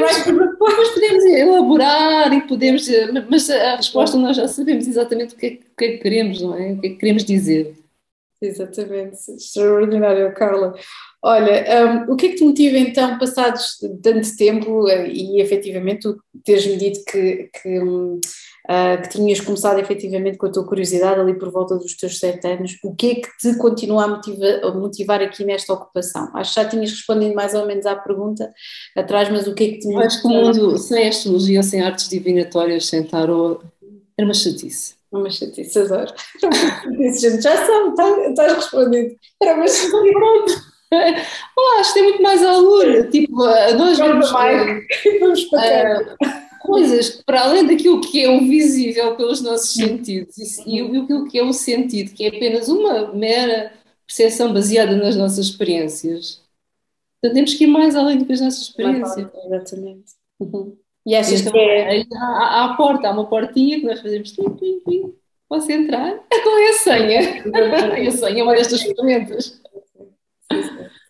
Mas, 0.00 0.24
depois 0.24 0.88
podemos 0.90 1.24
elaborar 1.24 2.32
e 2.32 2.40
podemos. 2.42 2.88
Eh, 2.88 3.10
mas 3.28 3.50
a 3.50 3.76
resposta 3.76 4.16
nós 4.16 4.36
já 4.36 4.46
sabemos 4.46 4.86
exatamente 4.86 5.34
o 5.34 5.36
que 5.36 5.46
é, 5.46 5.50
o 5.50 5.76
que, 5.76 5.84
é 5.84 5.88
que 5.92 5.98
queremos, 5.98 6.40
não 6.40 6.54
é? 6.56 6.72
O 6.72 6.80
que 6.80 6.86
é 6.86 6.90
que 6.90 6.96
queremos 6.96 7.24
dizer. 7.24 7.74
Exatamente. 8.46 9.16
Extraordinário, 9.32 10.32
Carla. 10.34 10.74
Olha, 11.22 12.06
um, 12.08 12.12
o 12.12 12.16
que 12.16 12.26
é 12.26 12.28
que 12.30 12.36
te 12.36 12.44
motiva 12.44 12.78
então, 12.78 13.18
passados 13.18 13.78
tanto 14.02 14.36
tempo 14.36 14.88
eh, 14.88 15.08
e 15.08 15.40
efetivamente 15.40 16.02
tu 16.02 16.16
teres-me 16.44 16.76
dito 16.76 17.04
que, 17.04 17.50
que 17.60 17.78
uh, 18.66 19.02
que 19.02 19.08
tinhas 19.08 19.40
começado 19.40 19.78
efetivamente 19.78 20.36
com 20.36 20.46
a 20.46 20.52
tua 20.52 20.66
curiosidade 20.66 21.20
ali 21.20 21.34
por 21.38 21.50
volta 21.50 21.76
dos 21.76 21.96
teus 21.96 22.18
sete 22.18 22.46
anos, 22.46 22.76
o 22.82 22.94
que 22.94 23.10
é 23.10 23.14
que 23.16 23.28
te 23.38 23.56
continua 23.56 24.04
a, 24.04 24.08
motiva, 24.08 24.46
a 24.62 24.70
motivar 24.72 25.22
aqui 25.22 25.44
nesta 25.44 25.72
ocupação? 25.72 26.30
Acho 26.34 26.54
que 26.54 26.60
já 26.60 26.68
tinhas 26.68 26.90
respondido 26.90 27.34
mais 27.34 27.54
ou 27.54 27.66
menos 27.66 27.86
à 27.86 27.96
pergunta 27.96 28.52
atrás, 28.96 29.30
mas 29.30 29.46
o 29.46 29.54
que 29.54 29.64
é 29.64 29.68
que 29.68 29.78
te 29.78 29.86
motiva? 29.86 30.06
Acho 30.06 30.20
que 30.20 30.26
o 30.26 30.30
mundo 30.30 30.78
sem 30.78 31.08
astrologia, 31.08 31.62
sem 31.62 31.80
artes 31.80 32.08
divinatórias, 32.08 32.86
sem 32.86 33.02
tarot, 33.04 33.64
era 34.18 34.26
uma 34.26 34.34
chatice. 34.34 34.95
Uma 35.12 35.30
chatice, 35.30 35.78
adoro. 35.78 36.12
gente, 37.18 37.40
já 37.40 37.56
sabe, 37.56 37.94
tá, 37.94 38.28
estás 38.28 38.54
respondido. 38.54 39.16
Era 39.42 39.54
uma 39.54 39.66
chatice, 39.66 40.12
pronto. 40.12 40.76
Olá, 41.56 41.80
acho 41.80 41.92
que 41.92 41.98
tem 41.98 42.02
muito 42.04 42.22
mais 42.22 42.42
alura. 42.44 43.08
Tipo, 43.10 43.44
nós 43.76 43.98
vamos, 43.98 44.30
vamos 45.20 45.44
para 45.44 46.16
coisas 46.60 47.10
que, 47.10 47.24
para 47.24 47.42
além 47.42 47.66
daquilo 47.66 48.00
que 48.00 48.24
é 48.24 48.30
o 48.30 48.40
visível 48.40 49.16
pelos 49.16 49.40
nossos 49.40 49.72
sentidos 49.72 50.36
e, 50.38 50.76
e 50.76 50.80
aquilo 50.80 51.28
que 51.28 51.38
é 51.38 51.44
o 51.44 51.52
sentido, 51.52 52.12
que 52.12 52.24
é 52.24 52.28
apenas 52.28 52.68
uma 52.68 53.12
mera 53.12 53.72
percepção 54.06 54.52
baseada 54.52 54.96
nas 54.96 55.16
nossas 55.16 55.46
experiências. 55.46 56.42
Então 57.18 57.34
temos 57.34 57.54
que 57.54 57.64
ir 57.64 57.68
mais 57.68 57.96
além 57.96 58.18
do 58.18 58.26
que 58.26 58.32
as 58.32 58.40
nossas 58.40 58.62
experiências. 58.62 59.28
Exatamente. 59.44 60.12
Uhum. 60.38 60.76
E 61.06 61.14
achas 61.14 61.40
que 61.40 61.56
é... 61.56 62.02
Há, 62.14 62.26
há, 62.26 62.64
a 62.64 62.74
porta, 62.76 63.08
há 63.08 63.12
uma 63.12 63.26
portinha 63.26 63.78
que 63.78 63.86
nós 63.86 64.00
fazemos 64.00 64.32
tim, 64.32 64.50
tim, 64.56 64.80
tim. 64.80 65.14
Posso 65.48 65.70
entrar? 65.70 66.18
Qual 66.42 66.58
é 66.58 66.70
a 66.70 66.72
senha? 66.72 67.20
a 67.20 68.10
senha 68.10 68.40
é 68.40 68.42
uma 68.42 68.54
destas 68.54 68.82
ferramentas. 68.82 69.62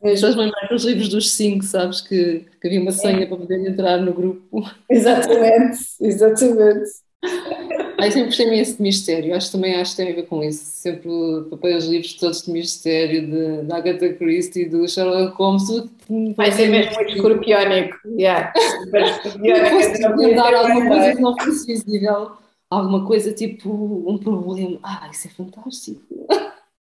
Estás-me 0.04 0.42
lembrar 0.42 0.72
os 0.72 0.84
livros 0.84 1.08
dos 1.08 1.32
cinco, 1.32 1.64
sabes? 1.64 2.02
Que, 2.02 2.44
que 2.60 2.66
havia 2.66 2.80
uma 2.80 2.92
senha 2.92 3.22
é. 3.22 3.26
para 3.26 3.38
poder 3.38 3.66
entrar 3.66 3.96
no 3.98 4.12
grupo. 4.12 4.70
Exatamente, 4.90 5.78
exatamente. 6.00 6.90
Aí 7.98 8.12
sempre 8.12 8.26
gostei 8.26 8.46
imenso 8.46 8.76
de 8.76 8.82
mistério, 8.82 9.34
acho 9.34 9.52
também 9.52 9.74
acho 9.74 9.92
que 9.92 9.96
tem 9.96 10.12
a 10.12 10.16
ver 10.16 10.26
com 10.26 10.42
isso. 10.42 10.64
Sempre 10.64 11.08
papei 11.50 11.74
os 11.74 11.86
livros 11.86 12.14
todos 12.14 12.42
de 12.42 12.50
mistério, 12.50 13.26
de, 13.26 13.62
de 13.62 13.72
Agatha 13.72 14.12
Christie, 14.12 14.68
do 14.68 14.86
Sherlock 14.86 15.34
Holmes, 15.36 15.66
tudo. 15.66 15.90
Vai 16.36 16.52
ser 16.52 16.68
mesmo 16.68 16.94
muito 16.94 17.12
escorpiónico, 17.12 17.96
yeah. 18.06 18.52
escorpiónico. 18.92 20.34
dar 20.34 20.54
alguma 20.54 20.88
coisa 20.88 21.16
que 21.16 21.22
não 21.22 21.36
fosse 21.38 21.66
visível, 21.66 22.32
alguma 22.70 23.06
coisa 23.06 23.32
tipo 23.32 23.70
um 24.06 24.18
problema. 24.18 24.78
Ah, 24.82 25.08
isso 25.10 25.28
é 25.28 25.30
fantástico. 25.30 26.02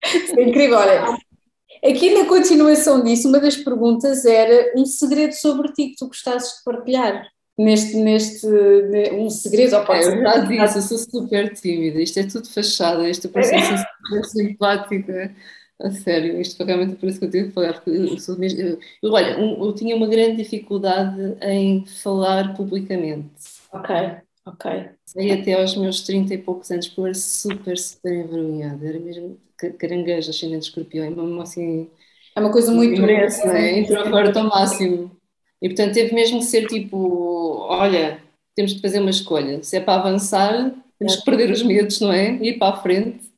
Isso 0.03 0.39
é 0.39 0.43
incrível, 0.43 0.77
olha, 0.77 1.15
Aqui 1.83 2.13
na 2.13 2.25
continuação 2.25 3.03
disso, 3.03 3.27
uma 3.27 3.41
das 3.41 3.57
perguntas 3.57 4.23
era 4.23 4.71
um 4.73 4.85
segredo 4.85 5.33
sobre 5.33 5.67
ti 5.73 5.89
que 5.89 5.95
tu 5.97 6.07
gostasses 6.07 6.57
de 6.57 6.63
partilhar. 6.63 7.27
Neste, 7.57 7.97
neste, 7.97 8.47
um 9.13 9.29
segredo, 9.29 9.75
ou 9.77 9.85
pode 9.85 10.03
é, 10.03 10.07
Eu 10.07 10.23
já 10.23 10.65
disse, 10.65 10.77
eu 10.77 10.81
sou 10.81 10.97
super 10.97 11.53
tímida, 11.53 12.01
isto 12.01 12.19
é 12.19 12.23
tudo 12.23 12.49
fachada, 12.49 13.07
isto 13.07 13.27
é 13.27 13.29
processo 13.29 13.83
super 14.07 14.25
simpática. 14.25 15.35
A 15.79 15.91
sério, 15.91 16.39
isto 16.39 16.57
foi 16.57 16.65
realmente 16.65 16.95
por 16.95 17.09
isso 17.09 17.19
que 17.19 17.25
eu 17.25 17.29
tive 17.29 17.47
que 17.47 17.53
falar, 17.53 17.73
porque 17.73 17.89
eu 17.91 18.19
sou 18.19 18.37
mesmo. 18.37 18.59
Eu, 18.59 18.79
eu, 19.01 19.11
olha, 19.11 19.37
um, 19.39 19.65
eu 19.65 19.73
tinha 19.75 19.95
uma 19.95 20.07
grande 20.07 20.37
dificuldade 20.37 21.19
em 21.41 21.85
falar 21.85 22.55
publicamente. 22.55 23.29
Ok, 23.71 23.95
ok. 24.45 24.89
Sei 25.05 25.31
até 25.31 25.53
aos 25.53 25.75
meus 25.75 26.01
30 26.01 26.33
e 26.33 26.37
poucos 26.37 26.71
anos, 26.71 26.87
porque 26.87 27.01
eu 27.01 27.05
era 27.05 27.15
super, 27.15 27.77
super 27.77 28.13
envergonhada, 28.13 28.87
era 28.87 28.99
mesmo 28.99 29.37
caranguejo, 29.77 30.29
ascendente 30.29 30.65
escorpião, 30.67 31.05
é 31.05 31.09
mesmo 31.09 31.41
assim. 31.41 31.89
É 32.35 32.39
uma 32.39 32.51
coisa 32.51 32.71
muito. 32.71 33.01
Merece, 33.01 33.45
né? 33.47 33.79
Introverto 33.79 34.39
ao 34.39 34.45
máximo. 34.45 35.11
E 35.63 35.69
portanto 35.69 35.93
teve 35.93 36.13
mesmo 36.13 36.39
que 36.39 36.45
ser 36.45 36.67
tipo: 36.67 36.97
olha, 37.69 38.21
temos 38.55 38.73
que 38.73 38.81
fazer 38.81 38.99
uma 38.99 39.09
escolha. 39.09 39.63
Se 39.63 39.77
é 39.77 39.81
para 39.81 40.01
avançar, 40.01 40.75
temos 40.99 41.15
que 41.15 41.25
perder 41.25 41.51
os 41.51 41.63
medos, 41.63 42.01
não 42.01 42.11
é? 42.11 42.33
Ir 42.43 42.59
para 42.59 42.75
a 42.75 42.81
frente. 42.81 43.31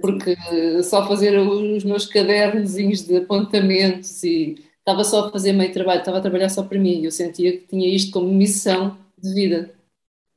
Porque 0.00 0.36
só 0.84 1.06
fazer 1.08 1.38
os 1.38 1.84
meus 1.84 2.06
cadernozinhos 2.06 3.02
de 3.06 3.16
apontamentos 3.18 4.22
e 4.22 4.56
estava 4.78 5.04
só 5.04 5.26
a 5.26 5.32
fazer 5.32 5.52
meio 5.52 5.72
trabalho, 5.72 6.00
estava 6.00 6.18
a 6.18 6.20
trabalhar 6.20 6.48
só 6.48 6.62
para 6.64 6.78
mim. 6.78 7.04
Eu 7.04 7.10
sentia 7.12 7.52
que 7.58 7.66
tinha 7.66 7.88
isto 7.88 8.12
como 8.12 8.32
missão 8.32 8.98
de 9.18 9.34
vida. 9.34 9.74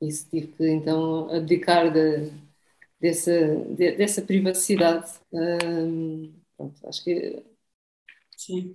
Isso 0.01 0.27
tive 0.29 0.47
que 0.47 0.67
então 0.69 1.29
abdicar 1.34 1.91
de, 1.93 2.31
dessa, 2.99 3.31
de, 3.75 3.93
dessa 3.93 4.21
privacidade. 4.21 5.11
pronto, 6.57 6.88
acho 6.88 7.03
que. 7.03 7.43
Sim. 8.38 8.73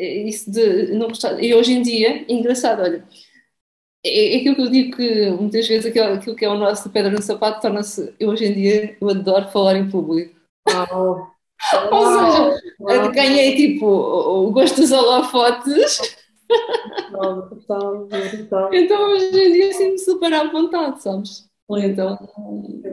É 0.00 0.22
isso 0.22 0.50
de 0.50 0.94
não 0.94 1.08
gostar. 1.08 1.38
E 1.44 1.54
hoje 1.54 1.74
em 1.74 1.82
dia, 1.82 2.24
engraçado, 2.26 2.80
olha, 2.80 3.04
é, 4.04 4.34
é 4.34 4.38
aquilo 4.38 4.54
que 4.54 4.62
eu 4.62 4.70
digo 4.70 4.96
que 4.96 5.30
muitas 5.32 5.68
vezes 5.68 5.84
aquilo, 5.84 6.14
aquilo 6.14 6.34
que 6.34 6.44
é 6.44 6.48
o 6.48 6.56
nosso 6.56 6.88
pedra 6.88 7.10
no 7.10 7.20
sapato 7.20 7.60
torna-se. 7.60 8.14
Eu 8.18 8.30
hoje 8.30 8.46
em 8.46 8.54
dia 8.54 8.96
eu 8.98 9.10
adoro 9.10 9.50
falar 9.50 9.76
em 9.76 9.90
público. 9.90 10.34
Oh. 10.90 11.26
Ou 11.92 12.56
seja, 12.88 13.08
ganhei 13.12 13.54
tipo 13.54 13.86
o 13.86 14.50
gosto 14.50 14.80
dos 14.80 14.90
holofotes. 14.90 16.16
então 18.72 19.10
hoje 19.10 19.26
em 19.26 19.52
dia 19.52 19.72
sinto-me 19.74 19.98
super 19.98 20.32
à 20.32 20.50
vontade, 20.50 21.02
sabes? 21.02 21.50
então, 21.78 22.18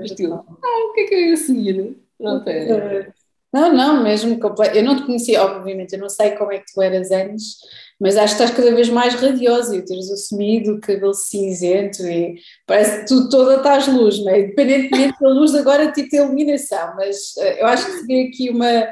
estilo, 0.04 0.36
ah, 0.36 0.86
o 0.90 0.94
que 0.94 1.02
é 1.02 1.04
que 1.06 1.16
eu 1.16 1.20
ia 1.20 1.38
seguir? 1.38 1.98
Pronto, 2.18 2.48
é. 2.48 3.14
Não, 3.54 3.74
não, 3.74 4.04
mesmo 4.04 4.40
completo. 4.40 4.76
Eu 4.76 4.84
não 4.84 4.96
te 4.98 5.06
conhecia, 5.06 5.42
obviamente, 5.42 5.94
eu 5.94 6.00
não 6.00 6.10
sei 6.10 6.32
como 6.32 6.52
é 6.52 6.60
que 6.60 6.74
tu 6.74 6.82
eras 6.82 7.12
antes, 7.12 7.56
mas 8.00 8.18
acho 8.18 8.36
que 8.36 8.44
estás 8.44 8.58
cada 8.58 8.76
vez 8.76 8.90
mais 8.90 9.16
radiosa 9.16 9.76
e 9.76 9.86
teres 9.86 10.12
assumido 10.12 10.74
o 10.76 10.82
cabelo 10.82 11.14
cinzento 11.14 12.04
e 12.04 12.36
parece 12.66 13.00
que 13.00 13.08
tu 13.08 13.30
toda 13.30 13.58
estás 13.58 13.88
luz, 13.88 14.20
não 14.20 14.32
é? 14.32 14.42
Independentemente 14.42 15.16
da 15.20 15.30
luz 15.30 15.56
agora 15.56 15.92
tipo 15.92 16.10
de 16.10 16.18
iluminação, 16.18 16.94
mas 16.96 17.34
uh, 17.38 17.60
eu 17.60 17.68
acho 17.68 17.86
que 17.86 17.92
se 17.94 18.06
vê 18.06 18.28
aqui 18.28 18.50
uma, 18.50 18.88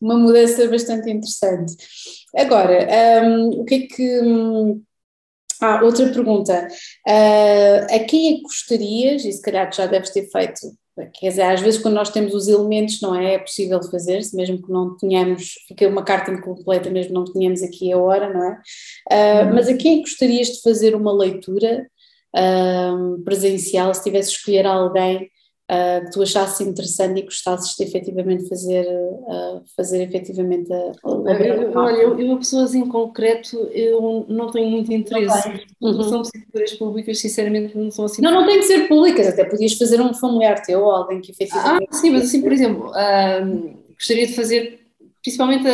uma 0.00 0.16
mudança 0.16 0.66
bastante 0.68 1.10
interessante. 1.10 1.74
Agora, 2.36 2.86
um, 3.24 3.60
o 3.60 3.64
que 3.64 3.74
é 3.74 3.86
que. 3.86 4.20
Ah, 5.60 5.82
outra 5.82 6.06
pergunta. 6.12 6.68
Uh, 7.06 7.94
a 7.94 7.98
quem 8.00 8.34
é 8.34 8.36
que 8.36 8.42
gostarias, 8.42 9.24
e 9.24 9.32
se 9.32 9.42
calhar 9.42 9.72
já 9.72 9.86
deves 9.86 10.10
ter 10.10 10.28
feito, 10.30 10.60
quer 11.12 11.28
dizer, 11.28 11.42
às 11.42 11.60
vezes 11.60 11.80
quando 11.80 11.94
nós 11.94 12.10
temos 12.10 12.34
os 12.34 12.48
elementos 12.48 13.00
não 13.00 13.14
é, 13.14 13.34
é 13.34 13.38
possível 13.38 13.82
fazer-se, 13.82 14.34
mesmo 14.34 14.62
que 14.62 14.70
não 14.70 14.96
tenhamos, 14.96 15.54
fica 15.68 15.86
uma 15.88 16.02
carta 16.02 16.30
incompleta, 16.30 16.88
mesmo 16.88 17.08
que 17.08 17.14
não 17.14 17.24
tenhamos 17.24 17.62
aqui 17.62 17.92
a 17.92 17.98
hora, 17.98 18.32
não 18.32 18.44
é? 18.44 18.60
Uh, 19.10 19.54
mas 19.54 19.68
a 19.68 19.76
quem 19.76 19.96
que 19.96 20.10
gostarias 20.10 20.48
de 20.48 20.62
fazer 20.62 20.94
uma 20.94 21.12
leitura 21.12 21.86
uh, 22.34 23.22
presencial, 23.24 23.92
se 23.94 24.04
tivesse 24.04 24.30
escolher 24.30 24.66
alguém 24.66 25.30
uh, 25.70 26.04
que 26.04 26.10
tu 26.12 26.22
achasses 26.22 26.60
interessante 26.66 27.20
e 27.20 27.22
gostasses 27.22 27.76
de 27.76 27.84
efetivamente 27.84 28.48
fazer, 28.48 28.86
uh, 28.86 29.62
fazer 29.76 30.02
efetivamente 30.02 30.72
a, 30.72 30.76
a 30.76 31.10
Olha, 31.74 31.96
eu, 31.96 32.18
eu, 32.18 32.36
pessoas 32.38 32.74
em 32.74 32.86
concreto, 32.86 33.56
eu 33.72 34.26
não 34.28 34.50
tenho 34.50 34.70
muito 34.70 34.92
interesse. 34.92 35.66
Uhum. 35.80 36.02
São 36.02 36.22
psicologias 36.22 36.78
públicas, 36.78 37.20
sinceramente, 37.20 37.76
não 37.76 37.90
são 37.90 38.04
assim. 38.04 38.22
Não, 38.22 38.32
não 38.32 38.46
tem 38.46 38.58
que 38.60 38.66
ser 38.66 38.88
públicas, 38.88 39.26
até 39.28 39.44
podias 39.44 39.74
fazer 39.74 40.00
um 40.00 40.14
familiar 40.14 40.62
teu 40.62 40.82
ou 40.82 40.90
alguém 40.90 41.20
que 41.20 41.32
efetivamente. 41.32 41.88
Ah, 41.90 41.94
sim, 41.94 42.10
mas 42.10 42.24
assim, 42.24 42.42
por 42.42 42.52
exemplo, 42.52 42.92
gostaria 43.94 44.26
de 44.26 44.34
fazer 44.34 44.86
principalmente, 45.22 45.64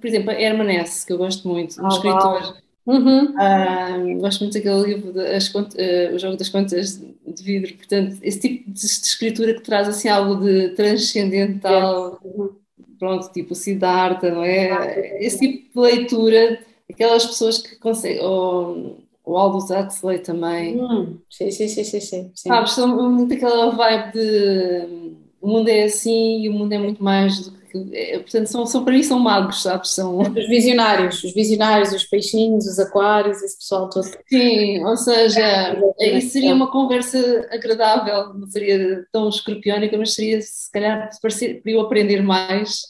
por 0.00 0.06
exemplo, 0.06 0.30
a 0.30 0.40
Hermanesse, 0.40 1.04
que 1.04 1.12
eu 1.12 1.18
gosto 1.18 1.46
muito, 1.46 1.78
um 1.82 1.84
oh, 1.84 1.88
escritor 1.88 2.56
Uhum. 2.86 3.34
Uh, 3.34 4.20
gosto 4.20 4.42
muito 4.42 4.54
daquele 4.54 4.94
livro, 4.94 5.12
de, 5.12 5.20
as, 5.20 5.52
uh, 5.52 6.14
O 6.14 6.18
Jogo 6.18 6.36
das 6.36 6.48
Contas 6.48 6.98
de 6.98 7.42
Vidro, 7.42 7.74
portanto, 7.74 8.16
esse 8.22 8.40
tipo 8.40 8.70
de, 8.70 8.80
de 8.80 8.86
escritura 8.86 9.54
que 9.54 9.62
traz 9.62 9.88
assim 9.88 10.08
algo 10.08 10.36
de 10.44 10.68
transcendental, 10.70 12.20
uhum. 12.22 12.50
pronto, 12.98 13.32
tipo 13.32 13.54
Siddhartha, 13.54 14.30
não 14.30 14.44
é? 14.44 15.18
Esse 15.24 15.40
tipo 15.40 15.80
de 15.80 15.80
leitura, 15.80 16.60
aquelas 16.88 17.26
pessoas 17.26 17.58
que 17.58 17.74
conseguem, 17.76 18.20
ou, 18.20 19.04
o 19.24 19.36
Aldous 19.36 19.70
Huxley 19.70 20.20
também. 20.20 20.80
Hum, 20.80 21.18
sim, 21.28 21.50
sim, 21.50 21.66
sim, 21.66 21.82
sim, 21.82 22.00
sim. 22.00 22.30
Sabes, 22.32 22.70
são 22.70 23.10
muito 23.10 23.34
aquela 23.34 23.70
vibe 23.70 24.12
de 24.12 25.16
o 25.40 25.48
mundo 25.48 25.68
é 25.68 25.84
assim 25.84 26.42
e 26.42 26.48
o 26.48 26.52
mundo 26.52 26.72
é 26.72 26.78
muito 26.78 27.02
mais 27.02 27.40
do 27.40 27.50
é, 27.92 28.18
portanto, 28.18 28.46
são, 28.46 28.66
são, 28.66 28.84
para 28.84 28.94
mim 28.94 29.02
são 29.02 29.18
magos, 29.18 29.62
sabes? 29.62 29.90
São... 29.90 30.18
Os 30.18 30.48
visionários, 30.48 31.22
os 31.22 31.32
visionários, 31.32 31.92
os 31.92 32.04
peixinhos, 32.04 32.66
os 32.66 32.78
aquários, 32.78 33.42
esse 33.42 33.58
pessoal 33.58 33.88
todo. 33.90 34.08
Sim, 34.28 34.84
ou 34.84 34.96
seja, 34.96 35.76
isso 35.98 36.30
seria 36.30 36.54
uma 36.54 36.70
conversa 36.70 37.18
agradável, 37.50 38.34
não 38.34 38.48
seria 38.48 39.04
tão 39.12 39.28
escorpiónica, 39.28 39.96
mas 39.96 40.14
seria 40.14 40.40
se 40.40 40.70
calhar 40.70 41.10
para 41.20 41.30
eu 41.64 41.80
aprender 41.80 42.22
mais. 42.22 42.80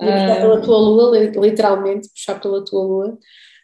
E 0.00 0.06
puxar 0.06 0.40
pela 0.40 0.60
tua 0.62 0.78
lua, 0.78 1.18
literalmente, 1.18 2.08
puxar 2.08 2.40
pela 2.40 2.64
tua 2.64 2.82
lua. 2.82 3.18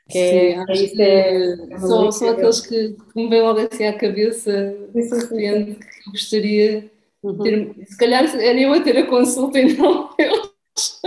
Que 0.08 0.18
é, 0.18 0.30
Sim, 0.30 0.60
é, 0.60 0.86
que 0.88 1.02
é, 1.02 1.78
são, 1.78 2.12
são 2.12 2.28
aqueles 2.30 2.60
que, 2.60 2.92
que 2.92 3.16
me 3.16 3.28
vêm 3.28 3.42
logo 3.42 3.58
assim 3.58 3.84
à 3.84 3.92
cabeça, 3.92 4.76
que 4.92 6.10
gostaria 6.10 6.90
Uhum. 7.22 7.38
Ter, 7.38 7.86
se 7.86 7.96
calhar 7.96 8.24
era 8.36 8.60
eu 8.60 8.72
a 8.72 8.80
ter 8.80 8.96
a 8.98 9.06
consulta 9.06 9.58
e 9.58 9.74
não 9.74 10.14
eles. 10.18 11.00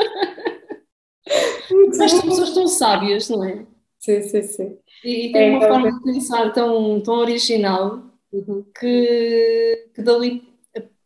Mas 1.98 2.14
as 2.14 2.22
pessoas 2.22 2.54
tão 2.54 2.68
sábias, 2.68 3.30
não 3.30 3.44
é? 3.44 3.66
Sim, 4.00 4.22
sim, 4.24 4.44
sim. 4.44 4.78
E, 5.04 5.28
e 5.28 5.32
tem 5.32 5.50
é, 5.50 5.58
uma 5.58 5.68
forma 5.68 5.88
é. 5.90 5.92
de 5.92 6.04
pensar 6.04 6.52
tão, 6.54 7.02
tão 7.02 7.16
original 7.16 8.04
uhum. 8.32 8.66
que, 8.78 9.90
que 9.94 10.02
dali 10.02 10.48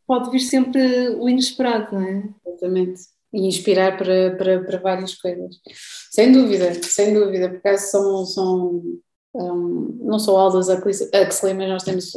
pode 0.08 0.30
vir 0.30 0.40
sempre 0.40 1.10
o 1.10 1.28
inesperado, 1.28 1.96
não 1.96 2.02
é? 2.02 2.24
Exatamente. 2.46 3.02
E 3.34 3.48
inspirar 3.48 3.98
para, 3.98 4.36
para, 4.36 4.64
para 4.64 4.80
várias 4.80 5.16
coisas. 5.16 5.56
Sem 6.12 6.32
dúvida, 6.32 6.74
sem 6.84 7.14
dúvida, 7.14 7.50
porque 7.50 7.78
são, 7.78 8.26
são 8.26 8.84
um, 9.34 10.00
não 10.02 10.20
só 10.20 10.38
Aldous 10.38 10.68
Huxley, 10.70 11.54
mas 11.56 11.70
nós 11.70 11.84
temos 11.84 12.12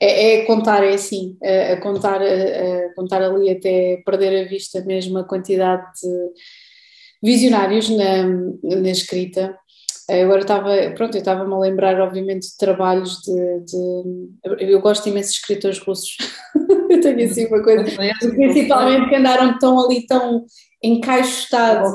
é, 0.00 0.34
é 0.34 0.44
contar, 0.46 0.82
é 0.82 0.94
assim, 0.94 1.36
é, 1.42 1.76
contar, 1.76 2.22
a 2.22 2.94
contar 2.94 3.22
ali 3.22 3.50
até 3.50 4.02
perder 4.04 4.44
a 4.44 4.48
vista 4.48 4.82
mesmo 4.84 5.18
a 5.18 5.24
quantidade 5.24 5.84
de 6.02 7.30
visionários 7.30 7.88
na, 7.90 8.24
na 8.62 8.90
escrita. 8.90 9.54
Agora 10.08 10.40
estava, 10.40 10.70
pronto, 10.96 11.14
eu 11.14 11.20
estava-me 11.20 11.54
a 11.54 11.58
lembrar, 11.58 12.00
obviamente, 12.00 12.48
de 12.48 12.56
trabalhos 12.56 13.20
de, 13.22 13.60
de, 13.60 14.72
Eu 14.72 14.80
gosto 14.80 15.08
imenso 15.08 15.30
de 15.30 15.36
escritores 15.36 15.78
russos. 15.78 16.16
eu 16.90 17.00
tenho 17.00 17.24
assim 17.24 17.46
uma 17.46 17.62
coisa. 17.62 17.84
Principalmente 18.18 19.08
que 19.08 19.14
andaram 19.14 19.56
tão 19.58 19.78
ali, 19.78 20.04
tão 20.06 20.44
encaixotados 20.82 21.92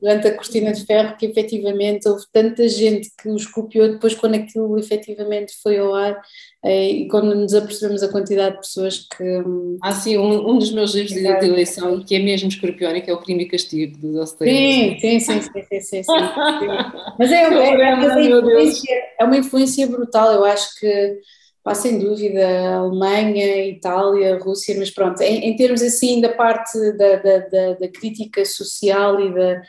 durante 0.00 0.28
a 0.28 0.36
cortina 0.36 0.72
de 0.72 0.84
ferro, 0.84 1.16
que 1.16 1.26
efetivamente 1.26 2.06
houve 2.06 2.24
tanta 2.30 2.68
gente 2.68 3.10
que 3.16 3.28
os 3.28 3.46
copiou 3.46 3.88
depois, 3.88 4.14
quando 4.14 4.34
aquilo 4.34 4.78
efetivamente 4.78 5.54
foi 5.62 5.78
ao 5.78 5.94
ar, 5.94 6.20
eh, 6.62 6.90
e 6.90 7.08
quando 7.08 7.34
nos 7.34 7.54
apercebemos 7.54 8.02
a 8.02 8.12
quantidade 8.12 8.56
de 8.56 8.60
pessoas 8.60 9.06
que. 9.08 9.24
Hum, 9.24 9.78
ah, 9.82 9.92
sim, 9.92 10.18
um, 10.18 10.50
um 10.50 10.58
dos 10.58 10.70
meus 10.72 10.94
livros 10.94 11.14
de, 11.14 11.22
de 11.22 11.46
eleição, 11.46 12.04
que 12.04 12.14
é 12.14 12.18
mesmo 12.18 12.48
escorpiónico, 12.48 13.10
é 13.10 13.14
o 13.14 13.20
Crime 13.20 13.44
e 13.44 13.48
Castigo, 13.48 13.98
do 13.98 14.12
Dostoiévski. 14.12 15.00
Sim, 15.00 15.20
sim, 15.20 15.40
sim, 15.40 15.40
sim, 15.40 15.62
sim, 15.62 15.80
sim, 15.80 16.02
sim. 16.02 16.12
Mas 17.18 17.32
é, 17.32 17.44
é, 17.44 17.90
é, 17.90 17.94
uma 17.94 18.20
influência, 18.20 19.02
é 19.18 19.24
uma 19.24 19.36
influência 19.38 19.86
brutal, 19.86 20.32
eu 20.32 20.44
acho 20.44 20.78
que. 20.78 21.18
Pá, 21.62 21.74
sem 21.74 21.98
dúvida, 21.98 22.76
Alemanha, 22.76 23.66
Itália, 23.66 24.36
Rússia, 24.38 24.74
mas 24.76 24.90
pronto, 24.90 25.20
em, 25.22 25.44
em 25.44 25.54
termos 25.56 25.80
assim 25.80 26.20
da 26.20 26.30
parte 26.30 26.76
da, 26.96 27.16
da, 27.16 27.38
da, 27.38 27.74
da 27.74 27.88
crítica 27.88 28.44
social 28.44 29.20
e 29.20 29.32
da, 29.32 29.62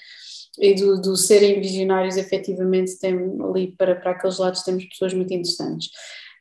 e 0.59 0.73
do, 0.73 1.01
do, 1.01 1.15
serem 1.15 1.61
visionários, 1.61 2.17
efetivamente, 2.17 2.97
tem 2.99 3.13
ali 3.43 3.73
para, 3.77 3.95
para 3.95 4.11
aqueles 4.11 4.39
lados 4.39 4.63
temos 4.63 4.85
pessoas 4.85 5.13
muito 5.13 5.33
interessantes. 5.33 5.89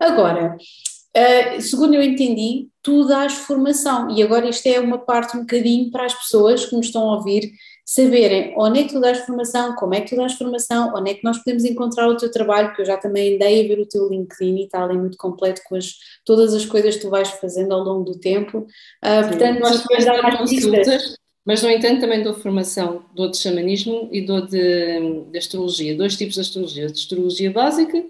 Agora, 0.00 0.57
uh, 0.57 1.61
segundo 1.61 1.94
eu 1.94 2.03
entendi, 2.03 2.68
tu 2.82 3.07
dás 3.07 3.34
formação 3.34 4.11
e 4.11 4.22
agora 4.22 4.48
isto 4.48 4.66
é 4.66 4.80
uma 4.80 4.98
parte 4.98 5.36
um 5.36 5.40
bocadinho 5.40 5.90
para 5.90 6.07
as 6.07 6.14
pessoas 6.14 6.64
que 6.64 6.74
nos 6.74 6.86
estão 6.86 7.11
a 7.11 7.16
ouvir 7.16 7.53
saberem 7.95 8.55
onde 8.57 8.80
é 8.80 8.82
que 8.84 8.93
tu 8.93 9.01
dás 9.01 9.18
formação, 9.20 9.74
como 9.74 9.95
é 9.95 10.01
que 10.01 10.11
tu 10.11 10.16
dás 10.16 10.34
formação, 10.34 10.93
onde 10.95 11.11
é 11.11 11.14
que 11.14 11.24
nós 11.24 11.38
podemos 11.38 11.64
encontrar 11.64 12.09
o 12.09 12.16
teu 12.16 12.30
trabalho, 12.30 12.68
porque 12.68 12.82
eu 12.82 12.86
já 12.86 12.97
também 12.97 13.34
andei 13.34 13.64
a 13.64 13.68
ver 13.68 13.80
o 13.80 13.86
teu 13.86 14.09
LinkedIn 14.09 14.57
e 14.57 14.64
está 14.64 14.82
ali 14.82 14.97
muito 14.97 15.16
completo 15.16 15.61
com 15.66 15.76
as, 15.76 15.95
todas 16.24 16.55
as 16.55 16.64
coisas 16.64 16.97
que 16.97 17.03
tu 17.03 17.11
vais 17.11 17.28
fazendo 17.30 17.72
ao 17.72 17.80
longo 17.80 18.05
do 18.05 18.18
tempo. 18.18 18.66
Uh, 19.05 19.28
portanto, 19.28 19.61
nós 19.61 19.84
vais 19.84 20.05
dar 20.05 20.22
mais 20.22 20.38
consultas, 20.38 21.16
mas 21.45 21.62
no 21.62 21.70
entanto 21.70 22.01
também 22.01 22.22
dou 22.22 22.34
formação, 22.34 23.05
dou 23.14 23.30
de 23.30 23.36
xamanismo 23.36 24.09
e 24.12 24.24
dou 24.24 24.40
de, 24.40 25.24
de 25.30 25.38
astrologia, 25.38 25.97
dois 25.97 26.16
tipos 26.16 26.34
de 26.34 26.40
astrologia, 26.40 26.86
de 26.86 26.93
astrologia 26.93 27.51
básica 27.51 28.05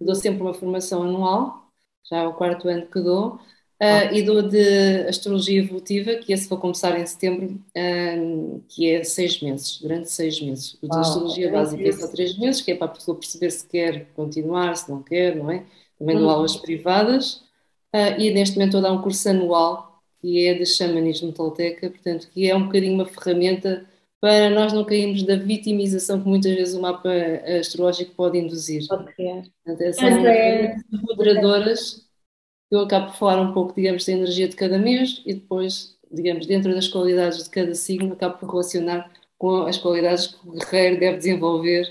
dou 0.00 0.14
sempre 0.14 0.42
uma 0.42 0.54
formação 0.54 1.02
anual, 1.02 1.70
já 2.08 2.18
é 2.18 2.26
o 2.26 2.34
quarto 2.34 2.68
ano 2.68 2.86
que 2.86 3.00
dou, 3.00 3.38
uh, 3.82 4.14
e 4.14 4.22
dou 4.22 4.42
de 4.42 5.06
astrologia 5.08 5.60
evolutiva, 5.60 6.16
que 6.16 6.32
esse 6.32 6.48
vou 6.48 6.58
começar 6.58 6.98
em 6.98 7.06
setembro, 7.06 7.60
uh, 7.76 8.62
que 8.68 8.90
é 8.90 9.04
seis 9.04 9.40
meses, 9.40 9.78
durante 9.80 10.10
seis 10.10 10.40
meses. 10.40 10.76
O 10.82 10.88
de 10.88 10.98
astrologia 10.98 11.50
básica 11.50 11.88
é 11.88 11.92
só 11.92 12.08
três 12.08 12.36
meses, 12.38 12.60
que 12.60 12.72
é 12.72 12.74
para 12.74 12.86
a 12.86 12.90
pessoa 12.90 13.18
perceber 13.18 13.50
se 13.50 13.66
quer 13.66 14.06
continuar, 14.14 14.76
se 14.76 14.90
não 14.90 15.02
quer, 15.02 15.36
não 15.36 15.50
é? 15.50 15.64
Também 15.98 16.16
dou 16.16 16.26
uhum. 16.26 16.32
aulas 16.32 16.56
privadas, 16.56 17.42
uh, 17.94 18.18
e 18.18 18.30
neste 18.30 18.56
momento 18.56 18.76
estou 18.76 18.86
a 18.86 18.90
dar 18.90 18.92
um 18.92 19.02
curso 19.02 19.28
anual, 19.28 20.02
que 20.20 20.46
é 20.46 20.54
de 20.54 20.66
xamanismo 20.66 21.32
tolteca, 21.32 21.88
portanto, 21.88 22.28
que 22.32 22.48
é 22.50 22.54
um 22.54 22.64
bocadinho 22.64 22.94
uma 22.94 23.06
ferramenta 23.06 23.86
para 24.20 24.50
nós 24.50 24.72
não 24.72 24.84
cairmos 24.84 25.22
da 25.22 25.36
vitimização 25.36 26.20
que 26.20 26.28
muitas 26.28 26.52
vezes 26.52 26.74
o 26.74 26.82
mapa 26.82 27.08
astrológico 27.60 28.16
pode 28.16 28.36
induzir. 28.36 28.84
Pode 28.88 29.04
criar. 29.14 29.44
são 29.92 30.08
é... 30.26 30.74
moderadoras 30.90 32.07
eu 32.70 32.80
acabo 32.80 33.06
por 33.08 33.16
falar 33.16 33.40
um 33.40 33.52
pouco, 33.52 33.74
digamos, 33.74 34.04
da 34.04 34.12
energia 34.12 34.48
de 34.48 34.56
cada 34.56 34.78
mês 34.78 35.22
e 35.26 35.34
depois, 35.34 35.96
digamos, 36.10 36.46
dentro 36.46 36.74
das 36.74 36.88
qualidades 36.88 37.42
de 37.44 37.50
cada 37.50 37.74
signo, 37.74 38.12
acabo 38.12 38.38
por 38.38 38.50
relacionar 38.50 39.10
com 39.38 39.62
as 39.62 39.78
qualidades 39.78 40.28
que 40.28 40.48
o 40.48 40.52
guerreiro 40.52 41.00
deve 41.00 41.18
desenvolver, 41.18 41.84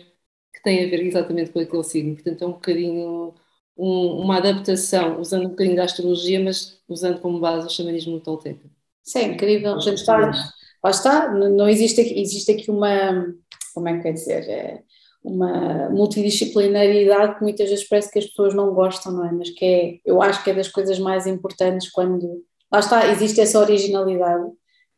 que 0.54 0.62
têm 0.64 0.86
a 0.86 0.90
ver 0.90 1.02
exatamente 1.04 1.52
com 1.52 1.60
aquele 1.60 1.84
signo. 1.84 2.16
Portanto, 2.16 2.44
é 2.44 2.48
um 2.48 2.52
bocadinho 2.52 3.34
um, 3.78 4.22
uma 4.22 4.38
adaptação, 4.38 5.20
usando 5.20 5.46
um 5.46 5.50
bocadinho 5.50 5.76
da 5.76 5.84
astrologia, 5.84 6.40
mas 6.44 6.82
usando 6.88 7.20
como 7.20 7.40
base 7.40 7.68
o 7.68 7.70
xamanismo 7.70 8.20
tolteca. 8.20 8.70
É 9.16 9.24
incrível. 9.24 9.80
Já 9.80 9.94
estás 9.94 10.58
lá 10.84 10.92
está, 10.92 11.32
não 11.32 11.68
existe 11.68 12.02
aqui, 12.02 12.20
existe 12.20 12.52
aqui 12.52 12.70
uma, 12.72 13.34
como 13.74 13.88
é 13.88 13.98
que 13.98 14.04
quer 14.04 14.14
dizer, 14.14 14.50
é 14.50 14.84
uma 15.24 15.90
multidisciplinaridade 15.90 17.36
que 17.36 17.44
muitas 17.44 17.70
vezes 17.70 17.88
parece 17.88 18.12
que 18.12 18.20
as 18.20 18.26
pessoas 18.26 18.54
não 18.54 18.74
gostam, 18.74 19.12
não 19.12 19.26
é? 19.26 19.32
Mas 19.32 19.50
que 19.50 19.66
é, 19.66 20.00
eu 20.06 20.22
acho 20.22 20.44
que 20.44 20.52
é 20.52 20.54
das 20.54 20.68
coisas 20.68 21.00
mais 21.00 21.28
importantes 21.28 21.90
quando, 21.90 22.44
lá 22.72 22.80
está, 22.80 23.08
existe 23.12 23.42
essa 23.42 23.60
originalidade 23.60 24.46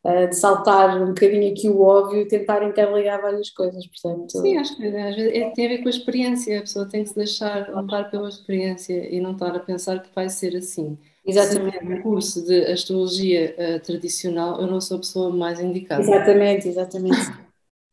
uh, 0.04 0.28
de 0.28 0.36
saltar 0.36 1.02
um 1.02 1.08
bocadinho 1.08 1.50
aqui 1.50 1.68
o 1.68 1.80
óbvio 1.80 2.20
e 2.20 2.28
tentar 2.28 2.62
interligar 2.62 3.20
várias 3.20 3.50
coisas, 3.50 3.84
portanto... 3.86 4.40
Sim, 4.40 4.56
acho 4.58 4.76
que 4.76 4.86
às 4.86 5.16
vezes 5.16 5.34
é, 5.34 5.50
tem 5.50 5.66
a 5.66 5.68
ver 5.68 5.78
com 5.78 5.88
a 5.88 5.90
experiência, 5.90 6.58
a 6.58 6.62
pessoa 6.62 6.88
tem 6.88 7.02
que 7.02 7.08
se 7.08 7.16
deixar 7.16 7.68
levar 7.68 8.10
pela 8.10 8.28
experiência 8.28 9.12
e 9.12 9.20
não 9.20 9.32
estar 9.32 9.54
a 9.54 9.60
pensar 9.60 10.00
que 10.00 10.10
vai 10.14 10.28
ser 10.28 10.56
assim. 10.56 10.96
Exatamente. 11.26 11.78
Se 11.78 12.02
curso 12.02 12.46
de 12.46 12.64
astrologia 12.66 13.54
uh, 13.58 13.80
tradicional, 13.80 14.60
eu 14.60 14.66
não 14.66 14.80
sou 14.80 14.96
a 14.96 15.00
pessoa 15.00 15.30
mais 15.30 15.60
indicada. 15.60 16.02
Exatamente, 16.02 16.68
exatamente. 16.68 17.49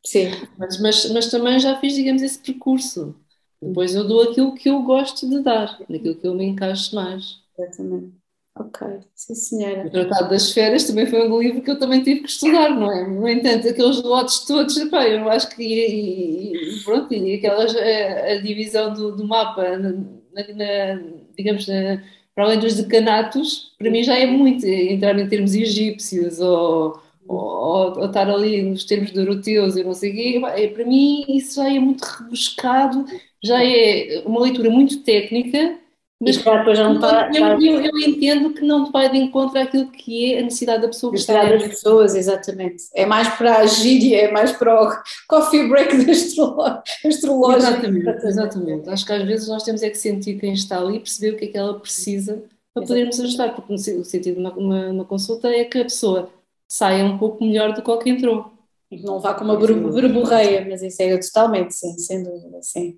Sim. 0.08 0.32
Mas, 0.58 0.80
mas, 0.80 1.12
mas 1.12 1.30
também 1.30 1.60
já 1.60 1.78
fiz, 1.80 1.94
digamos, 1.96 2.22
esse 2.22 2.40
percurso. 2.40 3.16
Depois 3.62 3.94
eu 3.94 4.08
dou 4.08 4.22
aquilo 4.22 4.54
que 4.56 4.70
eu 4.70 4.82
gosto 4.84 5.28
de 5.30 5.42
dar, 5.42 5.78
naquilo 5.90 6.16
que 6.16 6.28
eu 6.28 6.34
me 6.36 6.46
encaixo 6.46 6.96
mais. 6.96 7.40
Exatamente. 7.58 8.16
Ok, 8.56 8.88
sim 9.14 9.36
senhora. 9.36 9.86
O 9.86 9.92
Tratado 9.92 10.30
das 10.30 10.52
Férias 10.52 10.84
também 10.86 11.06
foi 11.06 11.30
um 11.30 11.40
livro 11.40 11.62
que 11.62 11.70
eu 11.70 11.78
também 11.78 12.02
tive 12.04 12.22
que 12.22 12.30
estudar, 12.30 12.70
não 12.70 12.92
é? 12.92 13.08
No 13.08 13.28
entanto, 13.28 13.68
aqueles 13.68 14.02
lotes 14.02 14.46
todos, 14.46 14.76
epá, 14.78 15.08
eu 15.08 15.30
acho 15.30 15.50
que, 15.56 15.62
e, 15.64 16.80
e 16.80 16.84
pronto, 16.84 17.14
e 17.14 17.36
aquelas, 17.36 17.76
a, 17.76 18.32
a 18.34 18.42
divisão 18.42 18.94
do, 18.94 19.16
do 19.16 19.28
mapa, 19.28 19.78
na, 19.78 19.92
na, 19.92 21.02
digamos, 21.38 21.68
na, 21.68 22.02
para 22.34 22.46
além 22.46 22.60
dos 22.60 22.76
decanatos, 22.76 23.76
para 23.78 23.92
mim 23.92 24.04
já 24.04 24.18
é 24.18 24.26
muito 24.26 24.66
entrar 24.66 25.18
em 25.20 25.28
termos 25.30 25.54
egípcios 25.54 26.40
ou, 26.40 27.00
ou, 27.28 28.00
ou 28.00 28.06
estar 28.06 28.30
ali 28.30 28.62
nos 28.62 28.84
termos 28.86 29.12
de 29.12 29.20
euroteus 29.20 29.76
e 29.76 29.84
não 29.84 29.94
sei 29.94 30.12
o 30.12 30.16
quê, 30.16 30.42
é, 30.56 30.68
para 30.68 30.86
mim 30.86 31.26
isso 31.28 31.56
já 31.56 31.74
é 31.74 31.80
muito 31.80 32.04
rebuscado, 32.04 33.06
já 33.44 33.64
é 33.64 34.24
uma 34.26 34.42
leitura 34.42 34.70
muito 34.70 35.04
técnica 35.04 35.78
mas 36.20 36.38
depois 36.38 36.76
já 36.76 36.84
não 36.84 36.96
está, 36.96 37.30
eu, 37.32 37.62
eu, 37.62 37.80
eu, 37.80 38.00
entendo 38.00 38.52
que 38.52 38.66
não 38.66 38.92
vai 38.92 39.08
de 39.08 39.18
encontro 39.18 39.60
àquilo 39.60 39.92
que 39.92 40.34
é 40.34 40.40
a 40.40 40.42
necessidade 40.42 40.82
da 40.82 40.88
pessoa. 40.88 41.12
A 41.12 41.14
necessidade 41.14 41.52
das 41.52 41.68
pessoas, 41.68 42.16
exatamente. 42.16 42.86
É 42.96 43.06
mais 43.06 43.28
para 43.36 43.60
a 43.60 43.66
gíria, 43.68 44.22
é 44.22 44.32
mais 44.32 44.52
para 44.52 44.84
o 44.84 44.98
coffee 45.28 45.68
break 45.68 45.96
astrológico. 46.10 46.82
Exatamente, 47.06 48.26
exatamente. 48.26 48.90
Acho 48.90 49.06
que 49.06 49.14
às 49.14 49.24
vezes 49.24 49.48
nós 49.48 49.62
temos 49.62 49.84
é 49.84 49.92
que 49.92 49.98
sentir 49.98 50.40
quem 50.40 50.54
está 50.54 50.80
ali, 50.80 51.00
perceber 51.00 51.36
o 51.36 51.38
que 51.38 51.46
é 51.46 51.48
que 51.50 51.58
ela 51.58 51.80
precisa 51.80 52.44
para 52.74 52.86
podermos 52.86 53.20
ajudar, 53.20 53.54
porque 53.54 53.74
o 53.74 54.04
sentido 54.04 54.36
de 54.36 54.40
uma, 54.40 54.54
uma, 54.54 54.88
uma, 54.88 55.06
consulta 55.06 55.50
é 55.50 55.66
que 55.66 55.80
a 55.80 55.84
pessoa 55.84 56.30
saia 56.68 57.06
um 57.06 57.18
pouco 57.18 57.44
melhor 57.44 57.74
do 57.74 57.82
que 58.00 58.10
entrou. 58.10 58.54
Não 58.92 59.20
vá 59.20 59.34
com 59.34 59.44
uma 59.44 59.60
verborreia, 59.60 60.66
mas 60.70 60.82
isso 60.82 61.02
é 61.02 61.18
totalmente, 61.18 61.74
sim, 61.76 61.98
sem 61.98 62.24
dúvida, 62.24 62.62
sim 62.62 62.98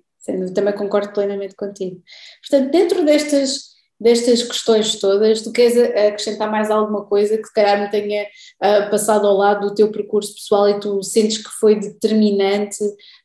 também 0.54 0.74
concordo 0.74 1.12
plenamente 1.12 1.54
contigo. 1.54 2.00
Portanto, 2.46 2.70
dentro 2.70 3.04
destas, 3.04 3.70
destas 3.98 4.42
questões 4.42 4.96
todas, 4.96 5.42
tu 5.42 5.52
queres 5.52 5.76
acrescentar 5.76 6.50
mais 6.50 6.70
alguma 6.70 7.04
coisa 7.04 7.36
que 7.36 7.46
se 7.46 7.52
calhar 7.52 7.80
me 7.80 7.90
tenha 7.90 8.24
uh, 8.24 8.90
passado 8.90 9.26
ao 9.26 9.36
lado 9.36 9.68
do 9.68 9.74
teu 9.74 9.90
percurso 9.90 10.34
pessoal 10.34 10.68
e 10.68 10.80
tu 10.80 11.02
sentes 11.02 11.38
que 11.38 11.50
foi 11.58 11.78
determinante 11.78 12.82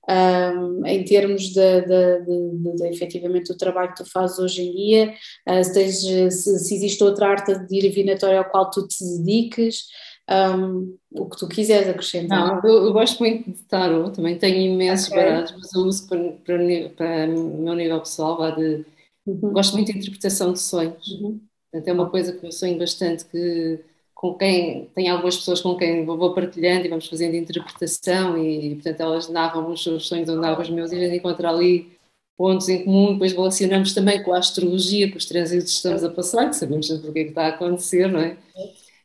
um, 0.10 0.86
em 0.86 1.04
termos 1.04 1.44
de, 1.44 1.82
de, 1.82 2.22
de, 2.22 2.76
de, 2.76 2.88
efetivamente 2.90 3.52
do 3.52 3.58
trabalho 3.58 3.90
que 3.90 4.04
tu 4.04 4.12
fazes 4.12 4.40
hoje 4.40 4.62
em 4.62 4.74
dia, 4.74 5.14
uh, 5.50 5.64
se, 5.64 5.74
tens, 5.74 6.02
se, 6.02 6.60
se, 6.60 6.76
existe 6.76 7.04
outra 7.04 7.28
arte 7.28 7.54
divinatória 7.68 8.40
ao 8.40 8.50
qual 8.50 8.70
tu 8.70 8.88
te 8.88 9.04
dediques, 9.04 9.86
um, 10.30 10.98
o 11.12 11.30
que 11.30 11.38
tu 11.38 11.48
quiseres 11.48 11.88
acrescentar. 11.88 12.62
Não, 12.64 12.70
eu, 12.70 12.86
eu, 12.86 12.94
gosto 12.94 13.20
muito 13.20 13.52
de 13.52 13.64
tarot, 13.64 14.16
também 14.16 14.38
tenho 14.38 14.74
imensos 14.74 15.08
okay. 15.08 15.24
baratos, 15.24 15.54
mas 15.58 15.74
eu 15.74 15.82
uso 15.82 16.08
para, 16.08 16.32
para, 16.44 16.90
para 16.90 17.30
o 17.30 17.62
meu 17.62 17.74
nível 17.76 18.00
pessoal, 18.00 18.40
lá 18.40 18.52
de, 18.52 18.86
uhum. 19.26 19.54
gosto 19.54 19.74
muito 19.74 19.92
de 19.92 20.00
interpretação 20.00 20.54
de 20.54 20.60
sonhos. 20.60 21.08
Uhum. 21.12 21.40
Portanto, 21.72 21.88
é 21.88 21.94
uma 21.94 22.10
coisa 22.10 22.34
que 22.34 22.46
eu 22.46 22.52
sonho 22.52 22.78
bastante 22.78 23.26
que 23.26 23.80
com 24.14 24.34
quem, 24.34 24.90
tem 24.96 25.10
algumas 25.10 25.36
pessoas 25.38 25.62
com 25.62 25.76
quem 25.76 26.06
vou, 26.06 26.34
partilhando 26.34 26.86
e 26.86 26.90
vamos 26.90 27.06
fazendo 27.06 27.36
interpretação 27.36 28.38
e, 28.38 28.76
portanto, 28.76 29.02
elas 29.02 29.30
narram 29.30 29.70
os 29.70 29.84
seus 29.84 30.08
sonhos, 30.08 30.30
eu 30.30 30.38
narro 30.38 30.62
os 30.62 30.70
meus 30.70 30.92
e 30.92 30.96
a 30.96 31.00
gente 31.00 31.18
encontra 31.18 31.50
ali 31.50 31.96
pontos 32.38 32.70
em 32.70 32.84
comum, 32.84 33.14
depois 33.14 33.34
relacionamos 33.34 33.94
também 33.94 34.24
com 34.24 34.34
a 34.34 34.40
astrologia, 34.40 35.12
com 35.12 35.18
os 35.18 35.26
trânsitos 35.26 35.72
que 35.72 35.78
estamos 35.78 36.04
a 36.04 36.10
passar, 36.10 36.50
que 36.50 36.56
sabemos 36.56 36.88
sempre 36.88 37.10
o 37.10 37.14
que 37.14 37.20
é 37.20 37.24
que 37.24 37.30
está 37.30 37.46
a 37.46 37.50
acontecer, 37.50 38.08
não 38.08 38.20
é? 38.20 38.38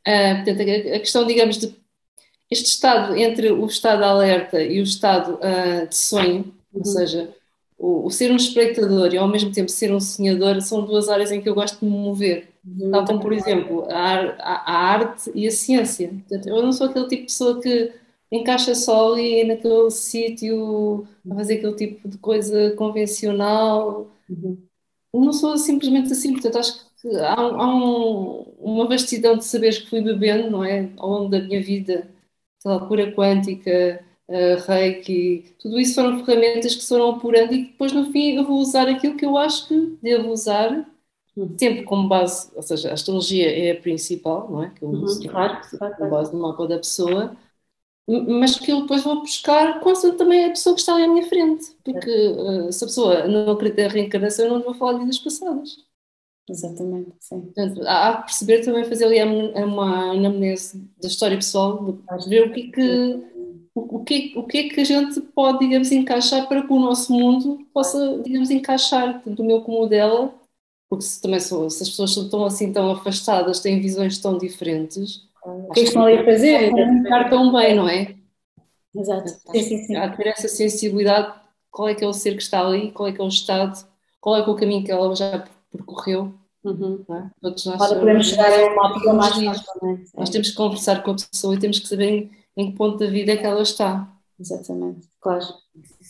Uh, 0.07 0.44
portanto, 0.44 0.61
a, 0.61 0.96
a, 0.96 1.01
questão, 1.01 1.26
digamos, 1.26 1.59
de 1.59 1.74
este 2.51 2.66
estado 2.66 3.16
entre 3.16 3.53
o 3.53 3.64
estado 3.66 3.98
de 3.98 4.05
alerta 4.05 4.62
e 4.62 4.80
o 4.80 4.82
estado 4.82 5.34
uh, 5.34 5.86
de 5.86 5.96
sonho, 5.96 6.53
uhum. 6.72 6.80
ou 6.80 6.84
seja, 6.84 7.34
o, 7.78 8.07
o, 8.07 8.11
ser 8.11 8.32
um 8.32 8.36
espectador 8.36 9.12
e 9.14 9.18
ao 9.18 9.28
mesmo 9.28 9.53
tempo 9.53 9.70
ser 9.70 9.92
um 9.92 10.01
sonhador, 10.01 10.61
são 10.61 10.84
duas 10.84 11.09
áreas 11.09 11.30
em 11.30 11.40
que 11.40 11.48
eu 11.48 11.55
gosto 11.55 11.78
de 11.78 11.84
me 11.84 11.96
mover. 11.96 12.48
Uhum. 12.66 12.90
Tal 12.90 13.05
como, 13.05 13.20
por 13.20 13.32
exemplo, 13.32 13.86
a, 13.90 14.20
a, 14.38 14.72
a, 14.72 14.78
arte 14.94 15.30
e 15.34 15.46
a 15.46 15.51
ciência. 15.51 16.09
Portanto, 16.09 16.48
eu 16.48 16.62
não 16.62 16.72
sou 16.72 16.88
aquele 16.88 17.09
tipo 17.09 17.22
de 17.22 17.28
pessoa 17.28 17.61
que 17.61 17.92
encaixa 18.32 18.74
só 18.74 19.12
ali 19.12 19.44
naquele 19.44 19.90
sítio 19.90 21.07
a 21.30 21.34
fazer 21.34 21.55
aquele 21.55 21.74
tipo 21.74 22.09
de 22.09 22.18
coisa 22.18 22.72
convencional. 22.72 24.11
Uhum. 24.28 24.59
Não 25.12 25.32
sou 25.32 25.57
simplesmente 25.57 26.12
assim, 26.12 26.32
portanto, 26.32 26.59
acho 26.59 26.78
que 26.78 26.89
há, 27.16 27.34
há 27.40 27.66
um, 27.74 28.42
uma 28.59 28.86
vastidão 28.88 29.36
de 29.36 29.44
saberes 29.44 29.78
que 29.78 29.90
fui 29.90 30.01
bebendo, 30.03 30.51
não 30.51 30.64
é? 30.64 30.92
Ao 30.98 31.09
longo 31.11 31.28
da 31.30 31.40
minha 31.40 31.62
vida, 31.62 32.09
sei 32.59 32.70
lá, 32.70 32.86
cura 32.86 33.12
quântica, 33.12 34.05
uh, 34.28 34.61
reiki, 34.66 35.55
tudo 35.59 35.78
isso 35.80 35.94
foram 35.94 36.24
ferramentas 36.24 36.74
que 36.76 36.86
foram 36.86 37.11
apurando 37.16 37.53
e 37.55 37.64
que 37.66 37.72
depois 37.72 37.92
no 37.92 38.11
fim 38.12 38.36
eu 38.36 38.44
vou 38.46 38.59
usar 38.61 38.88
aquilo 38.88 39.16
que 39.16 39.24
eu 39.26 39.36
acho 39.36 39.68
que 39.68 39.98
devo 40.03 40.30
usar, 40.30 40.86
sempre 41.59 41.84
como 41.84 42.09
base, 42.09 42.51
ou 42.57 42.62
seja, 42.62 42.90
a 42.90 42.94
astrologia 42.94 43.51
é 43.51 43.72
a 43.72 43.80
principal, 43.80 44.51
não 44.51 44.62
é? 44.64 44.70
Que 44.70 44.84
eu 44.84 44.90
uhum, 44.90 45.03
uso, 45.03 45.26
claro, 45.28 45.61
claro, 45.78 45.96
com 45.96 46.09
base 46.09 46.32
no 46.34 46.40
mapa 46.42 46.66
da 46.68 46.78
pessoa, 46.78 47.36
mas 48.09 48.59
que 48.59 48.72
eu 48.72 48.82
depois 48.82 49.03
vou 49.05 49.20
buscar 49.20 49.80
constante 49.80 50.16
também 50.18 50.44
a 50.46 50.51
pessoa 50.51 50.74
que 50.74 50.80
está 50.80 50.94
ali 50.94 51.05
à 51.05 51.09
minha 51.09 51.26
frente, 51.28 51.66
porque 51.84 52.11
uh, 52.11 52.72
se 52.72 52.84
a 52.84 52.86
pessoa 52.88 53.28
não 53.28 53.53
acredita 53.53 53.82
em 53.82 53.88
reencarnação, 53.88 54.46
eu 54.46 54.53
não 54.55 54.62
vou 54.62 54.74
falar 54.74 54.94
de 54.94 55.01
vidas 55.01 55.18
passadas. 55.18 55.89
Exatamente, 56.51 57.12
sim. 57.20 57.40
Portanto, 57.40 57.82
há 57.86 58.16
que 58.16 58.22
perceber 58.24 58.64
também, 58.64 58.84
fazer 58.84 59.05
ali 59.05 59.22
uma 59.62 60.11
anamnese 60.11 60.84
da 61.01 61.07
história 61.07 61.36
pessoal, 61.36 61.96
ver 62.26 62.48
o 62.48 62.53
que 62.53 62.61
é 62.61 62.72
que, 62.72 63.22
o, 63.72 64.05
que, 64.05 64.32
o 64.36 64.42
que 64.44 64.59
é 64.59 64.68
que 64.68 64.80
a 64.80 64.84
gente 64.84 65.20
pode, 65.20 65.61
digamos, 65.61 65.92
encaixar 65.92 66.48
para 66.48 66.66
que 66.66 66.72
o 66.72 66.80
nosso 66.80 67.12
mundo 67.12 67.64
possa, 67.72 68.20
digamos, 68.24 68.51
encaixar, 68.51 69.22
tanto 69.22 69.42
o 69.42 69.46
meu 69.46 69.61
como 69.61 69.84
o 69.84 69.86
dela, 69.86 70.34
porque 70.88 71.05
se, 71.05 71.22
também 71.22 71.38
são, 71.38 71.70
se 71.70 71.84
as 71.84 71.88
pessoas 71.88 72.16
estão 72.16 72.44
assim 72.44 72.72
tão 72.72 72.90
afastadas, 72.90 73.61
têm 73.61 73.80
visões 73.80 74.18
tão 74.18 74.36
diferentes, 74.36 75.28
o 75.44 75.72
que 75.72 75.80
é 75.80 75.82
que 75.84 75.88
estão 75.88 76.05
ali 76.05 76.18
a 76.18 76.24
fazer? 76.24 76.70
Comunicar 76.70 77.30
tão 77.30 77.53
bem, 77.53 77.76
não 77.76 77.88
é? 77.88 78.14
Exato. 78.94 79.28
Sim, 79.28 79.62
sim, 79.62 79.78
sim. 79.84 79.96
Há 79.96 80.11
que 80.11 80.16
ter 80.16 80.30
essa 80.30 80.48
sensibilidade, 80.48 81.32
qual 81.70 81.88
é 81.88 81.94
que 81.94 82.05
é 82.05 82.09
o 82.09 82.12
ser 82.12 82.36
que 82.36 82.42
está 82.42 82.66
ali, 82.66 82.90
qual 82.90 83.09
é 83.09 83.12
que 83.12 83.20
é 83.20 83.24
o 83.24 83.28
estado, 83.28 83.86
qual 84.20 84.36
é, 84.36 84.42
que 84.42 84.51
é 84.51 84.53
o 84.53 84.57
caminho 84.57 84.84
que 84.84 84.90
ela 84.90 85.14
já 85.14 85.46
percorreu 85.71 86.35
Uhum. 86.62 87.05
É? 87.11 87.31
Todos 87.41 87.64
nós 87.64 87.79
Para 87.79 87.99
podemos 87.99 88.27
chegar 88.27 88.53
a 88.53 88.73
uma 88.73 88.91
opinião 88.91 89.16
mais 89.16 89.35
facilmente. 89.35 90.11
Nós 90.14 90.29
temos 90.29 90.51
que 90.51 90.57
conversar 90.57 91.03
com 91.03 91.12
a 91.12 91.16
pessoa 91.16 91.55
e 91.55 91.59
temos 91.59 91.79
que 91.79 91.89
saber 91.89 92.31
em, 92.57 92.71
que 92.71 92.77
ponto 92.77 92.99
da 92.99 93.07
vida 93.07 93.33
é 93.33 93.37
que 93.37 93.47
ela 93.47 93.62
está. 93.62 94.12
Exatamente, 94.39 95.09
claro. 95.21 95.45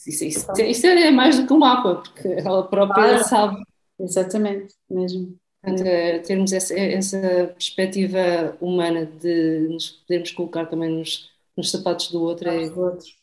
Isso, 0.06 0.24
isso, 0.24 0.52
isso 0.60 0.86
é 0.86 1.10
mais 1.10 1.38
do 1.38 1.46
que 1.46 1.52
um 1.52 1.58
mapa, 1.58 1.96
porque 1.96 2.28
ela 2.28 2.66
própria 2.66 3.04
claro. 3.04 3.24
sabe. 3.24 3.62
Exatamente, 3.98 4.74
mesmo. 4.88 5.36
Portanto, 5.62 5.86
é, 5.86 6.18
termos 6.20 6.52
essa, 6.52 6.74
essa 6.78 7.52
perspectiva 7.54 8.56
humana 8.60 9.04
de 9.04 9.68
nos 9.68 9.90
podermos 9.90 10.30
colocar 10.32 10.66
também 10.66 10.90
nos, 10.90 11.28
nos 11.56 11.70
sapatos 11.70 12.10
do 12.10 12.22
outro. 12.22 12.48
É, 12.48 12.68
do 12.68 12.80
outro 12.80 13.19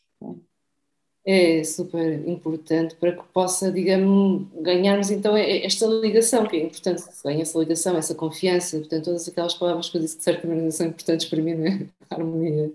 é 1.30 1.62
super 1.62 2.26
importante 2.26 2.94
para 2.94 3.12
que 3.12 3.22
possa, 3.34 3.70
digamos, 3.70 4.46
ganharmos 4.62 5.10
então 5.10 5.36
esta 5.36 5.84
ligação, 5.84 6.46
que 6.46 6.56
é 6.56 6.64
importante 6.64 7.02
que 7.02 7.14
se 7.14 7.22
ganhe 7.22 7.42
essa 7.42 7.58
ligação, 7.58 7.98
essa 7.98 8.14
confiança, 8.14 8.78
portanto, 8.78 9.04
todas 9.04 9.28
aquelas 9.28 9.54
palavras 9.54 9.90
que 9.90 9.98
eu 9.98 10.00
disse 10.00 10.16
que 10.16 10.24
certamente 10.24 10.74
são 10.74 10.86
importantes 10.86 11.26
para 11.26 11.42
mim, 11.42 11.52
é? 11.66 11.86
a 12.08 12.14
harmonia, 12.14 12.72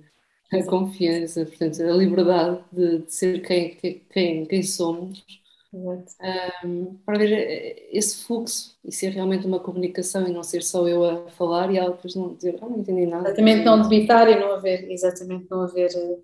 a 0.52 0.64
confiança, 0.66 1.44
portanto, 1.48 1.82
a 1.82 1.94
liberdade 1.94 2.60
de, 2.72 3.00
de 3.00 3.12
ser 3.12 3.42
quem, 3.42 3.76
quem, 4.12 4.46
quem 4.46 4.62
somos, 4.62 5.26
um, 5.74 6.96
para 7.04 7.18
ver 7.18 7.88
esse 7.92 8.24
fluxo 8.24 8.78
e 8.86 8.92
ser 8.92 9.10
realmente 9.10 9.48
uma 9.48 9.60
comunicação 9.60 10.28
e 10.28 10.32
não 10.32 10.44
ser 10.44 10.62
só 10.62 10.88
eu 10.88 11.04
a 11.04 11.28
falar 11.32 11.72
e 11.72 11.78
ela 11.78 11.90
depois 11.90 12.14
não 12.14 12.36
dizer, 12.36 12.60
ah, 12.62 12.70
não 12.70 12.78
entendi 12.78 13.08
nada. 13.08 13.30
Exatamente, 13.30 13.66
não 13.66 13.82
debitar 13.82 14.30
e 14.30 14.40
não 14.40 14.54
haver, 14.54 14.92
exatamente, 14.92 15.48
não 15.50 15.62
haver 15.62 15.90
eh, 15.96 16.18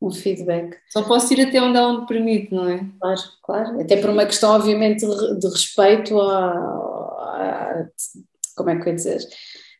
um 0.00 0.10
feedback. 0.10 0.76
Só 0.90 1.02
posso 1.02 1.32
ir 1.32 1.40
até 1.40 1.60
onde 1.60 2.00
me 2.00 2.06
permite, 2.06 2.54
não 2.54 2.68
é? 2.68 2.86
Claro, 3.00 3.20
claro. 3.42 3.80
Até 3.80 3.96
por 3.96 4.10
uma 4.10 4.26
questão, 4.26 4.54
obviamente, 4.54 5.04
de 5.04 5.48
respeito 5.48 6.20
a, 6.20 6.50
a 6.52 7.86
como 8.56 8.70
é 8.70 8.76
que 8.76 8.82
eu 8.82 8.86
ia 8.88 8.94
dizer? 8.94 9.20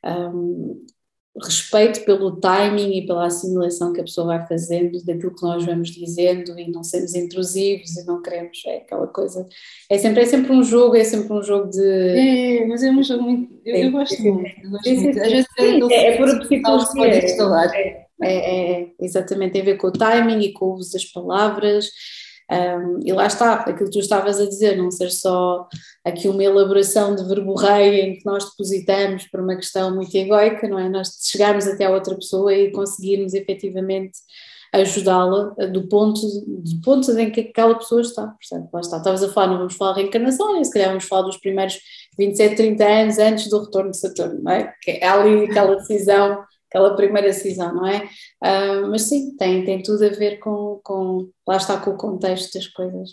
Um, 0.05 0.87
respeito 1.43 2.05
pelo 2.05 2.37
timing 2.41 2.99
e 2.99 3.07
pela 3.07 3.27
assimilação 3.27 3.93
que 3.93 4.01
a 4.01 4.05
pessoa 4.05 4.27
vai 4.27 4.47
fazendo 4.47 5.05
daquilo 5.05 5.35
que 5.35 5.43
nós 5.43 5.65
vamos 5.65 5.91
dizendo 5.91 6.59
e 6.59 6.71
não 6.71 6.83
sermos 6.83 7.15
intrusivos 7.15 7.97
e 7.97 8.05
não 8.07 8.21
queremos, 8.21 8.61
é 8.67 8.79
aquela 8.79 9.07
coisa, 9.07 9.47
é 9.89 9.99
sempre, 9.99 10.23
é 10.23 10.27
sempre 10.27 10.53
um 10.53 10.63
jogo, 10.63 10.97
é 10.97 11.05
sempre 11.05 11.33
um 11.33 11.43
jogo 11.43 11.71
de... 11.71 11.81
É, 11.81 12.67
mas 12.67 12.83
é 12.83 12.91
um 12.91 13.03
jogo 13.03 13.23
muito, 13.23 13.61
eu, 13.65 13.77
eu 13.77 13.93
gosto 13.93 14.21
muito, 14.21 14.51
eu 14.63 14.71
gosto 14.71 14.91
muito. 14.91 15.21
Às 15.21 15.31
vezes 15.31 15.47
é, 15.59 15.95
é, 15.95 16.15
é 16.15 16.17
por 16.17 16.41
psicologia, 16.41 17.07
é, 17.07 18.08
é, 18.23 18.81
é, 18.81 18.89
exatamente, 19.01 19.53
tem 19.53 19.63
a 19.63 19.65
ver 19.65 19.77
com 19.77 19.89
o 19.89 19.93
timing 19.93 20.41
e 20.41 20.53
com 20.53 20.67
o 20.67 20.75
uso 20.75 20.93
das 20.93 21.05
palavras. 21.05 21.91
Um, 22.51 23.01
e 23.05 23.13
lá 23.13 23.27
está, 23.27 23.55
aquilo 23.57 23.91
que 23.91 23.91
tu 23.91 23.99
estavas 23.99 24.41
a 24.41 24.47
dizer, 24.47 24.77
não 24.77 24.91
ser 24.91 25.11
só 25.11 25.69
aqui 26.03 26.29
uma 26.29 26.43
elaboração 26.43 27.15
de 27.15 27.23
verborreia 27.25 28.07
em 28.07 28.15
que 28.15 28.25
nós 28.25 28.45
depositamos 28.49 29.27
por 29.27 29.41
uma 29.41 29.55
questão 29.55 29.95
muito 29.95 30.15
egoica, 30.15 30.67
não 30.67 30.79
é? 30.79 30.89
Nós 30.89 31.11
chegarmos 31.23 31.67
até 31.67 31.85
a 31.85 31.91
outra 31.91 32.15
pessoa 32.15 32.55
e 32.55 32.73
conseguirmos 32.73 33.35
efetivamente 33.35 34.19
ajudá-la 34.73 35.55
do 35.73 35.89
ponto, 35.89 36.21
do 36.21 36.81
ponto 36.83 37.11
em 37.19 37.31
que 37.31 37.41
aquela 37.41 37.75
pessoa 37.75 38.01
está. 38.01 38.27
Portanto, 38.27 38.71
lá 38.73 38.81
está, 38.81 38.97
estavas 38.99 39.23
a 39.23 39.29
falar, 39.29 39.49
não 39.49 39.59
vamos 39.59 39.77
falar 39.77 39.93
de 39.95 40.01
reencarnação, 40.01 40.61
e 40.61 40.65
se 40.65 40.73
calhar 40.73 40.89
vamos 40.89 41.05
falar 41.05 41.23
dos 41.23 41.39
primeiros 41.39 41.79
27, 42.19 42.57
30 42.57 42.85
anos 42.85 43.19
antes 43.19 43.49
do 43.49 43.63
retorno 43.63 43.91
de 43.91 43.99
Saturno, 43.99 44.43
não 44.43 44.53
é? 44.53 44.75
Que 44.83 44.93
é 44.93 45.07
ali 45.07 45.45
aquela 45.45 45.77
decisão 45.77 46.43
aquela 46.69 46.95
primeira 46.95 47.29
decisão, 47.29 47.75
não 47.75 47.87
é? 47.87 48.09
Uh, 48.43 48.89
mas 48.91 49.03
sim, 49.03 49.37
tem, 49.37 49.65
tem 49.65 49.83
tudo 49.83 50.05
a 50.05 50.11
ver 50.11 50.39
com, 50.39 50.81
com, 50.83 51.29
lá 51.47 51.57
está 51.57 51.79
com 51.79 51.91
o 51.91 51.97
contexto 51.97 52.55
das 52.55 52.67
coisas. 52.69 53.11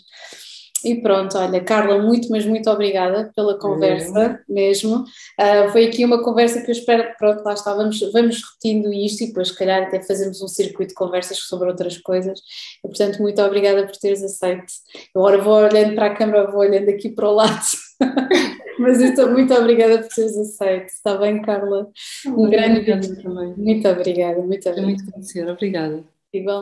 E 0.84 1.00
pronto, 1.00 1.36
olha, 1.38 1.64
Carla, 1.64 2.00
muito, 2.00 2.28
mas 2.28 2.44
muito 2.44 2.70
obrigada 2.70 3.32
pela 3.34 3.58
conversa 3.58 4.20
é. 4.20 4.38
mesmo. 4.52 4.98
Uh, 4.98 5.68
foi 5.72 5.86
aqui 5.86 6.04
uma 6.04 6.22
conversa 6.22 6.60
que 6.60 6.70
eu 6.70 6.72
espero, 6.72 7.12
pronto, 7.18 7.42
lá 7.42 7.54
está, 7.54 7.74
vamos, 7.74 7.98
vamos 8.12 8.40
repetindo 8.42 8.92
isto 8.92 9.24
e 9.24 9.28
depois, 9.28 9.48
se 9.48 9.58
calhar, 9.58 9.82
até 9.82 10.00
fazemos 10.02 10.40
um 10.42 10.48
circuito 10.48 10.90
de 10.90 10.94
conversas 10.94 11.38
sobre 11.38 11.68
outras 11.68 11.98
coisas. 11.98 12.38
E, 12.84 12.88
portanto, 12.88 13.20
muito 13.20 13.42
obrigada 13.42 13.86
por 13.86 13.96
teres 13.96 14.22
aceito. 14.22 14.66
Agora 15.14 15.38
vou 15.38 15.54
olhando 15.54 15.94
para 15.94 16.06
a 16.06 16.14
câmara, 16.14 16.50
vou 16.50 16.60
olhando 16.60 16.88
aqui 16.88 17.08
para 17.08 17.28
o 17.28 17.32
lado. 17.32 17.66
Mas 18.78 19.00
estou 19.00 19.30
muito 19.30 19.54
obrigada 19.54 19.98
por 19.98 20.08
teres 20.08 20.36
aceito. 20.36 20.86
Está 20.86 21.16
bem, 21.16 21.40
Carla? 21.40 21.90
Um 22.26 22.50
grande 22.50 22.80
beijo 22.80 23.22
também. 23.22 23.54
Muito 23.56 23.88
obrigada, 23.88 24.42
muito 24.42 24.68
obrigada. 24.68 24.82
Muito 24.82 25.10
conhecer, 25.10 25.48
obrigada. 25.48 26.04
Igual. 26.32 26.54